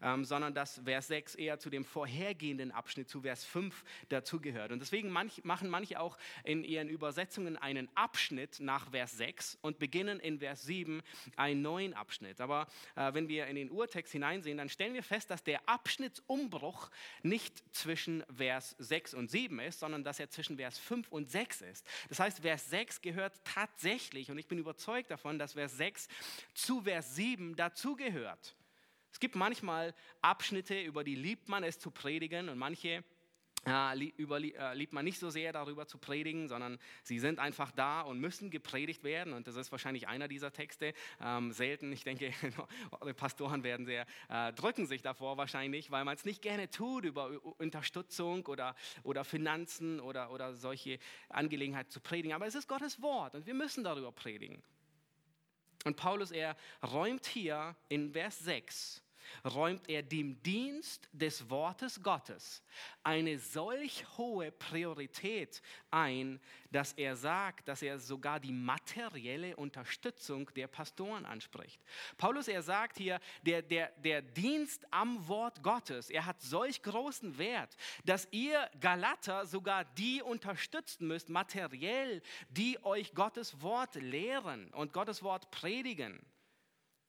ähm, 0.02 0.24
sondern 0.24 0.54
dass 0.54 0.80
Vers 0.84 1.08
6 1.08 1.34
eher 1.34 1.58
zu 1.58 1.70
dem 1.70 1.84
vorhergehenden 1.84 2.70
Abschnitt, 2.70 3.08
zu 3.08 3.22
Vers 3.22 3.44
5 3.44 3.84
dazugehört. 4.08 4.72
Und 4.72 4.80
deswegen 4.80 5.10
manch, 5.10 5.44
machen 5.44 5.68
manche 5.68 6.00
auch 6.00 6.18
in 6.44 6.64
ihren 6.64 6.88
Übersetzungen 6.88 7.56
einen 7.56 7.88
Abschnitt 7.94 8.60
nach 8.60 8.90
Vers 8.90 9.16
6 9.16 9.58
und 9.62 9.78
beginnen 9.78 10.20
in 10.20 10.38
Vers 10.38 10.64
7 10.64 11.02
einen 11.36 11.62
neuen 11.62 11.94
Abschnitt. 11.94 12.40
Aber 12.40 12.66
äh, 12.94 13.12
wenn 13.14 13.28
wir 13.28 13.46
in 13.46 13.56
den 13.56 13.70
Urtext 13.70 14.12
hineinsehen, 14.12 14.58
dann 14.58 14.68
stellen 14.68 14.94
wir 14.94 15.02
fest, 15.02 15.30
dass 15.30 15.42
der 15.44 15.68
Abschnittsumbruch 15.68 16.90
nicht 17.22 17.62
zwischen 17.74 18.24
Vers 18.34 18.74
6 18.78 19.14
und 19.14 19.30
7 19.30 19.58
ist, 19.60 19.80
sondern 19.80 20.04
dass 20.04 20.20
er 20.20 20.30
zwischen 20.30 20.56
Vers 20.56 20.78
5 20.78 21.08
und 21.08 21.30
6 21.30 21.62
ist. 21.62 21.86
Das 22.08 22.20
heißt, 22.20 22.40
Vers 22.40 22.70
6 22.70 23.00
gehört 23.00 23.40
tatsächlich, 23.44 24.30
und 24.30 24.38
ich 24.38 24.46
bin 24.46 24.58
überzeugt 24.58 25.10
davon, 25.10 25.38
dass 25.38 25.54
Vers 25.54 25.76
6 25.76 26.08
zu 26.54 26.82
Vers 26.82 27.14
7 27.16 27.56
dazugehört. 27.56 28.56
Es 29.16 29.20
gibt 29.20 29.34
manchmal 29.34 29.94
Abschnitte, 30.20 30.78
über 30.78 31.02
die 31.02 31.14
liebt 31.14 31.48
man 31.48 31.64
es 31.64 31.78
zu 31.78 31.90
predigen 31.90 32.50
und 32.50 32.58
manche 32.58 33.02
äh, 33.66 34.12
über, 34.18 34.38
äh, 34.38 34.74
liebt 34.74 34.92
man 34.92 35.06
nicht 35.06 35.18
so 35.18 35.30
sehr 35.30 35.54
darüber 35.54 35.86
zu 35.86 35.96
predigen, 35.96 36.48
sondern 36.48 36.78
sie 37.02 37.18
sind 37.18 37.38
einfach 37.38 37.72
da 37.72 38.02
und 38.02 38.20
müssen 38.20 38.50
gepredigt 38.50 39.04
werden. 39.04 39.32
Und 39.32 39.46
das 39.46 39.56
ist 39.56 39.72
wahrscheinlich 39.72 40.06
einer 40.06 40.28
dieser 40.28 40.52
Texte. 40.52 40.92
Ähm, 41.18 41.50
selten, 41.52 41.90
ich 41.92 42.04
denke, 42.04 42.30
Pastoren 43.16 43.62
werden 43.62 43.86
sehr, 43.86 44.04
äh, 44.28 44.52
drücken 44.52 44.84
sich 44.84 45.00
davor 45.00 45.38
wahrscheinlich, 45.38 45.90
weil 45.90 46.04
man 46.04 46.14
es 46.14 46.26
nicht 46.26 46.42
gerne 46.42 46.68
tut, 46.68 47.06
über 47.06 47.30
Unterstützung 47.56 48.44
oder, 48.44 48.76
oder 49.02 49.24
Finanzen 49.24 49.98
oder, 49.98 50.30
oder 50.30 50.52
solche 50.52 50.98
Angelegenheiten 51.30 51.90
zu 51.90 52.00
predigen. 52.00 52.34
Aber 52.34 52.46
es 52.46 52.54
ist 52.54 52.68
Gottes 52.68 53.00
Wort 53.00 53.34
und 53.34 53.46
wir 53.46 53.54
müssen 53.54 53.82
darüber 53.82 54.12
predigen. 54.12 54.62
Und 55.86 55.96
Paulus, 55.96 56.32
er 56.32 56.54
räumt 56.82 57.24
hier 57.24 57.74
in 57.88 58.12
Vers 58.12 58.40
6 58.40 59.05
räumt 59.44 59.88
er 59.88 60.02
dem 60.02 60.42
Dienst 60.42 61.08
des 61.12 61.48
Wortes 61.50 62.02
Gottes 62.02 62.62
eine 63.02 63.38
solch 63.38 64.04
hohe 64.18 64.50
Priorität 64.50 65.62
ein, 65.90 66.40
dass 66.70 66.92
er 66.92 67.16
sagt, 67.16 67.68
dass 67.68 67.82
er 67.82 67.98
sogar 67.98 68.40
die 68.40 68.52
materielle 68.52 69.56
Unterstützung 69.56 70.50
der 70.54 70.66
Pastoren 70.66 71.24
anspricht. 71.24 71.80
Paulus, 72.18 72.48
er 72.48 72.62
sagt 72.62 72.98
hier, 72.98 73.20
der, 73.42 73.62
der, 73.62 73.92
der 73.98 74.22
Dienst 74.22 74.84
am 74.90 75.26
Wort 75.28 75.62
Gottes, 75.62 76.10
er 76.10 76.26
hat 76.26 76.42
solch 76.42 76.82
großen 76.82 77.38
Wert, 77.38 77.76
dass 78.04 78.28
ihr 78.30 78.68
Galater 78.80 79.46
sogar 79.46 79.84
die 79.84 80.22
unterstützen 80.22 81.06
müsst, 81.06 81.28
materiell, 81.28 82.22
die 82.50 82.82
euch 82.84 83.14
Gottes 83.14 83.62
Wort 83.62 83.94
lehren 83.94 84.72
und 84.74 84.92
Gottes 84.92 85.22
Wort 85.22 85.50
predigen. 85.50 86.24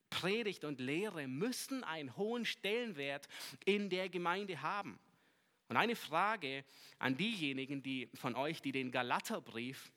Predigt 0.10 0.64
und 0.64 0.80
Lehre 0.80 1.28
müssen 1.28 1.84
einen 1.84 2.16
hohen 2.16 2.46
Stellenwert 2.46 3.28
in 3.66 3.90
der 3.90 4.10
Gemeinde 4.10 4.62
haben. 4.62 5.00
Und 5.70 5.78
eine 5.78 5.96
Frage 5.96 6.64
an 6.98 7.18
diejenigen, 7.18 7.84
die 7.84 8.10
von 8.14 8.36
euch, 8.36 8.62
die 8.62 8.72
den 8.72 8.92
Galaterbrief 8.92 9.92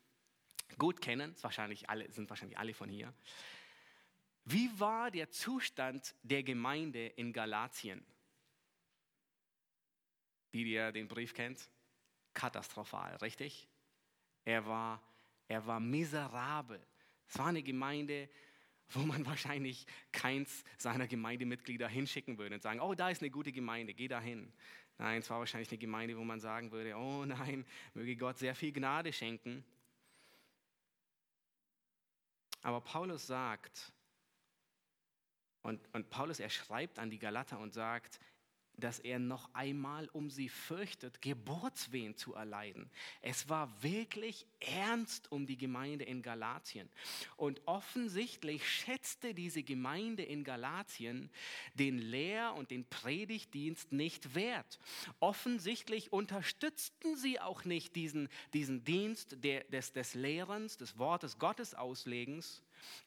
gut 0.78 1.00
kennen, 1.00 1.34
wahrscheinlich 1.40 1.88
alle, 1.88 2.10
sind 2.10 2.28
wahrscheinlich 2.28 2.58
alle 2.58 2.74
von 2.74 2.88
hier. 2.88 3.12
Wie 4.44 4.70
war 4.80 5.10
der 5.10 5.30
Zustand 5.30 6.14
der 6.22 6.42
Gemeinde 6.42 7.06
in 7.08 7.32
Galatien? 7.32 8.04
Die, 10.52 10.64
die 10.64 10.72
ihr 10.72 10.90
den 10.90 11.06
Brief 11.06 11.34
kennt? 11.34 11.68
Katastrophal, 12.34 13.16
richtig? 13.16 13.68
Er 14.44 14.66
war, 14.66 15.02
er 15.46 15.64
war 15.66 15.78
miserabel. 15.78 16.80
Es 17.28 17.38
war 17.38 17.46
eine 17.46 17.62
Gemeinde, 17.62 18.28
wo 18.90 19.00
man 19.00 19.24
wahrscheinlich 19.26 19.86
keins 20.12 20.64
seiner 20.78 21.06
Gemeindemitglieder 21.06 21.88
hinschicken 21.88 22.38
würde 22.38 22.56
und 22.56 22.62
sagen, 22.62 22.80
oh, 22.80 22.94
da 22.94 23.10
ist 23.10 23.22
eine 23.22 23.30
gute 23.30 23.52
Gemeinde, 23.52 23.94
geh 23.94 24.08
da 24.08 24.20
hin. 24.20 24.52
Nein, 24.98 25.20
es 25.20 25.30
war 25.30 25.38
wahrscheinlich 25.38 25.70
eine 25.70 25.78
Gemeinde, 25.78 26.16
wo 26.18 26.24
man 26.24 26.40
sagen 26.40 26.72
würde, 26.72 26.94
oh 26.96 27.24
nein, 27.26 27.64
möge 27.94 28.16
Gott 28.16 28.38
sehr 28.38 28.54
viel 28.54 28.72
Gnade 28.72 29.12
schenken. 29.12 29.64
Aber 32.62 32.80
Paulus 32.80 33.26
sagt, 33.26 33.92
und, 35.62 35.80
und 35.94 36.10
Paulus, 36.10 36.40
er 36.40 36.50
schreibt 36.50 36.98
an 36.98 37.10
die 37.10 37.18
Galater 37.18 37.58
und 37.58 37.72
sagt, 37.72 38.18
dass 38.80 38.98
er 38.98 39.18
noch 39.18 39.48
einmal 39.54 40.08
um 40.12 40.30
sie 40.30 40.48
fürchtet, 40.48 41.22
Geburtswehen 41.22 42.16
zu 42.16 42.34
erleiden. 42.34 42.90
Es 43.22 43.48
war 43.48 43.82
wirklich 43.82 44.46
ernst 44.60 45.30
um 45.30 45.46
die 45.46 45.56
Gemeinde 45.56 46.04
in 46.04 46.22
Galatien. 46.22 46.88
Und 47.36 47.60
offensichtlich 47.66 48.68
schätzte 48.68 49.34
diese 49.34 49.62
Gemeinde 49.62 50.22
in 50.22 50.44
Galatien 50.44 51.30
den 51.74 51.98
Lehr- 51.98 52.54
und 52.54 52.70
den 52.70 52.84
Predigtdienst 52.84 53.92
nicht 53.92 54.34
wert. 54.34 54.78
Offensichtlich 55.20 56.12
unterstützten 56.12 57.16
sie 57.16 57.40
auch 57.40 57.64
nicht 57.64 57.96
diesen, 57.96 58.28
diesen 58.52 58.84
Dienst 58.84 59.36
der, 59.44 59.64
des, 59.64 59.92
des 59.92 60.14
Lehrens, 60.14 60.76
des 60.76 60.98
Wortes 60.98 61.38
Gottes 61.38 61.74
Auslegens. 61.74 62.62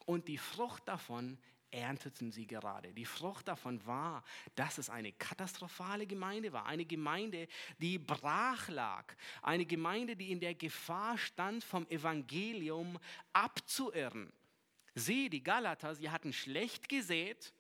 Und 0.06 0.28
die 0.28 0.38
Frucht 0.38 0.88
davon 0.88 1.38
ernteten 1.74 2.32
sie 2.32 2.46
gerade. 2.46 2.94
Die 2.94 3.06
Frucht 3.06 3.48
davon 3.48 3.86
war, 3.86 4.24
dass 4.56 4.78
es 4.78 4.90
eine 4.90 5.12
katastrophale 5.12 6.06
Gemeinde 6.06 6.54
war, 6.54 6.66
eine 6.66 6.86
Gemeinde, 6.86 7.48
die 7.80 7.98
brach 7.98 8.70
lag, 8.70 9.14
eine 9.42 9.66
Gemeinde, 9.66 10.16
die 10.16 10.32
in 10.32 10.40
der 10.40 10.56
Gefahr 10.56 11.18
stand, 11.18 11.64
vom 11.64 11.88
Evangelium 11.88 13.00
abzuirren. 13.34 14.32
Sie, 14.96 15.30
die 15.30 15.44
Galater, 15.44 15.96
sie 15.96 16.10
hatten 16.10 16.32
schlecht 16.32 16.88
gesät, 16.88 17.54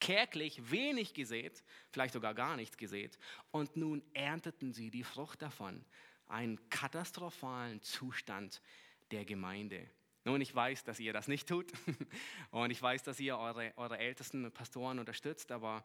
kärglich 0.00 0.70
wenig 0.70 1.12
gesät, 1.12 1.62
vielleicht 1.90 2.14
sogar 2.14 2.34
gar 2.34 2.56
nichts 2.56 2.78
gesät, 2.78 3.18
und 3.50 3.76
nun 3.76 4.02
ernteten 4.14 4.72
sie 4.72 4.90
die 4.90 5.04
Frucht 5.04 5.42
davon, 5.42 5.84
einen 6.26 6.70
katastrophalen 6.70 7.82
Zustand 7.82 8.62
der 9.10 9.26
Gemeinde. 9.26 9.86
Nun, 10.30 10.40
ich 10.40 10.54
weiß, 10.54 10.84
dass 10.84 11.00
ihr 11.00 11.12
das 11.12 11.26
nicht 11.26 11.48
tut 11.48 11.72
und 12.52 12.70
ich 12.70 12.80
weiß, 12.80 13.02
dass 13.02 13.18
ihr 13.18 13.36
eure, 13.36 13.72
eure 13.74 13.98
ältesten 13.98 14.48
Pastoren 14.52 15.00
unterstützt, 15.00 15.50
aber 15.50 15.84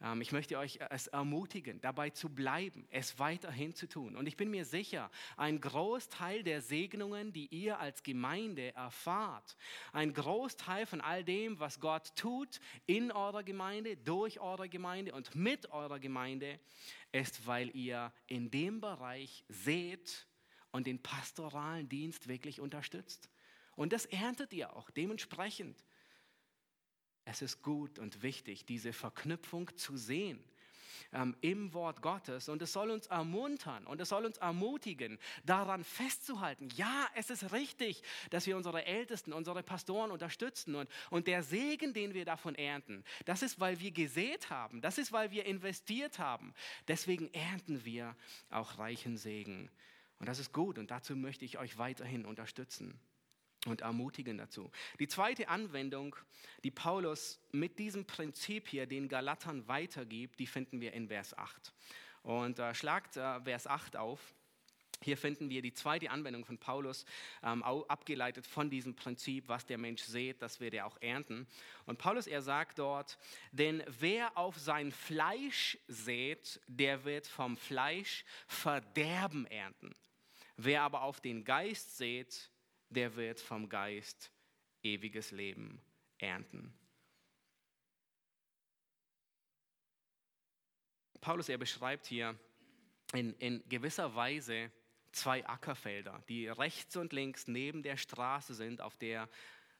ähm, 0.00 0.22
ich 0.22 0.32
möchte 0.32 0.56
euch 0.56 0.78
es 0.88 1.08
ermutigen, 1.08 1.78
dabei 1.82 2.08
zu 2.08 2.30
bleiben, 2.30 2.88
es 2.90 3.18
weiterhin 3.18 3.74
zu 3.74 3.86
tun. 3.86 4.16
Und 4.16 4.28
ich 4.28 4.38
bin 4.38 4.50
mir 4.50 4.64
sicher, 4.64 5.10
ein 5.36 5.60
Großteil 5.60 6.42
der 6.42 6.62
Segnungen, 6.62 7.34
die 7.34 7.48
ihr 7.54 7.78
als 7.78 8.02
Gemeinde 8.02 8.74
erfahrt, 8.74 9.58
ein 9.92 10.14
Großteil 10.14 10.86
von 10.86 11.02
all 11.02 11.22
dem, 11.22 11.60
was 11.60 11.78
Gott 11.78 12.16
tut 12.16 12.60
in 12.86 13.12
eurer 13.12 13.42
Gemeinde, 13.42 13.98
durch 13.98 14.40
eure 14.40 14.70
Gemeinde 14.70 15.12
und 15.12 15.34
mit 15.34 15.70
eurer 15.70 15.98
Gemeinde, 15.98 16.58
ist, 17.12 17.46
weil 17.46 17.76
ihr 17.76 18.10
in 18.26 18.50
dem 18.50 18.80
Bereich 18.80 19.44
seht 19.50 20.26
und 20.72 20.86
den 20.86 21.02
pastoralen 21.02 21.90
Dienst 21.90 22.26
wirklich 22.26 22.58
unterstützt. 22.58 23.28
Und 23.76 23.92
das 23.92 24.06
erntet 24.06 24.52
ihr 24.52 24.74
auch 24.74 24.90
dementsprechend. 24.90 25.84
Es 27.24 27.42
ist 27.42 27.62
gut 27.62 27.98
und 27.98 28.22
wichtig, 28.22 28.66
diese 28.66 28.92
Verknüpfung 28.92 29.76
zu 29.76 29.96
sehen 29.96 30.42
ähm, 31.12 31.36
im 31.40 31.72
Wort 31.74 32.02
Gottes. 32.02 32.48
Und 32.48 32.62
es 32.62 32.72
soll 32.72 32.90
uns 32.90 33.06
ermuntern 33.06 33.86
und 33.86 34.00
es 34.00 34.08
soll 34.08 34.24
uns 34.24 34.38
ermutigen, 34.38 35.18
daran 35.44 35.84
festzuhalten. 35.84 36.68
Ja, 36.76 37.08
es 37.14 37.30
ist 37.30 37.52
richtig, 37.52 38.02
dass 38.30 38.46
wir 38.46 38.56
unsere 38.56 38.84
Ältesten, 38.84 39.32
unsere 39.32 39.62
Pastoren 39.62 40.10
unterstützen. 40.10 40.74
Und, 40.74 40.90
und 41.10 41.26
der 41.26 41.42
Segen, 41.42 41.92
den 41.92 42.14
wir 42.14 42.24
davon 42.24 42.54
ernten, 42.54 43.04
das 43.24 43.42
ist, 43.42 43.60
weil 43.60 43.80
wir 43.80 43.90
gesät 43.90 44.50
haben. 44.50 44.80
Das 44.80 44.98
ist, 44.98 45.12
weil 45.12 45.30
wir 45.30 45.46
investiert 45.46 46.18
haben. 46.18 46.54
Deswegen 46.88 47.32
ernten 47.32 47.84
wir 47.84 48.16
auch 48.50 48.78
reichen 48.78 49.16
Segen. 49.16 49.70
Und 50.18 50.26
das 50.26 50.38
ist 50.38 50.52
gut 50.52 50.78
und 50.78 50.90
dazu 50.90 51.14
möchte 51.14 51.44
ich 51.44 51.58
euch 51.58 51.76
weiterhin 51.76 52.24
unterstützen 52.24 52.98
und 53.66 53.80
ermutigen 53.80 54.38
dazu. 54.38 54.70
Die 54.98 55.08
zweite 55.08 55.48
Anwendung, 55.48 56.16
die 56.64 56.70
Paulus 56.70 57.40
mit 57.52 57.78
diesem 57.78 58.06
Prinzip 58.06 58.68
hier 58.68 58.86
den 58.86 59.08
Galatern 59.08 59.66
weitergibt, 59.68 60.38
die 60.38 60.46
finden 60.46 60.80
wir 60.80 60.92
in 60.92 61.08
Vers 61.08 61.36
8. 61.36 61.72
Und 62.22 62.58
äh, 62.58 62.74
schlagt 62.74 63.16
äh, 63.16 63.40
Vers 63.42 63.66
8 63.66 63.96
auf. 63.96 64.34
Hier 65.02 65.16
finden 65.16 65.50
wir 65.50 65.60
die 65.60 65.74
zweite 65.74 66.10
Anwendung 66.10 66.44
von 66.44 66.58
Paulus, 66.58 67.04
ähm, 67.42 67.62
abgeleitet 67.62 68.46
von 68.46 68.70
diesem 68.70 68.96
Prinzip, 68.96 69.48
was 69.48 69.66
der 69.66 69.78
Mensch 69.78 70.02
sät, 70.02 70.40
das 70.40 70.58
wird 70.58 70.74
er 70.74 70.86
auch 70.86 70.96
ernten. 71.00 71.46
Und 71.84 71.98
Paulus, 71.98 72.26
er 72.26 72.40
sagt 72.40 72.78
dort, 72.78 73.18
denn 73.52 73.84
wer 73.86 74.36
auf 74.38 74.58
sein 74.58 74.92
Fleisch 74.92 75.78
sät, 75.86 76.60
der 76.66 77.04
wird 77.04 77.26
vom 77.26 77.56
Fleisch 77.56 78.24
Verderben 78.46 79.46
ernten. 79.46 79.94
Wer 80.56 80.82
aber 80.82 81.02
auf 81.02 81.20
den 81.20 81.44
Geist 81.44 81.98
sät, 81.98 82.50
der 82.90 83.16
wird 83.16 83.40
vom 83.40 83.68
Geist 83.68 84.30
ewiges 84.82 85.30
Leben 85.30 85.80
ernten. 86.18 86.72
Paulus, 91.20 91.48
er 91.48 91.58
beschreibt 91.58 92.06
hier 92.06 92.38
in, 93.12 93.34
in 93.34 93.68
gewisser 93.68 94.14
Weise 94.14 94.70
zwei 95.12 95.46
Ackerfelder, 95.46 96.22
die 96.28 96.48
rechts 96.48 96.96
und 96.96 97.12
links 97.12 97.48
neben 97.48 97.82
der 97.82 97.96
Straße 97.96 98.54
sind, 98.54 98.80
auf 98.80 98.96
der 98.96 99.28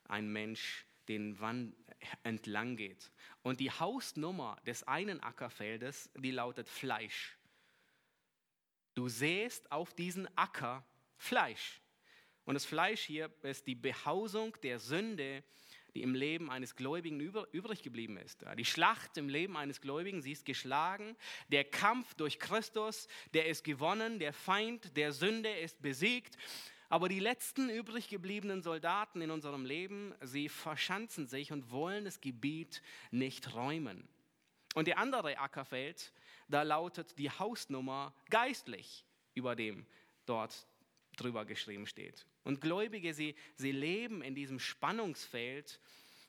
ein 0.08 0.32
Mensch 0.32 0.86
den 1.08 1.38
Wand 1.38 1.76
entlang 2.22 2.76
geht. 2.76 3.12
Und 3.42 3.60
die 3.60 3.70
Hausnummer 3.70 4.60
des 4.66 4.82
einen 4.84 5.22
Ackerfeldes, 5.22 6.10
die 6.16 6.30
lautet 6.30 6.68
Fleisch. 6.68 7.38
Du 8.94 9.08
säst 9.08 9.70
auf 9.70 9.94
diesen 9.94 10.26
Acker 10.36 10.84
Fleisch. 11.16 11.80
Und 12.46 12.54
das 12.54 12.64
Fleisch 12.64 13.02
hier 13.02 13.30
ist 13.42 13.66
die 13.66 13.74
Behausung 13.74 14.56
der 14.62 14.78
Sünde, 14.78 15.42
die 15.94 16.02
im 16.02 16.14
Leben 16.14 16.50
eines 16.50 16.76
Gläubigen 16.76 17.20
übrig 17.20 17.82
geblieben 17.82 18.16
ist. 18.18 18.44
Die 18.56 18.64
Schlacht 18.64 19.16
im 19.16 19.28
Leben 19.28 19.56
eines 19.56 19.80
Gläubigen, 19.80 20.22
sie 20.22 20.32
ist 20.32 20.44
geschlagen. 20.44 21.16
Der 21.48 21.64
Kampf 21.64 22.14
durch 22.14 22.38
Christus, 22.38 23.08
der 23.34 23.46
ist 23.46 23.64
gewonnen. 23.64 24.18
Der 24.18 24.32
Feind 24.32 24.96
der 24.96 25.12
Sünde 25.12 25.50
ist 25.50 25.82
besiegt. 25.82 26.36
Aber 26.88 27.08
die 27.08 27.18
letzten 27.18 27.68
übrig 27.68 28.08
gebliebenen 28.08 28.62
Soldaten 28.62 29.20
in 29.20 29.32
unserem 29.32 29.64
Leben, 29.64 30.14
sie 30.22 30.48
verschanzen 30.48 31.26
sich 31.26 31.50
und 31.50 31.70
wollen 31.72 32.04
das 32.04 32.20
Gebiet 32.20 32.80
nicht 33.10 33.54
räumen. 33.54 34.08
Und 34.74 34.86
der 34.86 34.98
andere 34.98 35.38
Ackerfeld, 35.38 36.12
da 36.46 36.62
lautet 36.62 37.18
die 37.18 37.30
Hausnummer 37.30 38.14
geistlich 38.30 39.04
über 39.34 39.56
dem 39.56 39.84
dort 40.26 40.68
drüber 41.16 41.44
geschrieben 41.44 41.86
steht. 41.86 42.26
Und 42.44 42.60
Gläubige, 42.60 43.14
sie, 43.14 43.34
sie 43.54 43.72
leben 43.72 44.22
in 44.22 44.34
diesem 44.34 44.58
Spannungsfeld 44.58 45.80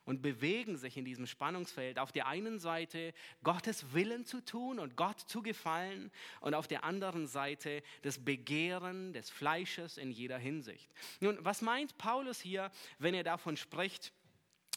und 0.08 0.22
bewegen 0.22 0.78
sich 0.78 0.96
in 0.96 1.04
diesem 1.04 1.28
Spannungsfeld. 1.28 2.00
Auf 2.00 2.14
der 2.14 2.28
einen 2.28 2.60
Seite 2.60 3.14
Gottes 3.44 3.94
Willen 3.94 4.26
zu 4.26 4.44
tun 4.44 4.80
und 4.80 4.96
Gott 4.96 5.20
zu 5.20 5.42
gefallen 5.42 6.12
und 6.40 6.54
auf 6.54 6.68
der 6.68 6.86
anderen 6.86 7.28
Seite 7.28 7.84
das 8.04 8.24
Begehren 8.24 9.12
des 9.12 9.30
Fleisches 9.30 9.98
in 9.98 10.12
jeder 10.12 10.38
Hinsicht. 10.38 10.90
Nun, 11.20 11.38
was 11.42 11.62
meint 11.62 11.98
Paulus 11.98 12.40
hier, 12.40 12.72
wenn 13.00 13.14
er 13.14 13.24
davon 13.24 13.58
spricht, 13.58 14.14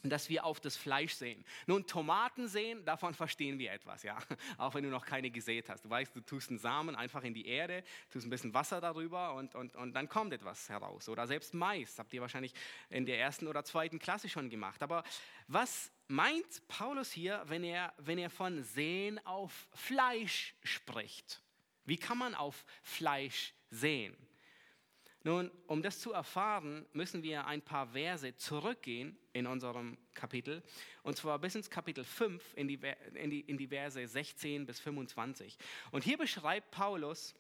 dass 0.03 0.29
wir 0.29 0.45
auf 0.45 0.61
das 0.61 0.77
Fleisch 0.77 1.15
sehen. 1.15 1.45
Nun, 1.67 1.87
Tomaten 1.87 2.49
sehen, 2.49 2.85
davon 2.85 3.15
verstehen 3.15 3.59
wir 3.59 3.73
etwas, 3.73 4.03
ja. 4.03 4.19
Auch 4.59 4.75
wenn 4.75 4.85
du 4.85 4.91
noch 4.91 5.05
keine 5.05 5.31
gesät 5.31 5.69
hast. 5.69 5.85
Du 5.85 5.91
weißt, 5.91 6.15
du 6.15 6.21
tust 6.21 6.51
einen 6.51 6.59
Samen 6.59 6.97
einfach 6.97 7.23
in 7.23 7.35
die 7.35 7.47
Erde, 7.47 7.83
tust 8.11 8.27
ein 8.27 8.31
bisschen 8.31 8.55
Wasser 8.55 8.81
darüber 8.81 9.35
und, 9.35 9.55
und, 9.55 9.77
und 9.77 9.93
dann 9.93 10.09
kommt 10.09 10.33
etwas 10.33 10.69
heraus. 10.69 11.09
Oder 11.09 11.27
selbst 11.27 11.55
Mais, 11.55 11.99
habt 11.99 12.13
ihr 12.13 12.21
wahrscheinlich 12.21 12.55
in 12.89 13.05
der 13.05 13.19
ersten 13.19 13.47
oder 13.47 13.65
zweiten 13.65 13.99
Klasse 13.99 14.29
schon 14.29 14.49
gemacht. 14.49 14.83
Aber 14.83 15.05
was 15.49 15.93
meint 16.09 16.67
Paulus 16.69 17.13
hier, 17.13 17.43
wenn 17.47 17.65
er, 17.65 17.93
wenn 17.99 18.19
er 18.19 18.31
von 18.31 18.63
Sehen 18.63 19.25
auf 19.27 19.69
Fleisch 19.75 20.55
spricht? 20.63 21.43
Wie 21.85 21.97
kann 21.97 22.19
man 22.19 22.35
auf 22.35 22.65
Fleisch 22.83 23.55
sehen? 23.71 24.17
Nun, 25.23 25.51
um 25.67 25.83
das 25.83 26.01
zu 26.01 26.13
erfahren, 26.13 26.87
müssen 26.95 27.23
wir 27.23 27.47
ein 27.47 27.61
paar 27.61 27.89
Verse 27.89 28.35
zurückgehen 28.37 29.19
in 29.35 29.47
unserem 29.47 29.99
Kapitel, 30.15 30.63
und 31.03 31.17
zwar 31.17 31.39
bis 31.39 31.55
ins 31.55 31.69
Kapitel 31.69 32.05
5, 32.05 32.55
in 32.57 32.69
die, 32.69 32.81
in 33.15 33.29
die, 33.29 33.41
in 33.41 33.59
die 33.59 33.69
Verse 33.69 34.07
16 34.07 34.65
bis 34.65 34.81
25. 34.81 35.59
Und 35.91 36.05
hier 36.05 36.17
beschreibt 36.17 36.71
Paulus, 36.71 37.35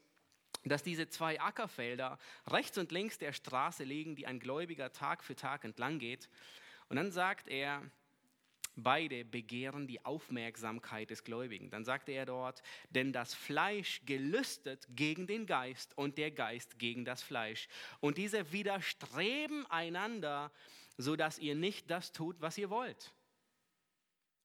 dass 0.64 0.82
diese 0.82 1.08
zwei 1.08 1.40
Ackerfelder 1.40 2.18
rechts 2.46 2.76
und 2.76 2.92
links 2.92 3.16
der 3.16 3.32
Straße 3.32 3.84
liegen, 3.84 4.14
die 4.14 4.26
ein 4.26 4.40
Gläubiger 4.40 4.92
Tag 4.92 5.24
für 5.24 5.34
Tag 5.34 5.64
entlang 5.64 5.98
geht. 5.98 6.28
Und 6.90 6.96
dann 6.96 7.10
sagt 7.10 7.48
er, 7.48 7.82
Beide 8.82 9.24
begehren 9.24 9.86
die 9.86 10.04
Aufmerksamkeit 10.04 11.10
des 11.10 11.24
Gläubigen. 11.24 11.70
Dann 11.70 11.84
sagte 11.84 12.12
er 12.12 12.26
dort, 12.26 12.62
denn 12.90 13.12
das 13.12 13.34
Fleisch 13.34 14.00
gelüstet 14.06 14.86
gegen 14.90 15.26
den 15.26 15.46
Geist 15.46 15.96
und 15.96 16.18
der 16.18 16.30
Geist 16.30 16.78
gegen 16.78 17.04
das 17.04 17.22
Fleisch. 17.22 17.68
Und 18.00 18.18
diese 18.18 18.52
widerstreben 18.52 19.66
einander, 19.66 20.50
sodass 20.96 21.38
ihr 21.38 21.54
nicht 21.54 21.90
das 21.90 22.12
tut, 22.12 22.40
was 22.40 22.58
ihr 22.58 22.70
wollt. 22.70 23.12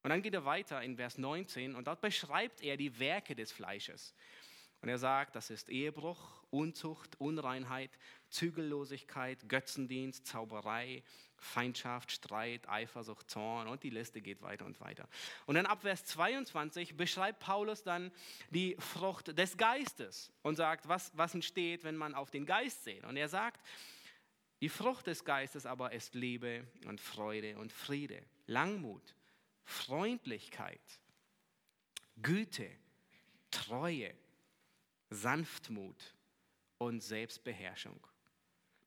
Und 0.04 0.10
dann 0.10 0.22
geht 0.22 0.36
er 0.36 0.46
weiter 0.46 0.84
in 0.84 0.98
Vers 0.98 1.18
19 1.18 1.76
und 1.76 1.88
dort 1.88 2.02
beschreibt 2.02 2.62
er 2.62 2.78
die 2.78 3.00
Werke 3.00 3.36
des 3.36 3.52
Fleisches. 3.52 4.14
Und 4.82 4.90
er 4.90 5.00
sagt, 5.00 5.36
das 5.36 5.50
ist 5.50 5.70
Ehebruch, 5.70 6.44
Unzucht, 6.52 7.20
Unreinheit, 7.20 7.90
Zügellosigkeit, 8.36 9.48
Götzendienst, 9.48 10.28
Zauberei, 10.28 11.04
Feindschaft, 11.38 12.12
Streit, 12.12 12.68
Eifersucht, 12.68 13.30
Zorn 13.30 13.68
und 13.68 13.84
die 13.84 13.90
Liste 13.90 14.22
geht 14.22 14.42
weiter 14.42 14.66
und 14.66 14.80
weiter. 14.82 15.08
Und 15.46 15.56
dann 15.56 15.66
ab 15.66 15.82
Vers 15.82 16.06
22 16.06 16.98
beschreibt 16.98 17.40
Paulus 17.40 17.84
dann 17.84 18.12
die 18.50 18.76
Frucht 18.80 19.38
des 19.38 19.58
Geistes 19.58 20.32
und 20.42 20.56
sagt, 20.56 20.88
was, 20.88 21.12
was 21.16 21.34
entsteht, 21.34 21.84
wenn 21.84 21.96
man 21.96 22.14
auf 22.14 22.30
den 22.30 22.46
Geist 22.46 22.84
sieht. 22.84 23.06
Und 23.06 23.16
er 23.16 23.30
sagt, 23.30 23.66
die 24.62 24.70
Frucht 24.70 25.08
des 25.08 25.24
Geistes 25.24 25.66
aber 25.66 25.94
ist 25.94 26.16
Liebe 26.16 26.66
und 26.88 27.00
Freude 27.00 27.58
und 27.58 27.72
Friede, 27.72 28.22
Langmut, 28.48 29.16
Freundlichkeit, 29.64 30.82
Güte, 32.22 32.70
Treue, 33.52 34.14
Sanftmut 35.10 36.16
und 36.78 37.02
Selbstbeherrschung. 37.02 38.00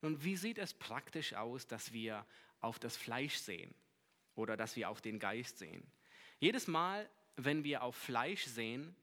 Nun, 0.01 0.23
wie 0.23 0.37
sieht 0.37 0.59
es 0.59 0.75
praktisch 0.75 1.35
aus, 1.35 1.67
dass 1.67 1.93
wir 1.93 2.25
auf 2.61 2.79
das 2.79 2.97
Fleisch 2.97 3.37
sehen 3.37 3.75
oder 4.35 4.57
dass 4.57 4.77
wir 4.77 4.89
auf 4.91 5.01
den 5.01 5.19
Geist 5.19 5.59
sehen? 5.59 5.87
Jedes 6.39 6.69
Mal, 6.69 7.09
wenn 7.37 7.65
wir 7.65 7.83
auf 7.83 7.97
Fleisch 7.97 8.45
sehen, 8.45 8.95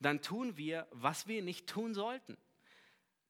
dann 0.00 0.22
tun 0.22 0.56
wir, 0.56 0.86
was 0.90 1.26
wir 1.26 1.42
nicht 1.42 1.66
tun 1.66 1.94
sollten. 1.94 2.36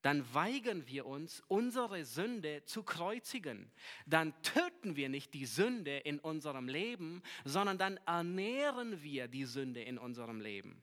Dann 0.02 0.32
weigern 0.32 0.86
wir 0.86 1.06
uns, 1.06 1.42
unsere 1.48 2.04
Sünde 2.04 2.64
zu 2.64 2.82
kreuzigen. 2.82 3.70
Dann 4.06 4.32
töten 4.42 4.96
wir 4.96 5.08
nicht 5.08 5.34
die 5.34 5.46
Sünde 5.46 5.98
in 5.98 6.20
unserem 6.20 6.68
Leben, 6.68 7.22
sondern 7.44 7.78
dann 7.78 7.98
ernähren 8.06 9.02
wir 9.02 9.26
die 9.26 9.44
Sünde 9.44 9.82
in 9.82 9.98
unserem 9.98 10.40
Leben. 10.40 10.82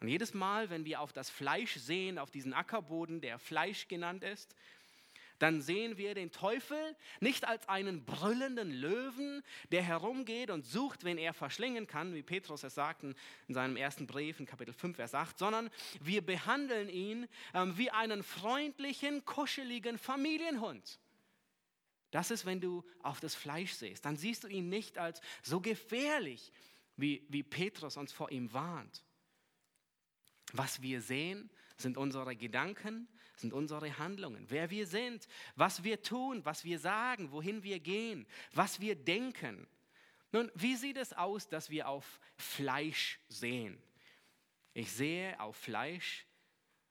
Und 0.00 0.08
jedes 0.08 0.34
Mal, 0.34 0.70
wenn 0.70 0.84
wir 0.84 1.00
auf 1.00 1.12
das 1.12 1.30
Fleisch 1.30 1.74
sehen, 1.76 2.18
auf 2.18 2.30
diesen 2.30 2.54
Ackerboden, 2.54 3.20
der 3.20 3.38
Fleisch 3.38 3.88
genannt 3.88 4.22
ist, 4.22 4.54
dann 5.38 5.60
sehen 5.60 5.96
wir 5.98 6.14
den 6.14 6.32
Teufel 6.32 6.96
nicht 7.20 7.46
als 7.46 7.68
einen 7.68 8.04
brüllenden 8.04 8.70
Löwen, 8.70 9.42
der 9.70 9.82
herumgeht 9.82 10.50
und 10.50 10.66
sucht, 10.66 11.04
wen 11.04 11.18
er 11.18 11.32
verschlingen 11.32 11.86
kann, 11.86 12.14
wie 12.14 12.22
Petrus 12.22 12.64
es 12.64 12.74
sagt 12.74 13.04
in 13.04 13.14
seinem 13.48 13.76
ersten 13.76 14.06
Brief 14.06 14.40
in 14.40 14.46
Kapitel 14.46 14.74
5, 14.74 14.96
Vers 14.96 15.14
8, 15.14 15.38
sondern 15.38 15.70
wir 16.00 16.22
behandeln 16.22 16.88
ihn 16.88 17.28
ähm, 17.54 17.76
wie 17.78 17.90
einen 17.90 18.22
freundlichen, 18.22 19.24
kuscheligen 19.24 19.98
Familienhund. 19.98 20.98
Das 22.10 22.30
ist, 22.30 22.46
wenn 22.46 22.60
du 22.60 22.84
auf 23.02 23.20
das 23.20 23.34
Fleisch 23.34 23.72
siehst. 23.72 24.04
Dann 24.04 24.16
siehst 24.16 24.44
du 24.44 24.48
ihn 24.48 24.68
nicht 24.68 24.98
als 24.98 25.20
so 25.42 25.60
gefährlich, 25.60 26.52
wie, 26.96 27.24
wie 27.28 27.42
Petrus 27.42 27.96
uns 27.96 28.12
vor 28.12 28.30
ihm 28.30 28.52
warnt. 28.52 29.04
Was 30.52 30.80
wir 30.80 31.02
sehen, 31.02 31.50
sind 31.76 31.96
unsere 31.96 32.34
Gedanken, 32.34 33.06
sind 33.40 33.52
unsere 33.52 33.98
Handlungen. 33.98 34.44
Wer 34.48 34.70
wir 34.70 34.86
sind, 34.86 35.28
was 35.56 35.84
wir 35.84 36.02
tun, 36.02 36.44
was 36.44 36.64
wir 36.64 36.78
sagen, 36.78 37.32
wohin 37.32 37.62
wir 37.62 37.80
gehen, 37.80 38.26
was 38.52 38.80
wir 38.80 38.94
denken. 38.94 39.66
Nun, 40.32 40.50
wie 40.54 40.76
sieht 40.76 40.96
es 40.96 41.12
aus, 41.12 41.48
dass 41.48 41.70
wir 41.70 41.88
auf 41.88 42.20
Fleisch 42.36 43.18
sehen? 43.28 43.82
Ich 44.74 44.92
sehe 44.92 45.38
auf 45.40 45.56
Fleisch, 45.56 46.26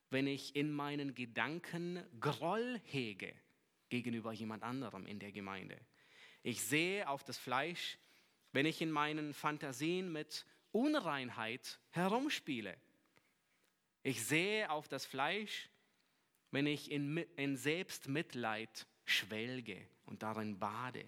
wenn 0.10 0.28
ich 0.28 0.56
in 0.56 0.72
meinen 0.72 1.14
Gedanken 1.14 2.04
Groll 2.20 2.82
hege 2.86 3.34
gegenüber 3.90 4.34
jemand 4.34 4.64
anderem 4.64 5.06
in 5.06 5.20
der 5.20 5.32
Gemeinde. 5.32 5.80
Ich 6.44 6.62
sehe 6.62 7.08
auf 7.08 7.24
das 7.24 7.38
Fleisch, 7.38 7.98
wenn 8.52 8.66
ich 8.66 8.82
in 8.82 8.92
meinen 8.92 9.34
Fantasien 9.34 10.12
mit 10.12 10.46
Unreinheit 10.72 11.80
herumspiele. 11.92 12.78
Ich 14.04 14.24
sehe 14.26 14.70
auf 14.70 14.88
das 14.88 15.06
Fleisch, 15.06 15.70
wenn 16.52 16.66
ich 16.66 16.92
in, 16.92 17.18
in 17.36 17.58
Selbstmitleid 17.58 18.88
schwelge 19.06 19.88
und 20.06 20.24
darin 20.24 20.60
bade. 20.60 21.04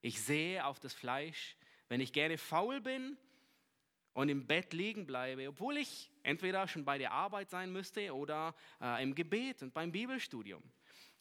Ich 0.00 0.20
sehe 0.20 0.64
auf 0.64 0.80
das 0.80 0.92
Fleisch, 0.92 1.56
wenn 1.88 2.00
ich 2.00 2.12
gerne 2.12 2.38
faul 2.38 2.80
bin 2.80 3.16
und 4.12 4.28
im 4.28 4.46
Bett 4.46 4.72
liegen 4.72 5.06
bleibe, 5.06 5.48
obwohl 5.48 5.76
ich 5.76 6.10
entweder 6.22 6.66
schon 6.68 6.84
bei 6.84 6.98
der 6.98 7.12
Arbeit 7.12 7.50
sein 7.50 7.72
müsste 7.72 8.14
oder 8.14 8.54
äh, 8.80 9.02
im 9.02 9.14
Gebet 9.14 9.62
und 9.62 9.74
beim 9.74 9.92
Bibelstudium. 9.92 10.62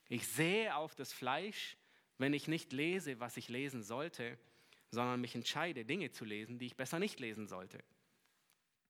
Ich 0.09 0.27
sehe 0.27 0.75
auf 0.75 0.95
das 0.95 1.11
Fleisch, 1.11 1.77
wenn 2.17 2.33
ich 2.33 2.47
nicht 2.47 2.71
lese, 2.71 3.19
was 3.19 3.37
ich 3.37 3.49
lesen 3.49 3.83
sollte, 3.83 4.37
sondern 4.91 5.21
mich 5.21 5.35
entscheide, 5.35 5.85
Dinge 5.85 6.11
zu 6.11 6.23
lesen, 6.23 6.59
die 6.59 6.67
ich 6.67 6.75
besser 6.77 6.99
nicht 6.99 7.19
lesen 7.19 7.47
sollte. 7.47 7.83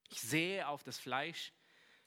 Ich 0.10 0.21
sehe 0.21 0.67
auf 0.67 0.84
das 0.84 0.99
Fleisch, 0.99 1.53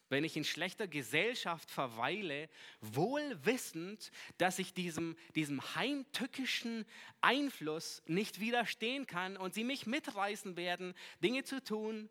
wenn 0.09 0.25
ich 0.25 0.37
in 0.37 0.45
schlechter 0.45 0.87
Gesellschaft 0.87 1.71
verweile, 1.71 2.49
wohl 2.81 3.39
wissend, 3.45 4.11
dass 4.39 4.59
ich 4.59 4.75
diesem, 4.75 5.17
diesem 5.35 5.75
heimtückischen 5.75 6.85
Einfluss 7.21 8.03
nicht 8.07 8.41
widerstehen 8.41 9.07
kann 9.07 9.37
und 9.37 9.55
sie 9.55 9.65
mich 9.65 9.87
mitreißen 9.87 10.57
werden, 10.57 10.95
Dinge 11.23 11.45
zu 11.45 11.63
tun, 11.63 12.09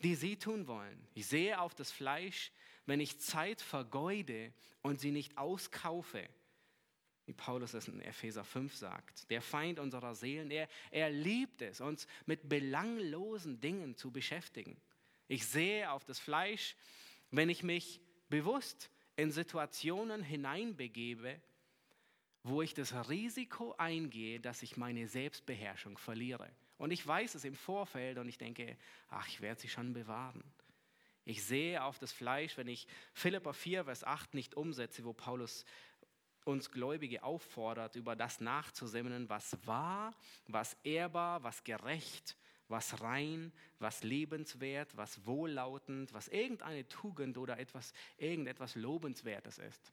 die 0.00 0.14
sie 0.14 0.36
tun 0.36 0.66
wollen. 0.66 1.06
Ich 1.14 1.26
sehe 1.26 1.60
auf 1.60 1.74
das 1.74 1.90
Fleisch, 1.90 2.52
wenn 2.86 3.00
ich 3.00 3.20
Zeit 3.20 3.62
vergeude 3.62 4.52
und 4.82 5.00
sie 5.00 5.10
nicht 5.10 5.38
auskaufe. 5.38 6.28
Wie 7.26 7.32
Paulus 7.32 7.72
es 7.72 7.88
in 7.88 8.02
Epheser 8.02 8.44
5 8.44 8.74
sagt. 8.74 9.30
Der 9.30 9.40
Feind 9.40 9.78
unserer 9.78 10.14
Seelen, 10.14 10.50
er, 10.50 10.68
er 10.90 11.08
liebt 11.08 11.62
es, 11.62 11.80
uns 11.80 12.06
mit 12.26 12.50
belanglosen 12.50 13.60
Dingen 13.60 13.96
zu 13.96 14.10
beschäftigen. 14.10 14.76
Ich 15.26 15.46
sehe 15.46 15.90
auf 15.90 16.04
das 16.04 16.18
Fleisch, 16.18 16.76
wenn 17.36 17.48
ich 17.48 17.62
mich 17.62 18.00
bewusst 18.28 18.90
in 19.16 19.30
Situationen 19.30 20.22
hineinbegebe, 20.22 21.40
wo 22.42 22.62
ich 22.62 22.74
das 22.74 23.08
Risiko 23.08 23.74
eingehe, 23.78 24.40
dass 24.40 24.62
ich 24.62 24.76
meine 24.76 25.08
Selbstbeherrschung 25.08 25.96
verliere. 25.98 26.50
Und 26.76 26.90
ich 26.90 27.06
weiß 27.06 27.34
es 27.34 27.44
im 27.44 27.54
Vorfeld 27.54 28.18
und 28.18 28.28
ich 28.28 28.38
denke, 28.38 28.76
ach, 29.08 29.26
ich 29.28 29.40
werde 29.40 29.60
sie 29.60 29.68
schon 29.68 29.92
bewahren. 29.92 30.42
Ich 31.24 31.42
sehe 31.42 31.82
auf 31.82 31.98
das 31.98 32.12
Fleisch, 32.12 32.58
wenn 32.58 32.68
ich 32.68 32.86
Philippa 33.14 33.54
4, 33.54 33.84
Vers 33.84 34.04
8 34.04 34.34
nicht 34.34 34.54
umsetze, 34.56 35.04
wo 35.04 35.14
Paulus 35.14 35.64
uns 36.44 36.70
Gläubige 36.70 37.22
auffordert, 37.22 37.96
über 37.96 38.14
das 38.14 38.40
nachzusinnen, 38.40 39.30
was 39.30 39.56
wahr, 39.66 40.14
was 40.46 40.76
ehrbar, 40.84 41.42
was 41.42 41.64
gerecht, 41.64 42.36
was 42.68 43.00
rein, 43.00 43.52
was 43.78 44.02
lebenswert, 44.02 44.96
was 44.96 45.24
wohllautend, 45.26 46.12
was 46.12 46.28
irgendeine 46.28 46.86
Tugend 46.88 47.38
oder 47.38 47.58
etwas, 47.58 47.92
irgendetwas 48.16 48.74
Lobenswertes 48.74 49.58
ist. 49.58 49.92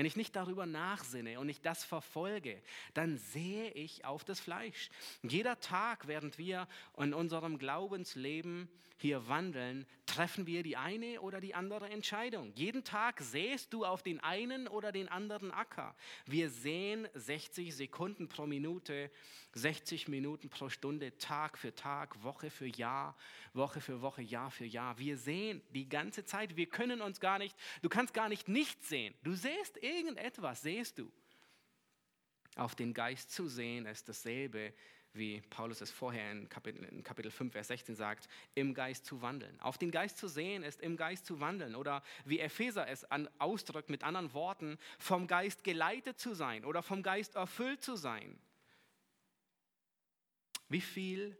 Wenn 0.00 0.06
ich 0.06 0.16
nicht 0.16 0.34
darüber 0.34 0.64
nachsinne 0.64 1.38
und 1.40 1.50
ich 1.50 1.60
das 1.60 1.84
verfolge, 1.84 2.62
dann 2.94 3.18
sehe 3.18 3.70
ich 3.72 4.06
auf 4.06 4.24
das 4.24 4.40
Fleisch. 4.40 4.88
Jeder 5.22 5.60
Tag, 5.60 6.06
während 6.06 6.38
wir 6.38 6.66
in 6.96 7.12
unserem 7.12 7.58
Glaubensleben 7.58 8.70
hier 8.96 9.28
wandeln, 9.28 9.84
treffen 10.06 10.46
wir 10.46 10.62
die 10.62 10.78
eine 10.78 11.20
oder 11.20 11.42
die 11.42 11.54
andere 11.54 11.90
Entscheidung. 11.90 12.50
Jeden 12.54 12.82
Tag 12.82 13.20
sähst 13.20 13.74
du 13.74 13.84
auf 13.84 14.02
den 14.02 14.20
einen 14.20 14.68
oder 14.68 14.90
den 14.90 15.06
anderen 15.08 15.50
Acker. 15.50 15.94
Wir 16.24 16.48
sehen 16.48 17.06
60 17.12 17.76
Sekunden 17.76 18.26
pro 18.26 18.46
Minute 18.46 19.10
60 19.54 20.08
Minuten 20.08 20.48
pro 20.48 20.68
Stunde, 20.68 21.16
Tag 21.18 21.58
für 21.58 21.74
Tag, 21.74 22.22
Woche 22.22 22.50
für 22.50 22.66
Jahr, 22.66 23.16
Woche 23.52 23.80
für 23.80 24.00
Woche, 24.00 24.22
Jahr 24.22 24.50
für 24.50 24.64
Jahr. 24.64 24.98
Wir 24.98 25.16
sehen 25.16 25.60
die 25.74 25.88
ganze 25.88 26.24
Zeit, 26.24 26.56
wir 26.56 26.66
können 26.66 27.00
uns 27.00 27.20
gar 27.20 27.38
nicht, 27.38 27.56
du 27.82 27.88
kannst 27.88 28.14
gar 28.14 28.28
nicht 28.28 28.48
nichts 28.48 28.88
sehen. 28.88 29.14
Du 29.24 29.34
siehst 29.34 29.76
irgendetwas, 29.98 30.62
siehst 30.62 30.98
du. 30.98 31.10
Auf 32.56 32.74
den 32.74 32.94
Geist 32.94 33.30
zu 33.30 33.48
sehen 33.48 33.86
ist 33.86 34.08
dasselbe, 34.08 34.72
wie 35.12 35.40
Paulus 35.40 35.80
es 35.80 35.90
vorher 35.90 36.30
in 36.30 36.48
Kapitel, 36.48 36.84
in 36.84 37.02
Kapitel 37.02 37.30
5, 37.30 37.52
Vers 37.52 37.68
16 37.68 37.96
sagt, 37.96 38.28
im 38.54 38.74
Geist 38.74 39.04
zu 39.06 39.22
wandeln. 39.22 39.60
Auf 39.60 39.76
den 39.76 39.90
Geist 39.90 40.18
zu 40.18 40.28
sehen 40.28 40.62
ist 40.62 40.80
im 40.80 40.96
Geist 40.96 41.26
zu 41.26 41.40
wandeln. 41.40 41.74
Oder 41.74 42.02
wie 42.24 42.38
Epheser 42.38 42.86
es 42.86 43.04
an, 43.04 43.28
ausdrückt 43.38 43.90
mit 43.90 44.04
anderen 44.04 44.32
Worten, 44.34 44.78
vom 44.98 45.26
Geist 45.26 45.64
geleitet 45.64 46.18
zu 46.18 46.34
sein 46.34 46.64
oder 46.64 46.82
vom 46.82 47.02
Geist 47.02 47.34
erfüllt 47.34 47.82
zu 47.82 47.96
sein. 47.96 48.38
Wie 50.68 50.80
viel 50.80 51.36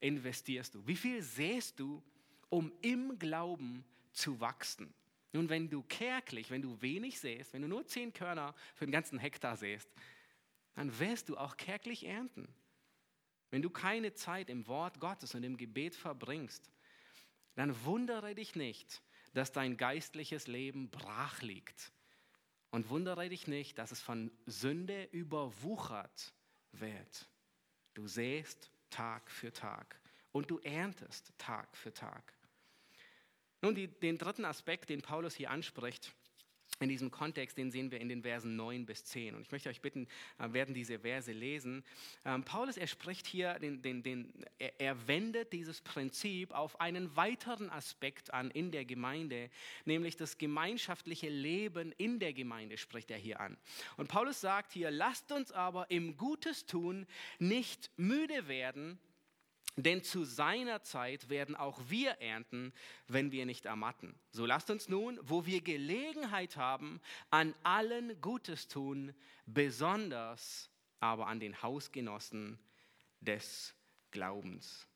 investierst 0.00 0.74
du? 0.74 0.84
Wie 0.86 0.96
viel 0.96 1.22
sähst 1.22 1.78
du, 1.78 2.02
um 2.48 2.72
im 2.80 3.18
Glauben 3.18 3.84
zu 4.12 4.40
wachsen? 4.40 4.92
Nun, 5.32 5.48
wenn 5.48 5.70
du 5.70 5.82
kärglich, 5.82 6.50
wenn 6.50 6.62
du 6.62 6.80
wenig 6.82 7.18
säst, 7.18 7.52
wenn 7.52 7.62
du 7.62 7.68
nur 7.68 7.86
zehn 7.86 8.12
Körner 8.12 8.54
für 8.74 8.86
den 8.86 8.92
ganzen 8.92 9.18
Hektar 9.18 9.56
säst, 9.56 9.90
dann 10.74 10.98
wirst 10.98 11.28
du 11.28 11.36
auch 11.36 11.56
kärglich 11.56 12.04
ernten. 12.04 12.48
Wenn 13.50 13.62
du 13.62 13.70
keine 13.70 14.14
Zeit 14.14 14.50
im 14.50 14.66
Wort 14.66 15.00
Gottes 15.00 15.34
und 15.34 15.42
im 15.44 15.56
Gebet 15.56 15.94
verbringst, 15.94 16.70
dann 17.54 17.84
wundere 17.84 18.34
dich 18.34 18.56
nicht, 18.56 19.02
dass 19.34 19.52
dein 19.52 19.76
geistliches 19.76 20.46
Leben 20.46 20.90
brach 20.90 21.42
liegt. 21.42 21.92
Und 22.70 22.88
wundere 22.88 23.28
dich 23.28 23.46
nicht, 23.46 23.76
dass 23.76 23.92
es 23.92 24.00
von 24.00 24.30
Sünde 24.46 25.04
überwuchert 25.12 26.32
wird. 26.72 27.28
Du 27.92 28.06
säst 28.06 28.70
Tag 28.88 29.30
für 29.30 29.52
Tag 29.52 30.00
und 30.32 30.50
du 30.50 30.58
erntest 30.60 31.34
Tag 31.36 31.76
für 31.76 31.92
Tag. 31.92 32.32
Nun, 33.62 33.76
die, 33.76 33.86
den 33.86 34.18
dritten 34.18 34.44
Aspekt, 34.44 34.90
den 34.90 35.02
Paulus 35.02 35.34
hier 35.36 35.50
anspricht, 35.50 36.12
in 36.80 36.88
diesem 36.88 37.10
Kontext, 37.10 37.56
den 37.56 37.70
sehen 37.70 37.90
wir 37.92 38.00
in 38.00 38.08
den 38.08 38.22
Versen 38.22 38.56
9 38.56 38.86
bis 38.86 39.04
10. 39.04 39.36
Und 39.36 39.42
ich 39.42 39.52
möchte 39.52 39.68
euch 39.68 39.80
bitten, 39.80 40.08
äh, 40.38 40.52
werden 40.52 40.74
diese 40.74 40.98
Verse 40.98 41.30
lesen. 41.30 41.84
Ähm, 42.24 42.42
Paulus, 42.42 42.76
er 42.76 42.88
spricht 42.88 43.26
hier, 43.26 43.58
den, 43.60 43.82
den, 43.82 44.02
den, 44.02 44.32
er 44.78 45.06
wendet 45.06 45.52
dieses 45.52 45.80
Prinzip 45.80 46.50
auf 46.52 46.80
einen 46.80 47.14
weiteren 47.14 47.70
Aspekt 47.70 48.34
an 48.34 48.50
in 48.50 48.72
der 48.72 48.84
Gemeinde, 48.84 49.48
nämlich 49.84 50.16
das 50.16 50.38
gemeinschaftliche 50.38 51.28
Leben 51.28 51.92
in 51.98 52.18
der 52.18 52.32
Gemeinde 52.32 52.76
spricht 52.76 53.10
er 53.10 53.18
hier 53.18 53.38
an. 53.38 53.56
Und 53.96 54.08
Paulus 54.08 54.40
sagt 54.40 54.72
hier, 54.72 54.90
lasst 54.90 55.30
uns 55.30 55.52
aber 55.52 55.90
im 55.90 56.16
Gutes 56.16 56.66
tun 56.66 57.06
nicht 57.38 57.90
müde 57.96 58.48
werden, 58.48 58.98
denn 59.76 60.02
zu 60.02 60.24
seiner 60.24 60.82
Zeit 60.82 61.28
werden 61.28 61.56
auch 61.56 61.80
wir 61.88 62.12
ernten, 62.20 62.72
wenn 63.08 63.32
wir 63.32 63.46
nicht 63.46 63.64
ermatten. 63.64 64.14
So 64.30 64.44
lasst 64.44 64.70
uns 64.70 64.88
nun, 64.88 65.18
wo 65.22 65.46
wir 65.46 65.62
Gelegenheit 65.62 66.56
haben, 66.56 67.00
an 67.30 67.54
allen 67.62 68.20
Gutes 68.20 68.68
tun, 68.68 69.14
besonders 69.46 70.70
aber 71.00 71.26
an 71.26 71.40
den 71.40 71.62
Hausgenossen 71.62 72.58
des 73.20 73.74
Glaubens. 74.10 74.86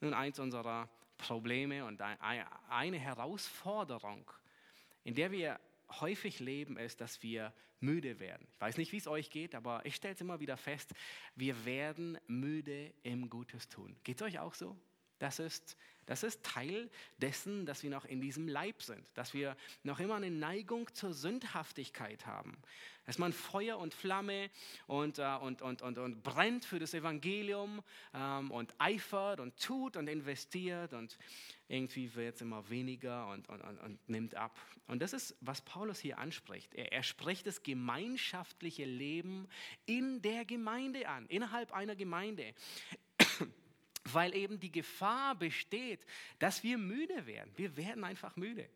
Nun, 0.00 0.14
eins 0.14 0.38
unserer 0.38 0.88
Probleme 1.16 1.84
und 1.84 2.00
eine 2.00 2.98
Herausforderung, 2.98 4.30
in 5.02 5.14
der 5.14 5.32
wir 5.32 5.58
häufig 6.00 6.40
leben, 6.40 6.76
ist, 6.76 7.00
dass 7.00 7.22
wir 7.22 7.52
müde 7.80 8.18
werden. 8.18 8.46
Ich 8.54 8.60
weiß 8.60 8.76
nicht, 8.76 8.92
wie 8.92 8.96
es 8.96 9.06
euch 9.06 9.30
geht, 9.30 9.54
aber 9.54 9.84
ich 9.84 9.94
stelle 9.94 10.14
es 10.14 10.20
immer 10.20 10.40
wieder 10.40 10.56
fest, 10.56 10.92
wir 11.34 11.64
werden 11.64 12.18
müde 12.26 12.92
im 13.02 13.30
Gutes 13.30 13.68
tun. 13.68 13.96
Geht 14.04 14.20
es 14.20 14.26
euch 14.26 14.38
auch 14.38 14.54
so? 14.54 14.76
Das 15.18 15.40
ist, 15.40 15.76
das 16.06 16.22
ist 16.22 16.44
Teil 16.44 16.90
dessen, 17.18 17.66
dass 17.66 17.82
wir 17.82 17.90
noch 17.90 18.04
in 18.04 18.20
diesem 18.20 18.48
Leib 18.48 18.82
sind, 18.82 19.10
dass 19.14 19.34
wir 19.34 19.56
noch 19.82 19.98
immer 20.00 20.14
eine 20.14 20.30
Neigung 20.30 20.92
zur 20.94 21.12
Sündhaftigkeit 21.12 22.24
haben. 22.24 22.56
Dass 23.04 23.18
man 23.18 23.32
Feuer 23.32 23.78
und 23.78 23.94
Flamme 23.94 24.50
und, 24.86 25.18
äh, 25.18 25.36
und, 25.40 25.60
und, 25.60 25.82
und, 25.82 25.98
und 25.98 26.22
brennt 26.22 26.64
für 26.64 26.78
das 26.78 26.94
Evangelium 26.94 27.82
ähm, 28.14 28.50
und 28.50 28.74
eifert 28.78 29.40
und 29.40 29.58
tut 29.60 29.96
und 29.96 30.08
investiert 30.08 30.92
und 30.92 31.18
irgendwie 31.68 32.14
wird 32.14 32.36
es 32.36 32.40
immer 32.40 32.68
weniger 32.70 33.28
und, 33.28 33.48
und, 33.48 33.60
und, 33.60 33.78
und, 33.78 34.08
nimmt 34.08 34.34
ab. 34.34 34.58
Und 34.86 35.00
das 35.02 35.12
ist, 35.12 35.36
was 35.40 35.60
Paulus 35.60 36.00
hier 36.00 36.18
anspricht. 36.18 36.74
Er, 36.74 36.92
er 36.92 37.02
spricht 37.02 37.46
das 37.46 37.62
gemeinschaftliche 37.62 38.84
Leben 38.84 39.46
in 39.84 40.22
der 40.22 40.44
Gemeinde 40.46 41.08
an, 41.08 41.26
innerhalb 41.26 41.72
einer 41.72 41.94
Gemeinde 41.94 42.54
weil 44.04 44.34
eben 44.34 44.58
die 44.58 44.72
Gefahr 44.72 45.34
besteht, 45.34 46.06
dass 46.38 46.62
wir 46.62 46.78
müde 46.78 47.26
werden. 47.26 47.52
Wir 47.56 47.76
werden 47.76 48.04
einfach 48.04 48.36
müde. 48.36 48.68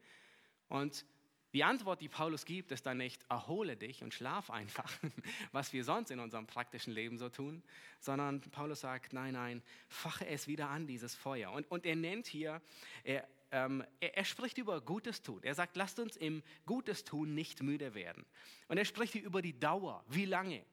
Und 0.68 1.06
die 1.52 1.64
Antwort, 1.64 2.00
die 2.00 2.08
Paulus 2.08 2.46
gibt, 2.46 2.72
ist 2.72 2.86
dann 2.86 2.96
nicht, 2.96 3.24
erhole 3.28 3.76
dich 3.76 4.02
und 4.02 4.14
schlaf 4.14 4.50
einfach, 4.50 4.90
was 5.52 5.72
wir 5.72 5.84
sonst 5.84 6.10
in 6.10 6.18
unserem 6.18 6.46
praktischen 6.46 6.94
Leben 6.94 7.18
so 7.18 7.28
tun, 7.28 7.62
sondern 8.00 8.40
Paulus 8.40 8.80
sagt, 8.80 9.12
nein, 9.12 9.34
nein, 9.34 9.62
fache 9.88 10.26
es 10.26 10.46
wieder 10.46 10.70
an, 10.70 10.86
dieses 10.86 11.14
Feuer. 11.14 11.52
Und, 11.52 11.70
und 11.70 11.84
er 11.84 11.96
nennt 11.96 12.26
hier, 12.26 12.62
er, 13.04 13.28
ähm, 13.50 13.84
er, 14.00 14.16
er, 14.16 14.24
spricht 14.24 14.56
über 14.56 14.80
Gutes 14.80 15.20
tun. 15.20 15.40
Er 15.42 15.54
sagt, 15.54 15.76
lasst 15.76 15.98
uns 15.98 16.16
im 16.16 16.42
Gutes 16.64 17.04
tun 17.04 17.34
nicht 17.34 17.62
müde 17.62 17.94
werden. 17.94 18.24
Und 18.68 18.78
er 18.78 18.86
spricht 18.86 19.12
hier 19.12 19.22
über 19.22 19.42
die 19.42 19.58
Dauer. 19.58 20.02
Wie 20.08 20.24
lange? 20.24 20.64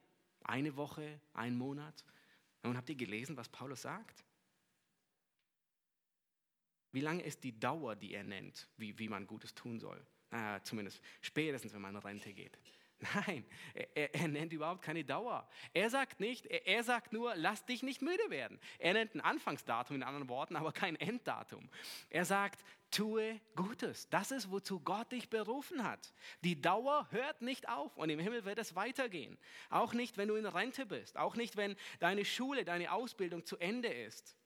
Eine 0.44 0.76
Woche, 0.76 1.20
ein 1.34 1.56
Monat? 1.56 2.04
Und 2.62 2.78
habt 2.78 2.88
ihr 2.88 2.96
gelesen, 2.96 3.36
was 3.36 3.50
Paulus 3.50 3.82
sagt? 3.82 4.24
Wie 6.92 7.00
lange 7.00 7.22
ist 7.22 7.44
die 7.44 7.58
Dauer, 7.58 7.96
die 7.96 8.14
er 8.14 8.24
nennt, 8.24 8.66
wie, 8.78 8.98
wie 8.98 9.08
man 9.08 9.26
Gutes 9.26 9.54
tun 9.54 9.78
soll? 9.78 10.04
Äh, 10.30 10.60
zumindest 10.62 11.00
spätestens, 11.20 11.74
wenn 11.74 11.80
man 11.80 11.94
in 11.94 12.00
Rente 12.00 12.32
geht. 12.32 12.58
Nein, 13.26 13.44
er, 13.94 14.14
er, 14.14 14.28
nennt 14.28 14.52
überhaupt 14.52 14.82
keine 14.82 15.04
Dauer. 15.04 15.48
Er 15.72 15.88
sagt 15.88 16.20
nicht, 16.20 16.46
er, 16.46 16.66
er, 16.66 16.84
sagt 16.84 17.12
nur, 17.12 17.34
lass 17.34 17.64
dich 17.64 17.82
nicht 17.82 18.02
müde 18.02 18.28
werden. 18.28 18.60
Er 18.78 18.92
nennt 18.92 19.14
ein 19.14 19.22
Anfangsdatum 19.22 19.96
in 19.96 20.02
anderen 20.02 20.28
Worten, 20.28 20.54
aber 20.54 20.72
kein 20.72 20.96
Enddatum. 20.96 21.68
Er 22.10 22.26
sagt, 22.26 22.62
tue 22.90 23.40
Gutes. 23.56 24.08
Das 24.10 24.30
ist, 24.30 24.50
wozu 24.50 24.80
Gott 24.80 25.12
dich 25.12 25.30
berufen 25.30 25.82
hat. 25.82 26.12
Die 26.44 26.60
Dauer 26.60 27.08
hört 27.10 27.40
nicht 27.40 27.68
auf 27.68 27.96
und 27.96 28.10
im 28.10 28.18
Himmel 28.18 28.44
wird 28.44 28.58
es 28.58 28.74
weitergehen. 28.74 29.38
Auch 29.70 29.94
nicht, 29.94 30.18
wenn 30.18 30.28
du 30.28 30.34
in 30.34 30.46
Rente 30.46 30.84
bist. 30.84 31.16
Auch 31.16 31.36
nicht, 31.36 31.56
wenn 31.56 31.76
deine 32.00 32.24
Schule, 32.24 32.64
deine 32.64 32.92
Ausbildung 32.92 33.46
zu 33.46 33.56
Ende 33.56 33.88
ist. 33.88 34.36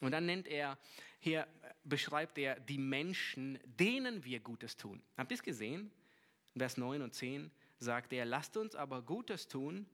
Und 0.00 0.12
dann 0.12 0.24
nennt 0.24 0.48
er, 0.48 0.78
hier 1.18 1.46
beschreibt 1.90 2.38
er 2.38 2.58
die 2.58 2.78
Menschen, 2.78 3.58
denen 3.64 4.24
wir 4.24 4.40
Gutes 4.40 4.78
tun. 4.78 5.02
Habt 5.18 5.30
ihr 5.30 5.34
es 5.34 5.42
gesehen? 5.42 5.90
Vers 6.56 6.78
9 6.78 7.02
und 7.02 7.12
10 7.12 7.50
sagt 7.78 8.12
er, 8.14 8.24
lasst 8.24 8.56
uns 8.56 8.74
aber 8.74 9.02
Gutes 9.02 9.48
tun. 9.48 9.86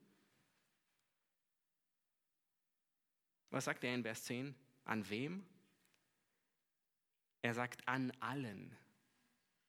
Was 3.51 3.65
sagt 3.65 3.83
er 3.83 3.95
in 3.95 4.03
Vers 4.03 4.25
10? 4.25 4.55
An 4.85 5.09
wem? 5.11 5.45
Er 7.43 7.55
sagt 7.55 7.87
an 7.89 8.13
allen. 8.21 8.77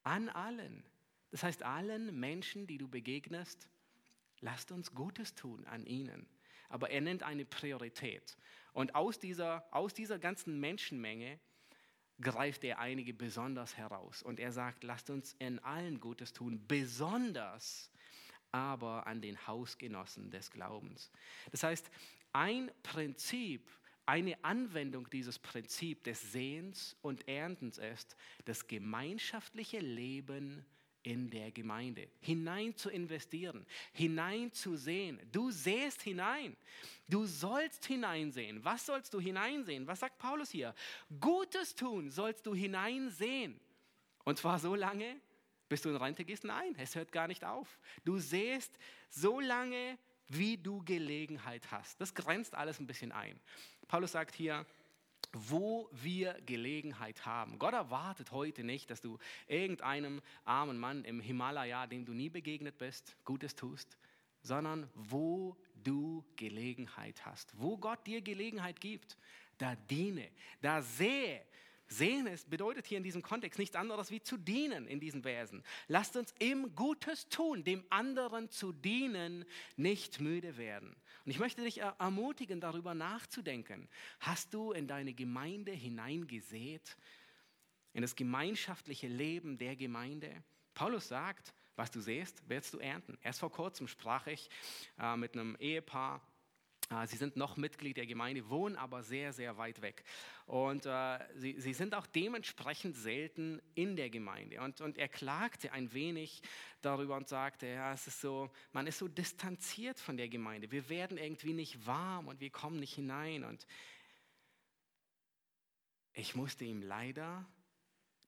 An 0.03 0.30
allen. 0.30 0.84
Das 1.32 1.43
heißt, 1.43 1.63
allen 1.63 2.19
Menschen, 2.19 2.67
die 2.67 2.78
du 2.78 2.88
begegnest, 2.88 3.69
lasst 4.39 4.71
uns 4.71 4.93
Gutes 4.93 5.36
tun 5.36 5.65
an 5.65 5.86
ihnen. 5.86 6.28
Aber 6.69 6.89
er 6.89 7.01
nennt 7.01 7.23
eine 7.23 7.45
Priorität. 7.45 8.38
Und 8.73 8.95
aus 8.95 9.19
dieser, 9.19 9.65
aus 9.71 9.93
dieser 9.93 10.19
ganzen 10.19 10.59
Menschenmenge 10.59 11.39
greift 12.22 12.63
er 12.63 12.80
einige 12.80 13.13
besonders 13.13 13.78
heraus. 13.78 14.24
Und 14.24 14.39
er 14.39 14.51
sagt, 14.51 14.84
lasst 14.84 15.09
uns 15.09 15.36
in 15.39 15.59
allen 15.59 15.99
Gutes 15.99 16.34
tun, 16.34 16.63
besonders 16.68 17.91
aber 18.51 19.05
an 19.07 19.22
den 19.22 19.45
Hausgenossen 19.45 20.32
des 20.32 20.49
Glaubens. 20.51 21.11
Das 21.51 21.63
heißt, 21.63 21.89
ein 22.34 22.72
Prinzip, 22.84 23.70
eine 24.05 24.41
Anwendung 24.43 25.09
dieses 25.09 25.38
Prinzips 25.38 26.03
des 26.03 26.32
Sehens 26.32 26.95
und 27.01 27.28
Erntens 27.28 27.78
ist 27.78 28.15
das 28.45 28.68
gemeinschaftliche 28.68 29.80
Leben 29.80 30.65
in 31.04 31.30
der 31.30 31.52
Gemeinde, 31.52 32.10
hinein 32.20 32.76
zu 32.76 32.89
investieren, 32.89 33.66
hinein 33.93 34.52
zu 34.52 34.76
sehen. 34.76 35.20
Du 35.32 35.52
sähst 35.52 36.02
hinein. 36.02 36.56
Du 37.08 37.26
sollst 37.26 37.86
hineinsehen. 37.86 38.64
Was 38.64 38.86
sollst 38.86 39.14
du 39.14 39.20
hineinsehen? 39.20 39.88
Was 39.88 40.02
sagt 40.02 40.18
Paulus 40.18 40.50
hier? 40.50 40.74
Gutes 41.20 41.76
tun 41.76 42.10
sollst 42.10 42.45
du 42.45 42.54
hineinsehen. 42.54 43.60
Und 44.26 44.38
zwar 44.38 44.60
so 44.60 44.76
lange, 44.76 45.20
bis 45.70 45.82
du 45.82 45.89
in 45.89 45.95
Rente 45.95 46.26
gehst? 46.26 46.43
Nein, 46.43 46.76
es 46.78 46.95
hört 46.95 47.12
gar 47.12 47.28
nicht 47.28 47.45
auf. 47.45 47.80
Du 48.04 48.20
sähst 48.20 48.78
so 49.10 49.39
lange, 49.39 49.98
wie 50.28 50.58
du 50.58 50.84
Gelegenheit 50.84 51.72
hast. 51.72 52.00
Das 52.02 52.14
grenzt 52.14 52.54
alles 52.56 52.80
ein 52.80 52.88
bisschen 52.88 53.12
ein. 53.12 53.39
Paulus 53.88 54.12
sagt 54.12 54.36
hier, 54.36 54.66
wo 55.34 55.89
wir 55.91 56.34
Gelegenheit 56.45 57.25
haben. 57.25 57.59
Gott 57.59 57.73
erwartet 57.73 58.32
heute 58.32 58.63
nicht, 58.63 58.89
dass 58.89 59.01
du 59.01 59.17
irgendeinem 59.47 60.21
armen 60.45 60.78
Mann 60.78 61.03
im 61.05 61.19
Himalaya, 61.19 61.88
dem 61.88 62.05
du 62.05 62.13
nie 62.13 62.30
begegnet 62.30 62.78
bist, 62.78 63.15
Gutes 63.25 63.55
tust, 63.55 63.97
sondern 64.41 64.89
wo 64.93 65.57
du 65.84 66.25
Gelegenheit 66.36 67.25
hast. 67.25 67.53
Wo 67.57 67.78
Gott 67.78 68.05
dir 68.07 68.21
Gelegenheit 68.21 68.80
gibt, 68.80 69.17
da 69.57 69.75
diene, 69.75 70.30
da 70.61 70.82
sehe. 70.82 71.41
Sehen 71.89 72.28
es 72.28 72.43
bedeutet 72.43 72.86
hier 72.86 72.97
in 72.97 73.03
diesem 73.03 73.21
Kontext 73.21 73.57
nichts 73.59 73.75
anderes 73.75 74.11
wie 74.11 74.21
zu 74.21 74.36
dienen 74.36 74.88
in 74.88 74.99
diesen 74.99 75.23
Versen. 75.23 75.63
Lasst 75.88 76.17
uns 76.17 76.34
im 76.38 76.75
Gutes 76.75 77.30
tun, 77.30 77.63
dem 77.63 77.86
anderen 77.89 78.49
zu 78.49 78.73
dienen, 78.73 79.45
nicht 79.78 80.19
müde 80.19 80.57
werden. 80.57 80.97
Und 81.28 81.32
ich 81.32 81.39
möchte 81.39 81.61
dich 81.61 81.82
ermutigen, 81.82 82.61
darüber 82.61 82.93
nachzudenken. 82.93 83.89
Hast 84.21 84.53
du 84.53 84.71
in 84.71 84.88
deine 84.88 85.13
Gemeinde 85.13 85.73
hineingesät, 85.73 86.95
in 87.91 88.01
das 88.01 88.15
gemeinschaftliche 88.15 89.09
Leben 89.09 89.57
der 89.57 89.75
Gemeinde? 89.75 90.41
Paulus 90.73 91.09
sagt, 91.09 91.53
was 91.75 91.91
du 91.91 91.99
siehst, 91.99 92.47
wirst 92.47 92.73
du 92.73 92.80
ernten. 92.80 93.17
Erst 93.21 93.41
vor 93.41 93.51
kurzem 93.51 93.89
sprach 93.89 94.25
ich 94.28 94.49
äh, 94.97 95.17
mit 95.17 95.34
einem 95.34 95.57
Ehepaar, 95.59 96.21
Sie 97.07 97.17
sind 97.17 97.35
noch 97.35 97.57
Mitglied 97.57 97.97
der 97.97 98.05
Gemeinde, 98.05 98.49
wohnen 98.49 98.77
aber 98.77 99.03
sehr, 99.03 99.33
sehr 99.33 99.57
weit 99.57 99.81
weg. 99.81 100.05
Und 100.45 100.85
äh, 100.85 101.19
sie, 101.35 101.59
sie, 101.59 101.73
sind 101.73 101.93
auch 101.93 102.07
dementsprechend 102.07 102.95
selten 102.95 103.61
in 103.75 103.97
der 103.97 104.09
Gemeinde. 104.09 104.61
Und, 104.61 104.79
und 104.79 104.97
er 104.97 105.09
klagte 105.09 105.73
ein 105.73 105.91
wenig 105.91 106.41
darüber 106.81 107.17
und 107.17 107.27
sagte, 107.27 107.67
ja, 107.67 107.91
es 107.91 108.07
ist 108.07 108.21
so, 108.21 108.49
man 108.71 108.88
ist 108.88 108.99
so 108.99 109.09
distanziert 109.09 109.99
von 109.99 110.15
der 110.15 110.29
Gemeinde. 110.29 110.71
Wir 110.71 110.88
werden 110.88 111.17
irgendwie 111.17 111.51
nicht 111.51 111.85
warm 111.85 112.29
und 112.29 112.39
wir 112.39 112.51
kommen 112.51 112.79
nicht 112.79 112.93
hinein. 112.93 113.43
Und 113.43 113.67
ich 116.13 116.35
musste 116.35 116.63
ihm 116.63 116.81
leider 116.81 117.45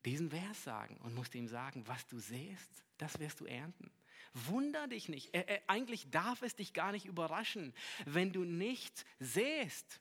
diesen 0.04 0.32
Vers 0.32 0.66
sagen 0.66 0.98
und 0.98 1.16
musste 1.16 1.38
ihm 1.38 1.48
sagen, 1.48 1.88
was 1.88 2.06
du 2.08 2.20
sähst, 2.20 2.84
das 2.98 3.20
wirst 3.20 3.40
du 3.40 3.46
ernten. 3.46 3.90
Wunder 4.34 4.88
dich 4.88 5.10
nicht. 5.10 5.34
Äh, 5.34 5.62
eigentlich 5.68 6.10
darf 6.10 6.42
es 6.42 6.56
dich 6.56 6.74
gar 6.74 6.92
nicht 6.92 7.06
überraschen. 7.06 7.74
Wenn 8.06 8.32
du 8.32 8.44
nicht 8.44 9.06
sähst, 9.20 10.00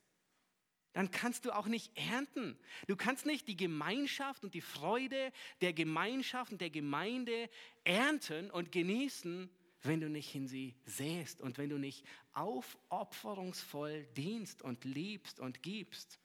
dann 0.93 1.11
kannst 1.11 1.45
du 1.45 1.53
auch 1.53 1.67
nicht 1.67 1.97
ernten. 1.97 2.59
Du 2.87 2.97
kannst 2.97 3.27
nicht 3.27 3.47
die 3.47 3.57
Gemeinschaft 3.57 4.45
und 4.45 4.55
die 4.55 4.61
Freude 4.61 5.33
der 5.61 5.73
Gemeinschaft 5.73 6.53
und 6.53 6.61
der 6.61 6.71
Gemeinde 6.71 7.49
ernten 7.85 8.51
und 8.51 8.73
genießen, 8.73 9.51
wenn 9.83 10.01
du 10.01 10.09
nicht 10.09 10.35
in 10.35 10.49
sie 10.49 10.75
sähst 10.85 11.41
und 11.41 11.59
wenn 11.59 11.71
du 11.71 11.79
nicht 11.79 12.05
aufopferungsvoll 12.33 14.07
dienst 14.17 14.63
und 14.63 14.85
liebst 14.85 15.39
und 15.39 15.63
gibst. 15.63 16.19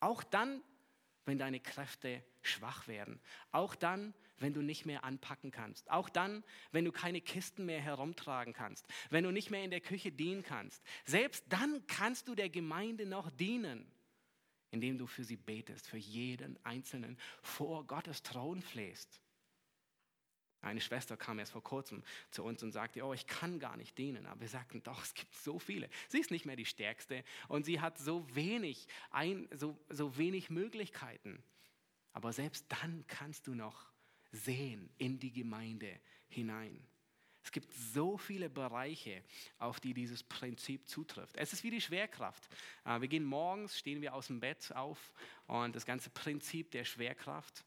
Auch 0.00 0.22
dann 0.22 0.62
wenn 1.26 1.38
deine 1.38 1.60
Kräfte 1.60 2.22
schwach 2.40 2.88
werden. 2.88 3.20
Auch 3.50 3.74
dann, 3.74 4.14
wenn 4.38 4.54
du 4.54 4.62
nicht 4.62 4.86
mehr 4.86 5.04
anpacken 5.04 5.50
kannst. 5.50 5.90
Auch 5.90 6.08
dann, 6.08 6.44
wenn 6.72 6.84
du 6.84 6.92
keine 6.92 7.20
Kisten 7.20 7.66
mehr 7.66 7.80
herumtragen 7.80 8.52
kannst. 8.52 8.86
Wenn 9.10 9.24
du 9.24 9.30
nicht 9.30 9.50
mehr 9.50 9.64
in 9.64 9.70
der 9.70 9.80
Küche 9.80 10.12
dienen 10.12 10.42
kannst. 10.42 10.82
Selbst 11.04 11.44
dann 11.48 11.86
kannst 11.86 12.28
du 12.28 12.34
der 12.34 12.50
Gemeinde 12.50 13.06
noch 13.06 13.30
dienen, 13.30 13.90
indem 14.70 14.98
du 14.98 15.06
für 15.06 15.24
sie 15.24 15.36
betest, 15.36 15.88
für 15.88 15.98
jeden 15.98 16.58
Einzelnen 16.64 17.18
vor 17.42 17.86
Gottes 17.86 18.22
Thron 18.22 18.62
flehst. 18.62 19.20
Eine 20.62 20.80
Schwester 20.80 21.16
kam 21.16 21.38
erst 21.38 21.52
vor 21.52 21.62
kurzem 21.62 22.02
zu 22.30 22.42
uns 22.42 22.62
und 22.62 22.72
sagte, 22.72 23.02
oh, 23.04 23.12
ich 23.12 23.26
kann 23.26 23.60
gar 23.60 23.76
nicht 23.76 23.96
dienen. 23.98 24.26
Aber 24.26 24.40
wir 24.40 24.48
sagten, 24.48 24.82
doch, 24.82 25.02
es 25.02 25.14
gibt 25.14 25.34
so 25.34 25.58
viele. 25.58 25.88
Sie 26.08 26.18
ist 26.18 26.30
nicht 26.30 26.44
mehr 26.44 26.56
die 26.56 26.66
Stärkste 26.66 27.24
und 27.48 27.64
sie 27.64 27.80
hat 27.80 27.98
so 27.98 28.26
wenig, 28.34 28.88
ein, 29.10 29.48
so, 29.52 29.78
so 29.88 30.16
wenig 30.16 30.50
Möglichkeiten. 30.50 31.42
Aber 32.12 32.32
selbst 32.32 32.66
dann 32.68 33.04
kannst 33.06 33.46
du 33.46 33.54
noch 33.54 33.92
sehen 34.36 34.88
in 34.98 35.18
die 35.18 35.32
Gemeinde 35.32 36.00
hinein. 36.28 36.78
Es 37.42 37.52
gibt 37.52 37.72
so 37.72 38.18
viele 38.18 38.50
Bereiche, 38.50 39.22
auf 39.58 39.78
die 39.78 39.94
dieses 39.94 40.24
Prinzip 40.24 40.88
zutrifft. 40.88 41.36
Es 41.36 41.52
ist 41.52 41.62
wie 41.62 41.70
die 41.70 41.80
Schwerkraft. 41.80 42.48
Äh, 42.84 43.00
wir 43.00 43.08
gehen 43.08 43.24
morgens, 43.24 43.78
stehen 43.78 44.02
wir 44.02 44.14
aus 44.14 44.26
dem 44.26 44.40
Bett 44.40 44.72
auf 44.74 45.12
und 45.46 45.76
das 45.76 45.86
ganze 45.86 46.10
Prinzip 46.10 46.72
der 46.72 46.84
Schwerkraft 46.84 47.64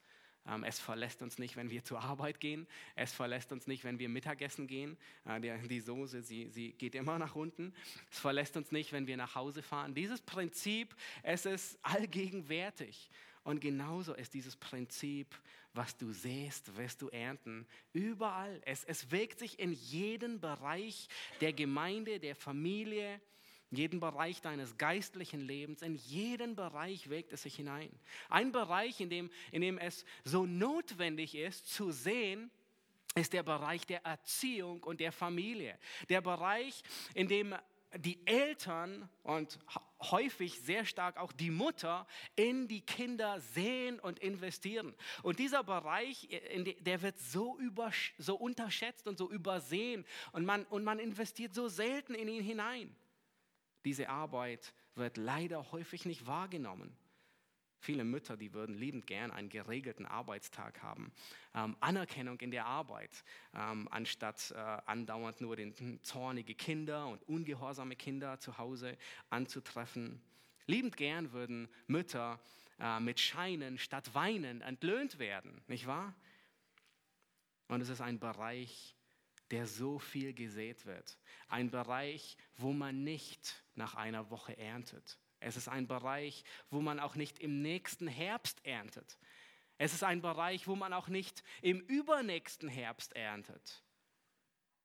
ähm, 0.47 0.63
es 0.63 0.79
verlässt 0.79 1.21
uns 1.21 1.37
nicht, 1.37 1.55
wenn 1.55 1.69
wir 1.69 1.83
zur 1.83 2.01
Arbeit 2.01 2.39
gehen. 2.39 2.67
Es 2.95 3.13
verlässt 3.13 3.51
uns 3.51 3.67
nicht, 3.67 3.83
wenn 3.83 3.99
wir 3.99 4.09
Mittagessen 4.09 4.67
gehen. 4.67 4.97
Äh, 5.25 5.39
die 5.67 5.79
Soße, 5.79 6.21
sie, 6.21 6.49
sie 6.49 6.73
geht 6.73 6.95
immer 6.95 7.19
nach 7.19 7.35
unten. 7.35 7.73
Es 8.11 8.19
verlässt 8.19 8.57
uns 8.57 8.71
nicht, 8.71 8.91
wenn 8.91 9.07
wir 9.07 9.17
nach 9.17 9.35
Hause 9.35 9.61
fahren. 9.61 9.93
Dieses 9.93 10.21
Prinzip, 10.21 10.95
es 11.23 11.45
ist 11.45 11.79
allgegenwärtig. 11.83 13.09
Und 13.49 13.61
genauso 13.61 14.13
ist 14.13 14.35
dieses 14.35 14.55
Prinzip, 14.55 15.35
was 15.73 15.97
du 15.97 16.11
sähst, 16.11 16.77
wirst 16.77 17.01
du 17.01 17.09
ernten. 17.09 17.65
Überall. 17.93 18.61
Es, 18.63 18.83
es 18.83 19.09
wirkt 19.09 19.39
sich 19.39 19.57
in 19.57 19.73
jeden 19.73 20.39
Bereich 20.39 21.07
der 21.41 21.51
Gemeinde, 21.51 22.19
der 22.19 22.35
Familie, 22.35 23.19
jeden 23.71 23.99
Bereich 23.99 24.41
deines 24.41 24.77
geistlichen 24.77 25.41
Lebens, 25.41 25.81
in 25.81 25.95
jeden 25.95 26.55
Bereich 26.55 27.09
wägt 27.09 27.33
es 27.33 27.41
sich 27.41 27.55
hinein. 27.55 27.89
Ein 28.29 28.51
Bereich, 28.51 29.01
in 29.01 29.09
dem, 29.09 29.31
in 29.51 29.61
dem 29.61 29.79
es 29.79 30.05
so 30.23 30.45
notwendig 30.45 31.33
ist 31.33 31.65
zu 31.73 31.89
sehen, 31.91 32.51
ist 33.15 33.33
der 33.33 33.41
Bereich 33.41 33.83
der 33.87 34.05
Erziehung 34.05 34.83
und 34.83 34.99
der 34.99 35.11
Familie. 35.11 35.79
Der 36.09 36.21
Bereich, 36.21 36.83
in 37.15 37.27
dem 37.27 37.55
die 37.97 38.19
Eltern 38.27 39.09
und 39.23 39.57
häufig 40.01 40.59
sehr 40.61 40.85
stark 40.85 41.17
auch 41.17 41.31
die 41.31 41.51
Mutter 41.51 42.07
in 42.35 42.67
die 42.67 42.81
Kinder 42.81 43.39
sehen 43.39 43.99
und 43.99 44.19
investieren. 44.19 44.95
Und 45.23 45.39
dieser 45.39 45.63
Bereich, 45.63 46.27
der 46.79 47.01
wird 47.01 47.19
so, 47.19 47.57
über, 47.59 47.91
so 48.17 48.35
unterschätzt 48.35 49.07
und 49.07 49.17
so 49.17 49.29
übersehen 49.29 50.05
und 50.31 50.45
man, 50.45 50.65
und 50.65 50.83
man 50.83 50.99
investiert 50.99 51.53
so 51.53 51.67
selten 51.67 52.13
in 52.13 52.27
ihn 52.27 52.43
hinein. 52.43 52.95
Diese 53.85 54.09
Arbeit 54.09 54.73
wird 54.95 55.17
leider 55.17 55.71
häufig 55.71 56.05
nicht 56.05 56.25
wahrgenommen. 56.25 56.95
Viele 57.79 58.03
Mütter, 58.03 58.35
die 58.35 58.53
würden 58.53 58.75
liebend 58.75 59.07
gern 59.07 59.31
einen 59.31 59.49
geregelten 59.49 60.05
Arbeitstag 60.05 60.83
haben. 60.83 61.11
Ähm, 61.55 61.77
Anerkennung 61.79 62.39
in 62.41 62.51
der 62.51 62.65
Arbeit, 62.65 63.23
ähm, 63.55 63.87
anstatt 63.89 64.51
äh, 64.51 64.57
andauernd 64.85 65.39
nur 65.41 65.55
den 65.55 66.03
zornige 66.03 66.55
Kinder 66.55 67.07
und 67.07 67.23
ungehorsame 67.23 67.95
Kinder 67.95 68.39
zu 68.39 68.57
Hause 68.57 68.97
anzutreffen. 69.29 70.21
Liebend 70.67 70.97
gern 70.97 71.31
würden 71.31 71.69
Mütter 71.87 72.39
äh, 72.79 72.99
mit 72.99 73.19
Scheinen 73.19 73.77
statt 73.77 74.13
Weinen 74.13 74.61
entlöhnt 74.61 75.17
werden, 75.17 75.61
nicht 75.67 75.87
wahr? 75.87 76.13
Und 77.69 77.81
es 77.81 77.89
ist 77.89 78.01
ein 78.01 78.19
Bereich, 78.19 78.95
der 79.51 79.67
so 79.67 79.99
viel 79.99 80.33
gesät 80.33 80.85
wird. 80.85 81.17
Ein 81.47 81.71
Bereich, 81.71 82.37
wo 82.57 82.73
man 82.73 83.03
nicht 83.03 83.63
nach 83.75 83.95
einer 83.95 84.29
Woche 84.29 84.57
erntet. 84.57 85.17
Es 85.39 85.57
ist 85.57 85.67
ein 85.67 85.87
Bereich, 85.87 86.43
wo 86.69 86.81
man 86.81 86.99
auch 86.99 87.15
nicht 87.15 87.39
im 87.39 87.61
nächsten 87.61 88.07
Herbst 88.07 88.65
erntet. 88.65 89.17
Es 89.77 89.93
ist 89.93 90.03
ein 90.03 90.21
Bereich, 90.21 90.67
wo 90.67 90.75
man 90.75 90.91
auch 90.91 91.07
nicht 91.07 91.43
im 91.61 91.79
übernächsten 91.79 92.67
Herbst 92.67 93.15
erntet, 93.15 93.81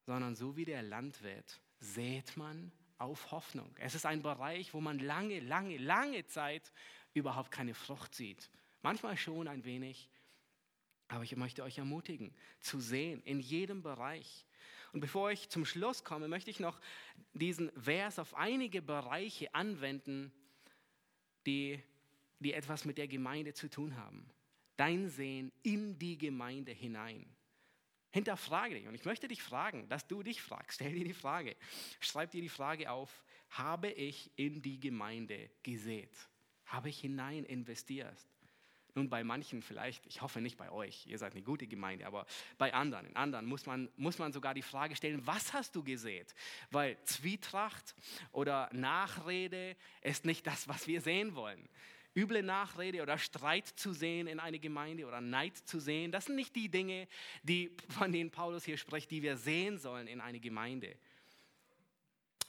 sondern 0.07 0.36
so 0.36 0.57
wie 0.57 0.64
der 0.64 0.82
Landwirt 0.82 1.61
sät 1.80 2.36
man 2.36 2.70
auf 2.98 3.32
Hoffnung. 3.32 3.74
Es 3.80 3.96
ist 3.96 4.07
ein 4.07 4.22
Bereich, 4.22 4.72
wo 4.72 4.80
man 4.80 5.00
lange, 5.00 5.40
lange, 5.40 5.78
lange 5.78 6.26
Zeit 6.26 6.72
überhaupt 7.12 7.50
keine 7.50 7.74
Frucht 7.74 8.14
sieht. 8.14 8.50
Manchmal 8.82 9.16
schon 9.16 9.48
ein 9.48 9.64
wenig, 9.64 10.09
aber 11.09 11.24
ich 11.24 11.34
möchte 11.36 11.64
euch 11.64 11.78
ermutigen, 11.78 12.34
zu 12.61 12.80
sehen 12.80 13.20
in 13.24 13.40
jedem 13.40 13.82
Bereich. 13.82 14.46
Und 14.92 15.00
bevor 15.00 15.32
ich 15.32 15.48
zum 15.48 15.64
Schluss 15.64 16.05
komme, 16.05 16.28
möchte 16.28 16.50
ich 16.50 16.61
noch 16.61 16.80
diesen 17.32 17.72
Vers 17.72 18.20
auf 18.20 18.34
einige 18.34 18.80
Bereiche 18.80 19.52
anwenden, 19.55 20.32
die, 21.47 21.80
die 22.40 22.53
etwas 22.53 22.84
mit 22.84 22.99
der 22.99 23.09
Gemeinde 23.09 23.55
zu 23.55 23.68
tun 23.68 23.97
haben. 23.97 24.28
Dein 24.76 25.09
Sehen 25.09 25.53
in 25.62 25.99
die 25.99 26.18
Gemeinde 26.18 26.72
hinein. 26.72 27.24
Hinterfrage 28.11 28.74
dich. 28.74 28.86
Und 28.86 28.95
ich 28.95 29.05
möchte 29.05 29.28
dich 29.28 29.42
fragen, 29.42 29.88
dass 29.88 30.07
du 30.07 30.22
dich 30.22 30.40
fragst. 30.40 30.76
Stell 30.76 30.95
dir 30.95 31.05
die 31.05 31.14
Frage. 31.14 31.57
Schreib 32.01 32.30
dir 32.30 32.42
die 32.42 32.49
Frage 32.49 32.90
auf, 32.90 33.24
habe 33.51 33.90
ich 33.90 34.30
in 34.36 34.62
die 34.62 34.78
Gemeinde 34.78 35.51
gesät? 35.62 36.11
Habe 36.66 36.88
ich 36.88 37.01
hinein 37.01 37.45
investiert? 37.45 38.18
Nun, 38.95 39.09
bei 39.09 39.24
manchen 39.24 39.61
vielleicht, 39.61 40.07
ich 40.07 40.22
hoffe 40.22 40.40
nicht 40.40 40.57
bei 40.57 40.70
euch, 40.70 41.07
ihr 41.07 41.18
seid 41.18 41.32
eine 41.32 41.42
gute 41.42 41.66
Gemeinde, 41.66 42.07
aber 42.07 42.26
bei 42.59 42.72
anderen, 42.72 43.07
in 43.07 43.16
anderen 43.16 43.45
muss 43.45 43.66
man, 43.66 43.90
muss 43.97 44.18
man 44.18 44.32
sogar 44.32 44.55
die 44.55 44.62
Frage 44.62 44.95
stellen, 44.95 45.26
was 45.26 45.53
hast 45.53 45.74
du 45.74 45.82
gesät? 45.82 46.32
Weil 46.70 46.97
Zwietracht 47.05 47.97
oder 48.30 48.70
Nachrede 48.72 49.76
ist 50.01 50.24
nicht 50.24 50.47
das, 50.47 50.68
was 50.68 50.86
wir 50.86 51.01
sehen 51.01 51.34
wollen. 51.34 51.68
Üble 52.16 52.45
Nachrede 52.45 53.03
oder 53.03 53.18
Streit 53.18 53.66
zu 53.66 53.92
sehen 53.92 54.28
in 54.28 54.38
eine 54.38 54.61
Gemeinde 54.61 55.07
oder 55.07 55.20
Neid 55.20 55.57
zu 55.57 55.80
sehen, 55.80 56.12
das 56.12 56.26
sind 56.26 56.36
nicht 56.36 56.55
die 56.55 56.68
Dinge, 56.68 57.09
die, 57.42 57.76
von 57.88 58.12
denen 58.12 58.30
Paulus 58.30 58.64
hier 58.64 58.76
spricht, 58.76 59.11
die 59.11 59.22
wir 59.22 59.36
sehen 59.36 59.78
sollen 59.78 60.07
in 60.07 60.20
eine 60.20 60.38
Gemeinde. 60.38 60.97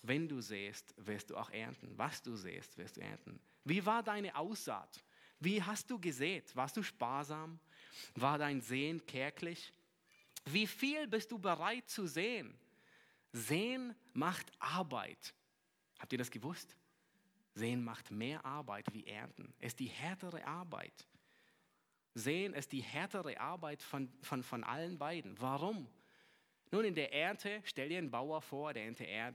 Wenn 0.03 0.27
du 0.27 0.39
säst, 0.41 0.93
wirst 0.97 1.31
du 1.31 1.37
auch 1.37 1.49
ernten. 1.49 1.97
Was 1.97 2.21
du 2.21 2.35
säst, 2.35 2.77
wirst 2.77 2.97
du 2.97 3.01
ernten. 3.01 3.39
Wie 3.63 3.83
war 3.83 4.03
deine 4.03 4.35
Aussaat? 4.35 5.03
Wie 5.39 5.61
hast 5.61 5.89
du 5.89 5.99
gesät? 5.99 6.55
Warst 6.55 6.77
du 6.77 6.83
sparsam? 6.83 7.59
War 8.15 8.37
dein 8.37 8.61
Sehen 8.61 9.05
kärglich? 9.05 9.73
Wie 10.45 10.67
viel 10.67 11.07
bist 11.07 11.31
du 11.31 11.39
bereit 11.39 11.89
zu 11.89 12.07
sehen? 12.07 12.57
Sehen 13.31 13.95
macht 14.13 14.51
Arbeit. 14.59 15.33
Habt 15.99 16.11
ihr 16.13 16.19
das 16.19 16.31
gewusst? 16.31 16.75
Sehen 17.53 17.83
macht 17.83 18.11
mehr 18.11 18.45
Arbeit 18.45 18.85
wie 18.93 19.05
Ernten. 19.05 19.53
Es 19.59 19.67
ist 19.67 19.79
die 19.79 19.87
härtere 19.87 20.45
Arbeit. 20.45 21.07
Sehen 22.13 22.53
ist 22.53 22.71
die 22.71 22.81
härtere 22.81 23.39
Arbeit 23.39 23.81
von, 23.81 24.11
von, 24.21 24.43
von 24.43 24.63
allen 24.63 24.97
beiden. 24.97 25.39
Warum? 25.41 25.87
Nun, 26.71 26.83
in 26.83 26.95
der 26.95 27.13
Ernte, 27.13 27.61
stell 27.63 27.89
dir 27.89 27.99
einen 27.99 28.09
Bauer 28.09 28.41
vor, 28.41 28.73
der 28.73 28.87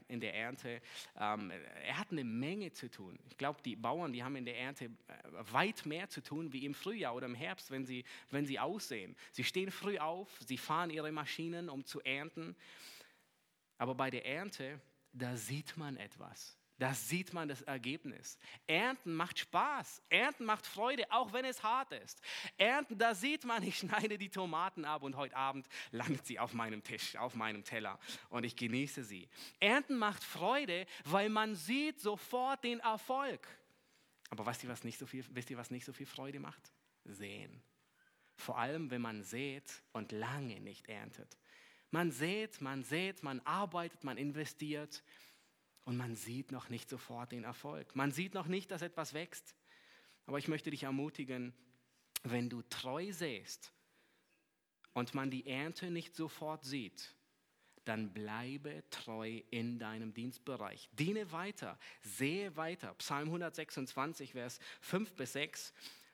in 0.09 0.21
der 0.21 0.35
Ernte, 0.35 0.83
ähm, 1.19 1.51
er 1.85 1.99
hat 1.99 2.11
eine 2.11 2.25
Menge 2.25 2.73
zu 2.73 2.91
tun. 2.91 3.19
Ich 3.29 3.39
glaube, 3.39 3.61
die 3.63 3.77
Bauern, 3.77 4.13
die 4.13 4.23
haben 4.23 4.37
in 4.37 4.45
der 4.45 4.59
Ernte 4.59 4.87
äh, 4.87 4.91
weit 5.53 5.87
mehr 5.87 6.09
zu 6.09 6.23
tun 6.23 6.53
wie 6.53 6.65
im 6.65 6.75
Frühjahr 6.75 7.15
oder 7.15 7.27
im 7.27 7.35
Herbst, 7.35 7.71
wenn 7.71 7.87
sie, 7.87 8.05
wenn 8.31 8.47
sie 8.47 8.59
aussehen. 8.59 9.17
Sie 9.33 9.45
stehen 9.45 9.71
früh 9.71 9.99
auf, 9.99 10.29
sie 10.47 10.59
fahren 10.59 10.91
ihre 10.91 11.13
Maschinen, 11.13 11.69
um 11.69 11.85
zu 11.85 12.01
ernten. 12.01 12.57
Aber 13.79 13.95
bei 13.95 14.11
der 14.11 14.27
Ernte, 14.27 14.81
da 15.13 15.37
sieht 15.37 15.77
man 15.77 15.97
etwas. 15.97 16.60
Da 16.81 16.95
sieht 16.95 17.35
man 17.35 17.47
das 17.47 17.61
Ergebnis. 17.61 18.39
Ernten 18.67 19.13
macht 19.13 19.39
Spaß. 19.39 20.03
Ernten 20.09 20.47
macht 20.47 20.67
Freude, 20.67 21.05
auch 21.13 21.31
wenn 21.35 21.45
es 21.45 21.63
hart 21.63 21.93
ist. 21.93 22.23
Ernten, 22.57 22.97
da 22.97 23.15
sieht 23.15 23.45
man, 23.45 23.63
ich 23.63 23.77
schneide 23.77 24.17
die 24.17 24.31
Tomaten 24.31 24.87
ab 24.87 25.03
und 25.03 25.15
heute 25.15 25.37
Abend 25.37 25.69
landet 25.91 26.27
sie 26.27 26.39
auf 26.39 26.55
meinem 26.55 26.83
Tisch, 26.83 27.17
auf 27.17 27.35
meinem 27.35 27.65
Teller 27.65 27.99
und 28.31 28.45
ich 28.45 28.57
genieße 28.57 29.05
sie. 29.05 29.29
Ernten 29.61 29.99
macht 29.99 30.25
Freude, 30.25 30.87
weil 31.05 31.29
man 31.29 31.55
sieht 31.55 32.01
sofort 32.01 32.65
den 32.65 32.81
Erfolg. 32.81 33.47
Aber 34.31 34.47
wisst 34.47 34.65
ihr, 34.65 34.71
was 34.71 34.83
nicht 34.83 34.99
so 34.99 35.05
viel, 35.05 35.23
wisst 35.33 35.51
ihr, 35.51 35.59
was 35.59 35.71
nicht 35.71 35.85
so 35.85 35.93
viel 35.93 36.07
Freude 36.07 36.41
macht? 36.41 36.73
Sehen. 37.05 37.63
Vor 38.37 38.57
allem, 38.57 38.91
wenn 38.91 39.03
man 39.03 39.23
sät 39.23 39.71
und 39.93 40.13
lange 40.13 40.61
nicht 40.61 40.89
erntet. 40.89 41.37
Man 41.91 42.11
sät, 42.11 42.63
man 42.63 42.85
sät, 42.85 43.23
man 43.23 43.41
arbeitet, 43.41 44.03
man 44.03 44.17
investiert 44.17 45.03
und 45.91 45.97
man 45.97 46.15
sieht 46.15 46.53
noch 46.53 46.69
nicht 46.69 46.89
sofort 46.89 47.33
den 47.33 47.43
Erfolg. 47.43 47.97
Man 47.97 48.13
sieht 48.13 48.33
noch 48.33 48.47
nicht, 48.47 48.71
dass 48.71 48.81
etwas 48.81 49.13
wächst. 49.13 49.57
Aber 50.25 50.39
ich 50.39 50.47
möchte 50.47 50.71
dich 50.71 50.85
ermutigen, 50.85 51.53
wenn 52.23 52.49
du 52.49 52.63
treu 52.63 53.11
säst 53.11 53.73
und 54.93 55.15
man 55.15 55.33
die 55.33 55.49
Ernte 55.49 55.91
nicht 55.91 56.15
sofort 56.15 56.65
sieht, 56.65 57.17
dann 57.85 58.13
bleibe 58.13 58.85
treu 58.91 59.43
in 59.51 59.81
deinem 59.81 60.15
Dienstbereich. 60.15 60.89
Diene 60.93 61.33
weiter, 61.33 61.77
sehe 62.03 62.55
weiter. 62.55 62.95
Psalm 62.95 63.27
126, 63.27 64.31
Vers 64.31 64.61
5 64.83 65.15
bis 65.15 65.33
6, 65.33 65.73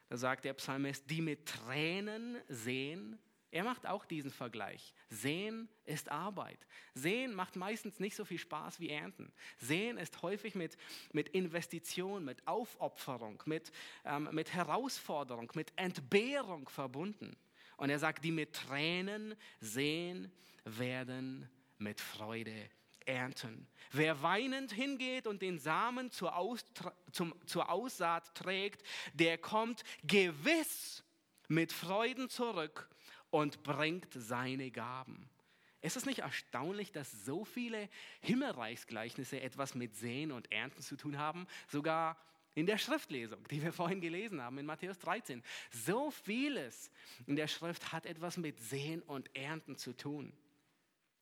da 0.09 0.17
sagt 0.17 0.47
der 0.47 0.55
Psalmist, 0.55 1.11
die 1.11 1.21
mit 1.21 1.45
Tränen 1.45 2.39
sehen, 2.49 3.19
er 3.57 3.65
macht 3.65 3.87
auch 3.87 4.05
diesen 4.05 4.31
Vergleich. 4.31 4.93
Sehen 5.09 5.71
ist 5.87 6.11
Arbeit. 6.11 6.59
Sehen 6.93 7.35
macht 7.35 7.57
meistens 7.57 7.99
nicht 8.01 8.15
so 8.15 8.27
viel 8.27 8.37
Spaß 8.39 8.81
wie 8.81 8.91
Ernten. 8.91 9.33
Sehen 9.57 9.97
ist 9.97 10.21
häufig 10.21 10.55
mit, 10.55 10.77
mit 11.13 11.31
Investition, 11.31 12.23
mit 12.23 12.47
Aufopferung, 12.47 13.43
mit, 13.47 13.73
ähm, 14.05 14.29
mit 14.31 14.53
Herausforderung, 14.53 15.51
mit 15.55 15.73
Entbehrung 15.77 16.69
verbunden. 16.69 17.35
Und 17.79 17.89
er 17.89 17.99
sagt, 17.99 18.25
die 18.27 18.31
mit 18.31 18.53
Tränen 18.53 19.35
sehen, 19.59 20.31
werden 20.65 21.49
mit 21.79 21.99
Freude 21.99 22.69
ernten. 23.07 23.67
Wer 23.91 24.21
weinend 24.21 24.71
hingeht 24.71 25.27
und 25.27 25.41
den 25.41 25.59
Samen 25.59 26.11
zur, 26.11 26.37
Aus, 26.37 26.63
zum, 27.11 27.35
zur 27.47 27.71
Aussaat 27.71 28.35
trägt, 28.35 28.83
der 29.15 29.39
kommt 29.39 29.83
gewiss 30.05 31.03
mit 31.49 31.73
Freuden 31.73 32.29
zurück 32.29 32.91
und 33.37 33.63
bringt 33.63 34.15
seine 34.15 34.71
Gaben. 34.71 35.29
Ist 35.83 35.99
es 35.99 36.07
nicht 36.07 36.21
erstaunlich, 36.21 36.91
dass 36.91 37.13
so 37.27 37.45
viele 37.45 37.91
Himmelreichsgleichnisse 38.23 39.43
etwas 39.43 39.75
mit 39.75 39.95
Säen 39.95 40.33
und 40.33 40.51
Ernten 40.51 40.81
zu 40.81 40.97
tun 40.97 41.19
haben? 41.19 41.47
Sogar 41.69 42.17
in 42.55 42.65
der 42.65 42.79
Schriftlesung, 42.79 43.47
die 43.51 43.63
wir 43.63 43.75
vorhin 43.75 44.01
gelesen 44.01 44.41
haben, 44.41 44.57
in 44.57 44.65
Matthäus 44.65 44.99
13. 45.01 45.43
So 45.71 46.11
vieles 46.11 46.91
in 47.27 47.37
der 47.37 47.47
Schrift 47.47 47.93
hat 47.93 48.07
etwas 48.07 48.39
mit 48.39 48.59
Säen 48.59 49.03
und 49.03 49.29
Ernten 49.37 49.77
zu 49.77 49.95
tun. 49.95 50.33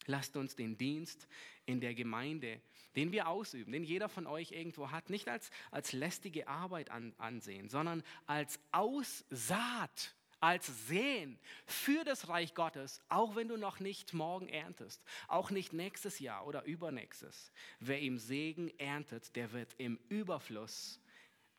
Lasst 0.07 0.37
uns 0.37 0.55
den 0.55 0.79
Dienst 0.79 1.27
in 1.67 1.81
der 1.81 1.97
Gemeinde, 1.97 2.61
den 2.95 3.11
wir 3.11 3.27
ausüben, 3.27 3.73
den 3.73 3.83
jeder 3.83 4.09
von 4.09 4.29
euch 4.29 4.53
irgendwo 4.53 4.93
hat, 4.93 5.11
nicht 5.11 5.29
als, 5.29 5.51
als 5.73 5.93
lästige 5.93 6.47
Arbeit 6.47 6.91
an, 6.91 7.13
ansehen, 7.19 7.69
sondern 7.69 8.05
als 8.27 8.61
Aussaat 8.71 10.15
als 10.45 10.67
Sehen 10.89 11.39
für 11.65 12.05
das 12.05 12.29
Reich 12.29 12.55
Gottes, 12.55 13.01
auch 13.09 13.35
wenn 13.35 13.49
du 13.49 13.57
noch 13.57 13.81
nicht 13.81 14.13
morgen 14.13 14.47
erntest, 14.47 15.03
auch 15.27 15.51
nicht 15.51 15.73
nächstes 15.73 16.19
Jahr 16.19 16.47
oder 16.47 16.65
übernächstes. 16.65 17.51
Wer 17.81 18.01
im 18.03 18.19
Segen 18.19 18.69
erntet, 18.79 19.35
der 19.37 19.53
wird 19.53 19.75
im 19.79 19.99
Überfluss, 20.11 21.01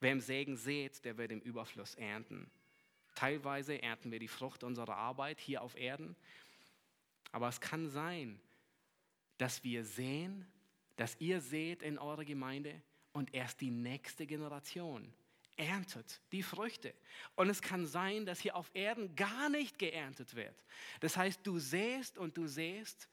wer 0.02 0.12
im 0.12 0.20
Segen 0.20 0.56
sät, 0.56 1.04
der 1.04 1.18
wird 1.18 1.32
im 1.32 1.40
Überfluss 1.42 1.96
ernten. 1.96 2.52
Teilweise 3.16 3.82
ernten 3.82 4.12
wir 4.12 4.20
die 4.20 4.28
Frucht 4.28 4.64
unserer 4.64 4.98
Arbeit 4.98 5.40
hier 5.40 5.64
auf 5.64 5.76
Erden, 5.76 6.16
aber 7.32 7.48
es 7.48 7.60
kann 7.60 7.90
sein, 7.90 8.40
dass 9.40 9.64
wir 9.64 9.84
sehen, 9.84 10.46
dass 10.96 11.20
ihr 11.20 11.42
seht 11.42 11.82
in 11.82 11.98
eurer 11.98 12.24
Gemeinde 12.24 12.80
und 13.14 13.34
erst 13.34 13.62
die 13.62 13.72
nächste 13.72 14.28
Generation 14.28 15.12
erntet 15.58 16.22
die 16.32 16.44
Früchte. 16.44 16.94
Und 17.36 17.50
es 17.50 17.62
kann 17.62 17.86
sein, 17.86 18.26
dass 18.26 18.40
hier 18.40 18.56
auf 18.56 18.72
Erden 18.74 19.16
gar 19.16 19.50
nicht 19.50 19.80
geerntet 19.80 20.36
wird. 20.36 20.66
Das 21.00 21.18
heißt, 21.18 21.42
du 21.44 21.60
säst 21.60 22.18
und 22.18 22.38
du 22.38 22.48
säst, 22.48 23.10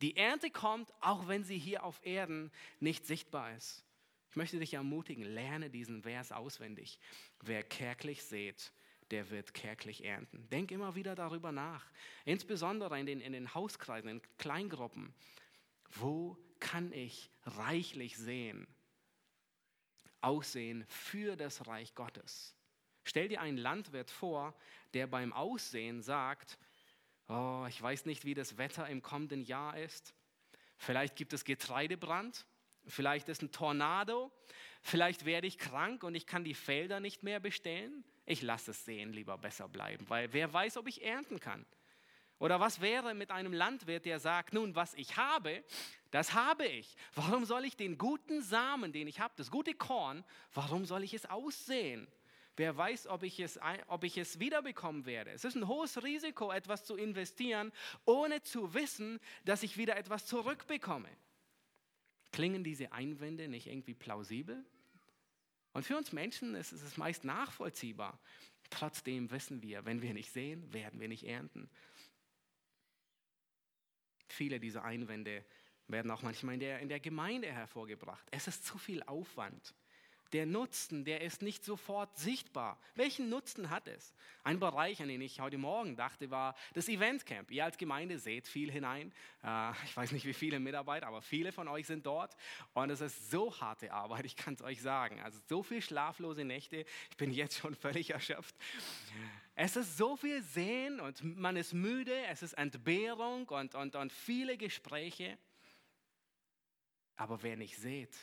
die 0.00 0.16
Ernte 0.16 0.50
kommt, 0.50 0.92
auch 1.00 1.28
wenn 1.28 1.44
sie 1.44 1.58
hier 1.58 1.84
auf 1.84 2.00
Erden 2.04 2.50
nicht 2.80 3.06
sichtbar 3.06 3.54
ist. 3.54 3.84
Ich 4.30 4.36
möchte 4.36 4.58
dich 4.58 4.74
ermutigen, 4.74 5.24
lerne 5.24 5.70
diesen 5.70 6.02
Vers 6.02 6.32
auswendig. 6.32 6.98
Wer 7.40 7.62
kärglich 7.62 8.24
sät, 8.24 8.72
der 9.10 9.30
wird 9.30 9.52
kärglich 9.52 10.04
ernten. 10.04 10.48
Denk 10.48 10.70
immer 10.70 10.94
wieder 10.94 11.14
darüber 11.14 11.52
nach, 11.52 11.84
insbesondere 12.24 12.98
in 12.98 13.06
den, 13.06 13.20
in 13.20 13.32
den 13.32 13.54
Hauskreisen, 13.54 14.08
in 14.08 14.22
Kleingruppen. 14.38 15.14
Wo 15.90 16.38
kann 16.58 16.92
ich 16.92 17.30
reichlich 17.44 18.16
sehen? 18.16 18.66
Aussehen 20.22 20.84
für 20.88 21.36
das 21.36 21.66
Reich 21.66 21.94
Gottes. 21.94 22.56
Stell 23.04 23.28
dir 23.28 23.40
einen 23.40 23.58
Landwirt 23.58 24.10
vor, 24.10 24.54
der 24.94 25.06
beim 25.06 25.32
Aussehen 25.32 26.02
sagt, 26.02 26.58
oh, 27.28 27.66
ich 27.68 27.80
weiß 27.80 28.06
nicht, 28.06 28.24
wie 28.24 28.34
das 28.34 28.58
Wetter 28.58 28.88
im 28.88 29.02
kommenden 29.02 29.42
Jahr 29.42 29.76
ist. 29.76 30.14
Vielleicht 30.76 31.16
gibt 31.16 31.32
es 31.32 31.44
Getreidebrand, 31.44 32.46
vielleicht 32.86 33.28
ist 33.28 33.42
ein 33.42 33.52
Tornado, 33.52 34.32
vielleicht 34.82 35.24
werde 35.24 35.46
ich 35.46 35.58
krank 35.58 36.02
und 36.02 36.14
ich 36.14 36.26
kann 36.26 36.44
die 36.44 36.54
Felder 36.54 37.00
nicht 37.00 37.22
mehr 37.22 37.40
bestellen. 37.40 38.04
Ich 38.24 38.42
lasse 38.42 38.70
es 38.70 38.84
sehen, 38.84 39.12
lieber 39.12 39.38
besser 39.38 39.68
bleiben, 39.68 40.08
weil 40.08 40.32
wer 40.32 40.52
weiß, 40.52 40.76
ob 40.76 40.86
ich 40.88 41.04
ernten 41.04 41.40
kann. 41.40 41.66
Oder 42.42 42.58
was 42.58 42.80
wäre 42.80 43.14
mit 43.14 43.30
einem 43.30 43.52
Landwirt, 43.52 44.04
der 44.04 44.18
sagt, 44.18 44.52
nun, 44.52 44.74
was 44.74 44.94
ich 44.94 45.16
habe, 45.16 45.62
das 46.10 46.34
habe 46.34 46.66
ich. 46.66 46.96
Warum 47.14 47.44
soll 47.44 47.64
ich 47.64 47.76
den 47.76 47.98
guten 47.98 48.42
Samen, 48.42 48.92
den 48.92 49.06
ich 49.06 49.20
habe, 49.20 49.32
das 49.36 49.48
gute 49.48 49.74
Korn, 49.74 50.24
warum 50.52 50.84
soll 50.84 51.04
ich 51.04 51.14
es 51.14 51.24
aussehen? 51.24 52.08
Wer 52.56 52.76
weiß, 52.76 53.06
ob 53.06 53.22
ich, 53.22 53.38
es, 53.38 53.60
ob 53.86 54.02
ich 54.02 54.18
es 54.18 54.40
wiederbekommen 54.40 55.06
werde. 55.06 55.30
Es 55.30 55.44
ist 55.44 55.54
ein 55.54 55.68
hohes 55.68 56.02
Risiko, 56.02 56.50
etwas 56.50 56.84
zu 56.84 56.96
investieren, 56.96 57.70
ohne 58.06 58.42
zu 58.42 58.74
wissen, 58.74 59.20
dass 59.44 59.62
ich 59.62 59.76
wieder 59.76 59.96
etwas 59.96 60.26
zurückbekomme. 60.26 61.10
Klingen 62.32 62.64
diese 62.64 62.90
Einwände 62.90 63.46
nicht 63.46 63.68
irgendwie 63.68 63.94
plausibel? 63.94 64.64
Und 65.74 65.86
für 65.86 65.96
uns 65.96 66.10
Menschen 66.10 66.56
ist 66.56 66.72
es 66.72 66.96
meist 66.96 67.22
nachvollziehbar. 67.22 68.18
Trotzdem 68.68 69.30
wissen 69.30 69.62
wir, 69.62 69.84
wenn 69.84 70.02
wir 70.02 70.12
nicht 70.12 70.32
sehen, 70.32 70.72
werden 70.72 70.98
wir 70.98 71.06
nicht 71.06 71.24
ernten. 71.24 71.70
Viele 74.32 74.58
dieser 74.58 74.84
Einwände 74.84 75.44
werden 75.88 76.10
auch 76.10 76.22
manchmal 76.22 76.54
in 76.54 76.60
der, 76.60 76.80
in 76.80 76.88
der 76.88 77.00
Gemeinde 77.00 77.52
hervorgebracht. 77.52 78.26
Es 78.30 78.48
ist 78.48 78.64
zu 78.64 78.78
viel 78.78 79.02
Aufwand. 79.02 79.74
Der 80.32 80.46
Nutzen, 80.46 81.04
der 81.04 81.20
ist 81.20 81.42
nicht 81.42 81.62
sofort 81.62 82.16
sichtbar. 82.16 82.80
Welchen 82.94 83.28
Nutzen 83.28 83.68
hat 83.68 83.86
es? 83.86 84.14
Ein 84.42 84.58
Bereich, 84.58 85.02
an 85.02 85.08
den 85.08 85.20
ich 85.20 85.40
heute 85.40 85.58
Morgen 85.58 85.94
dachte, 85.94 86.30
war 86.30 86.56
das 86.72 86.88
Eventcamp. 86.88 87.50
Ihr 87.50 87.66
als 87.66 87.76
Gemeinde 87.76 88.18
seht 88.18 88.48
viel 88.48 88.72
hinein. 88.72 89.12
Äh, 89.44 89.72
ich 89.84 89.94
weiß 89.94 90.12
nicht, 90.12 90.24
wie 90.24 90.32
viele 90.32 90.58
Mitarbeiter, 90.58 91.06
aber 91.06 91.20
viele 91.20 91.52
von 91.52 91.68
euch 91.68 91.86
sind 91.86 92.06
dort. 92.06 92.34
Und 92.72 92.88
es 92.88 93.02
ist 93.02 93.30
so 93.30 93.60
harte 93.60 93.92
Arbeit, 93.92 94.24
ich 94.24 94.36
kann 94.36 94.54
es 94.54 94.62
euch 94.62 94.80
sagen. 94.80 95.20
Also 95.20 95.38
so 95.46 95.62
viel 95.62 95.82
schlaflose 95.82 96.46
Nächte. 96.46 96.86
Ich 97.10 97.16
bin 97.18 97.30
jetzt 97.30 97.58
schon 97.58 97.74
völlig 97.74 98.10
erschöpft. 98.10 98.56
Es 99.54 99.76
ist 99.76 99.96
so 99.98 100.16
viel 100.16 100.42
Sehen 100.42 101.00
und 101.00 101.22
man 101.36 101.56
ist 101.56 101.74
müde. 101.74 102.16
Es 102.26 102.42
ist 102.42 102.54
Entbehrung 102.54 103.48
und, 103.48 103.74
und, 103.74 103.94
und 103.96 104.12
viele 104.12 104.56
Gespräche. 104.56 105.38
Aber 107.16 107.42
wer 107.42 107.56
nicht 107.56 107.76
seht, 107.76 108.16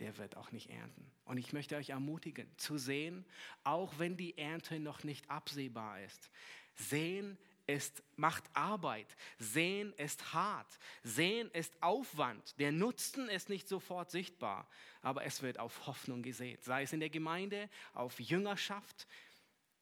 der 0.00 0.16
wird 0.18 0.36
auch 0.36 0.50
nicht 0.50 0.70
ernten. 0.70 1.12
Und 1.24 1.36
ich 1.36 1.52
möchte 1.52 1.76
euch 1.76 1.90
ermutigen, 1.90 2.50
zu 2.56 2.78
sehen, 2.78 3.24
auch 3.62 3.98
wenn 3.98 4.16
die 4.16 4.36
Ernte 4.38 4.80
noch 4.80 5.04
nicht 5.04 5.30
absehbar 5.30 6.00
ist. 6.00 6.30
Sehen 6.74 7.38
ist, 7.66 8.02
macht 8.16 8.44
Arbeit. 8.54 9.06
Sehen 9.38 9.92
ist 9.94 10.32
hart. 10.32 10.78
Sehen 11.02 11.50
ist 11.52 11.80
Aufwand. 11.82 12.58
Der 12.58 12.72
Nutzen 12.72 13.28
ist 13.28 13.48
nicht 13.48 13.68
sofort 13.68 14.10
sichtbar, 14.10 14.68
aber 15.02 15.24
es 15.24 15.42
wird 15.42 15.58
auf 15.58 15.86
Hoffnung 15.86 16.22
gesät. 16.22 16.64
Sei 16.64 16.82
es 16.82 16.92
in 16.92 17.00
der 17.00 17.10
Gemeinde, 17.10 17.68
auf 17.92 18.18
Jüngerschaft. 18.18 19.06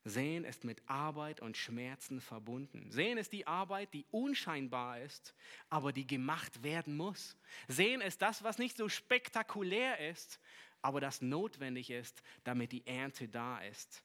Sehen 0.04 0.44
ist 0.44 0.64
mit 0.64 0.82
Arbeit 0.86 1.40
und 1.40 1.56
Schmerzen 1.56 2.20
verbunden. 2.20 2.90
Sehen 2.90 3.18
ist 3.18 3.32
die 3.32 3.46
Arbeit, 3.46 3.92
die 3.92 4.06
unscheinbar 4.10 5.00
ist, 5.00 5.34
aber 5.68 5.92
die 5.92 6.06
gemacht 6.06 6.62
werden 6.62 6.96
muss. 6.96 7.36
Sehen 7.68 8.00
ist 8.00 8.22
das, 8.22 8.42
was 8.42 8.58
nicht 8.58 8.78
so 8.78 8.88
spektakulär 8.88 10.10
ist, 10.10 10.40
aber 10.80 11.00
das 11.00 11.20
notwendig 11.20 11.90
ist, 11.90 12.22
damit 12.44 12.72
die 12.72 12.86
Ernte 12.86 13.28
da 13.28 13.58
ist. 13.58 14.02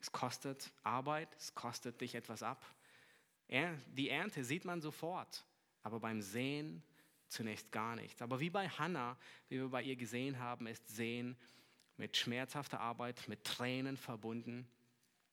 Es 0.00 0.10
kostet 0.10 0.72
Arbeit, 0.82 1.28
es 1.38 1.54
kostet 1.54 2.00
dich 2.00 2.16
etwas 2.16 2.42
ab. 2.42 2.64
Die 3.48 4.10
Ernte 4.10 4.42
sieht 4.42 4.64
man 4.64 4.80
sofort, 4.80 5.46
aber 5.84 6.00
beim 6.00 6.20
Sehen 6.20 6.82
zunächst 7.28 7.70
gar 7.70 7.94
nichts. 7.94 8.20
Aber 8.20 8.40
wie 8.40 8.50
bei 8.50 8.68
Hannah, 8.68 9.16
wie 9.48 9.58
wir 9.58 9.68
bei 9.68 9.82
ihr 9.84 9.96
gesehen 9.96 10.40
haben, 10.40 10.66
ist 10.66 10.88
Sehen 10.88 11.36
mit 11.96 12.16
schmerzhafter 12.16 12.80
Arbeit, 12.80 13.28
mit 13.28 13.44
Tränen 13.44 13.96
verbunden. 13.96 14.68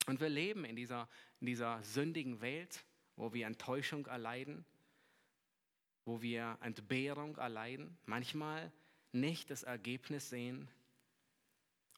Und 0.07 0.19
wir 0.19 0.29
leben 0.29 0.65
in 0.65 0.75
dieser, 0.75 1.07
in 1.39 1.47
dieser 1.47 1.81
sündigen 1.83 2.41
Welt, 2.41 2.83
wo 3.15 3.33
wir 3.33 3.47
Enttäuschung 3.47 4.05
erleiden, 4.07 4.65
wo 6.05 6.21
wir 6.21 6.57
Entbehrung 6.61 7.37
erleiden, 7.37 7.97
manchmal 8.05 8.71
nicht 9.11 9.49
das 9.49 9.63
Ergebnis 9.63 10.29
sehen 10.29 10.67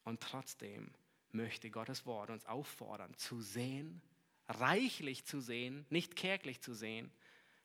und 0.03 0.21
trotzdem 0.21 0.93
möchte 1.31 1.69
Gottes 1.71 2.05
Wort 2.05 2.29
uns 2.29 2.45
auffordern, 2.45 3.13
zu 3.15 3.41
sehen, 3.41 4.01
reichlich 4.47 5.25
zu 5.25 5.41
sehen, 5.41 5.85
nicht 5.89 6.15
kärglich 6.15 6.61
zu 6.61 6.73
sehen, 6.73 7.11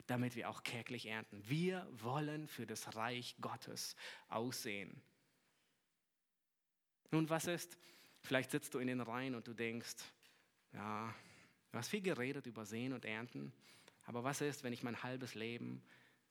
damit 0.07 0.35
wir 0.35 0.49
auch 0.49 0.63
kärglich 0.63 1.07
ernten. 1.07 1.43
Wir 1.49 1.87
wollen 1.93 2.49
für 2.49 2.67
das 2.67 2.97
Reich 2.97 3.37
Gottes 3.41 3.95
aussehen. 4.29 5.01
Nun, 7.11 7.29
was 7.29 7.47
ist, 7.47 7.77
vielleicht 8.23 8.51
sitzt 8.51 8.75
du 8.75 8.79
in 8.79 8.87
den 8.87 9.01
Reihen 9.01 9.35
und 9.35 9.47
du 9.47 9.53
denkst, 9.53 9.97
ja, 10.73 11.15
du 11.73 11.79
hast 11.79 11.89
viel 11.89 12.01
geredet 12.01 12.47
über 12.47 12.65
Sehen 12.65 12.93
und 12.93 13.05
Ernten, 13.05 13.53
aber 14.05 14.25
was 14.25 14.41
ist, 14.41 14.65
wenn 14.65 14.73
ich 14.73 14.83
mein 14.83 15.03
halbes 15.03 15.35
Leben 15.35 15.83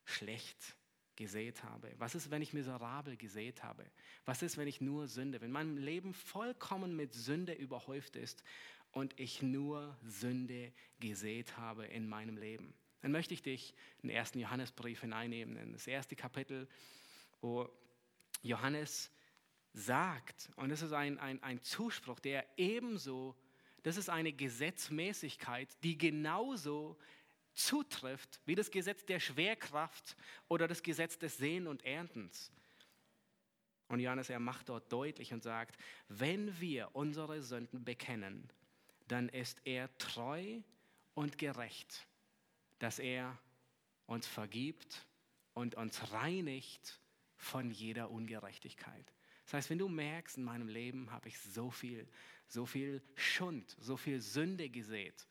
schlecht 0.05 0.75
gesät 1.15 1.63
habe? 1.63 1.93
Was 1.97 2.15
ist, 2.15 2.31
wenn 2.31 2.41
ich 2.41 2.53
miserabel 2.53 3.17
gesät 3.17 3.63
habe? 3.63 3.85
Was 4.25 4.41
ist, 4.41 4.57
wenn 4.57 4.67
ich 4.67 4.81
nur 4.81 5.07
Sünde, 5.07 5.41
wenn 5.41 5.51
mein 5.51 5.77
Leben 5.77 6.13
vollkommen 6.13 6.95
mit 6.95 7.13
Sünde 7.13 7.53
überhäuft 7.53 8.15
ist 8.15 8.43
und 8.91 9.19
ich 9.19 9.41
nur 9.41 9.97
Sünde 10.03 10.71
gesät 10.99 11.57
habe 11.57 11.85
in 11.85 12.07
meinem 12.07 12.37
Leben? 12.37 12.73
Dann 13.01 13.11
möchte 13.11 13.33
ich 13.33 13.41
dich 13.41 13.73
in 14.01 14.09
den 14.09 14.15
ersten 14.15 14.39
Johannesbrief 14.39 15.01
hineinnehmen, 15.01 15.57
in 15.57 15.73
das 15.73 15.87
erste 15.87 16.15
Kapitel, 16.15 16.67
wo 17.41 17.69
Johannes 18.41 19.11
sagt, 19.73 20.49
und 20.55 20.71
es 20.71 20.81
ist 20.81 20.93
ein, 20.93 21.17
ein, 21.19 21.41
ein 21.43 21.61
Zuspruch, 21.61 22.19
der 22.19 22.45
ebenso, 22.57 23.35
das 23.84 23.97
ist 23.97 24.09
eine 24.09 24.34
Gesetzmäßigkeit, 24.34 25.69
die 25.84 25.97
genauso 25.97 26.97
zutrifft 27.53 28.39
wie 28.45 28.55
das 28.55 28.71
Gesetz 28.71 29.05
der 29.05 29.19
Schwerkraft 29.19 30.15
oder 30.47 30.67
das 30.67 30.84
Gesetz 30.84 31.17
des 31.17 31.38
Sehen 31.38 31.67
und 31.67 31.84
Erntens. 31.84 32.51
Und 33.88 33.99
Johannes, 33.99 34.30
er 34.30 34.39
macht 34.39 34.69
dort 34.69 34.91
deutlich 34.91 35.34
und 35.34 35.43
sagt, 35.43 35.77
wenn 36.07 36.59
wir 36.59 36.89
unsere 36.93 37.41
Sünden 37.41 37.84
bekennen, 37.84 38.47
dann 39.07 39.30
ist 39.30 39.59
er 39.65 39.95
treu 39.97 40.61
und 41.15 41.38
gerecht, 41.38 42.07
dass 42.77 42.99
er 42.99 43.38
uns 44.05 44.27
vergibt 44.27 45.07
und 45.53 45.75
uns 45.75 46.11
reinigt 46.11 46.99
von 47.36 47.71
jeder 47.71 48.11
Ungerechtigkeit. 48.11 49.11
Das 49.50 49.56
heißt, 49.56 49.72
wenn 49.72 49.80
du 49.80 49.89
merkst, 49.89 50.38
in 50.38 50.43
meinem 50.43 50.68
Leben 50.68 51.10
habe 51.10 51.28
ich 51.28 51.39
so 51.39 51.72
viel, 51.72 52.08
so 52.47 52.68
viel 52.68 53.02
Schund, 53.16 53.76
so 53.80 53.97
viel 53.97 54.22
Sünde 54.22 54.70
gesät, 54.70 55.26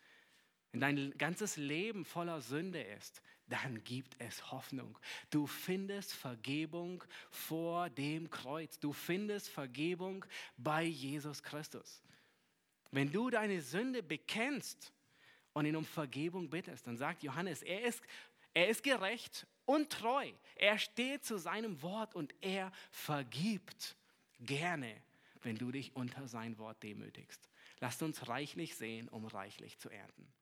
wenn 0.73 0.81
dein 0.81 1.17
ganzes 1.17 1.57
Leben 1.57 2.05
voller 2.05 2.41
Sünde 2.41 2.83
ist, 2.83 3.23
dann 3.47 3.85
gibt 3.85 4.17
es 4.19 4.51
Hoffnung. 4.51 4.99
Du 5.31 5.47
findest 5.47 6.15
Vergebung 6.15 7.05
vor 7.31 7.91
dem 7.91 8.29
Kreuz. 8.29 8.81
Du 8.81 8.93
findest 8.93 9.51
Vergebung 9.51 10.25
bei 10.57 10.83
Jesus 10.83 11.41
Christus. 11.41 12.03
Wenn 12.91 13.13
du 13.13 13.31
deine 13.31 13.63
Sünde 13.63 14.03
bekennst 14.03 14.93
und 15.53 15.65
ihn 15.65 15.77
um 15.77 15.85
Vergebung 15.85 16.51
bittest, 16.51 16.89
dann 16.89 16.97
sagt 16.97 17.23
Johannes, 17.23 17.63
er 17.63 17.83
ist, 17.83 18.03
er 18.53 18.67
ist 18.67 18.83
gerecht 18.83 19.47
und 19.65 19.91
treu. 19.91 20.33
Er 20.57 20.77
steht 20.77 21.25
zu 21.25 21.39
seinem 21.39 21.81
Wort 21.83 22.17
und 22.17 22.35
er 22.41 22.73
vergibt 22.91 23.97
gerne, 24.41 24.95
wenn 25.43 25.57
du 25.57 25.71
dich 25.71 25.95
unter 25.97 26.29
sein 26.29 26.59
Wort 26.59 26.83
demütigst. 26.83 27.49
Lasst 27.81 28.03
uns 28.03 28.29
reichlich 28.29 28.77
sehen, 28.77 29.09
um 29.09 29.27
reichlich 29.27 29.79
zu 29.79 29.89
ernten. 29.89 30.33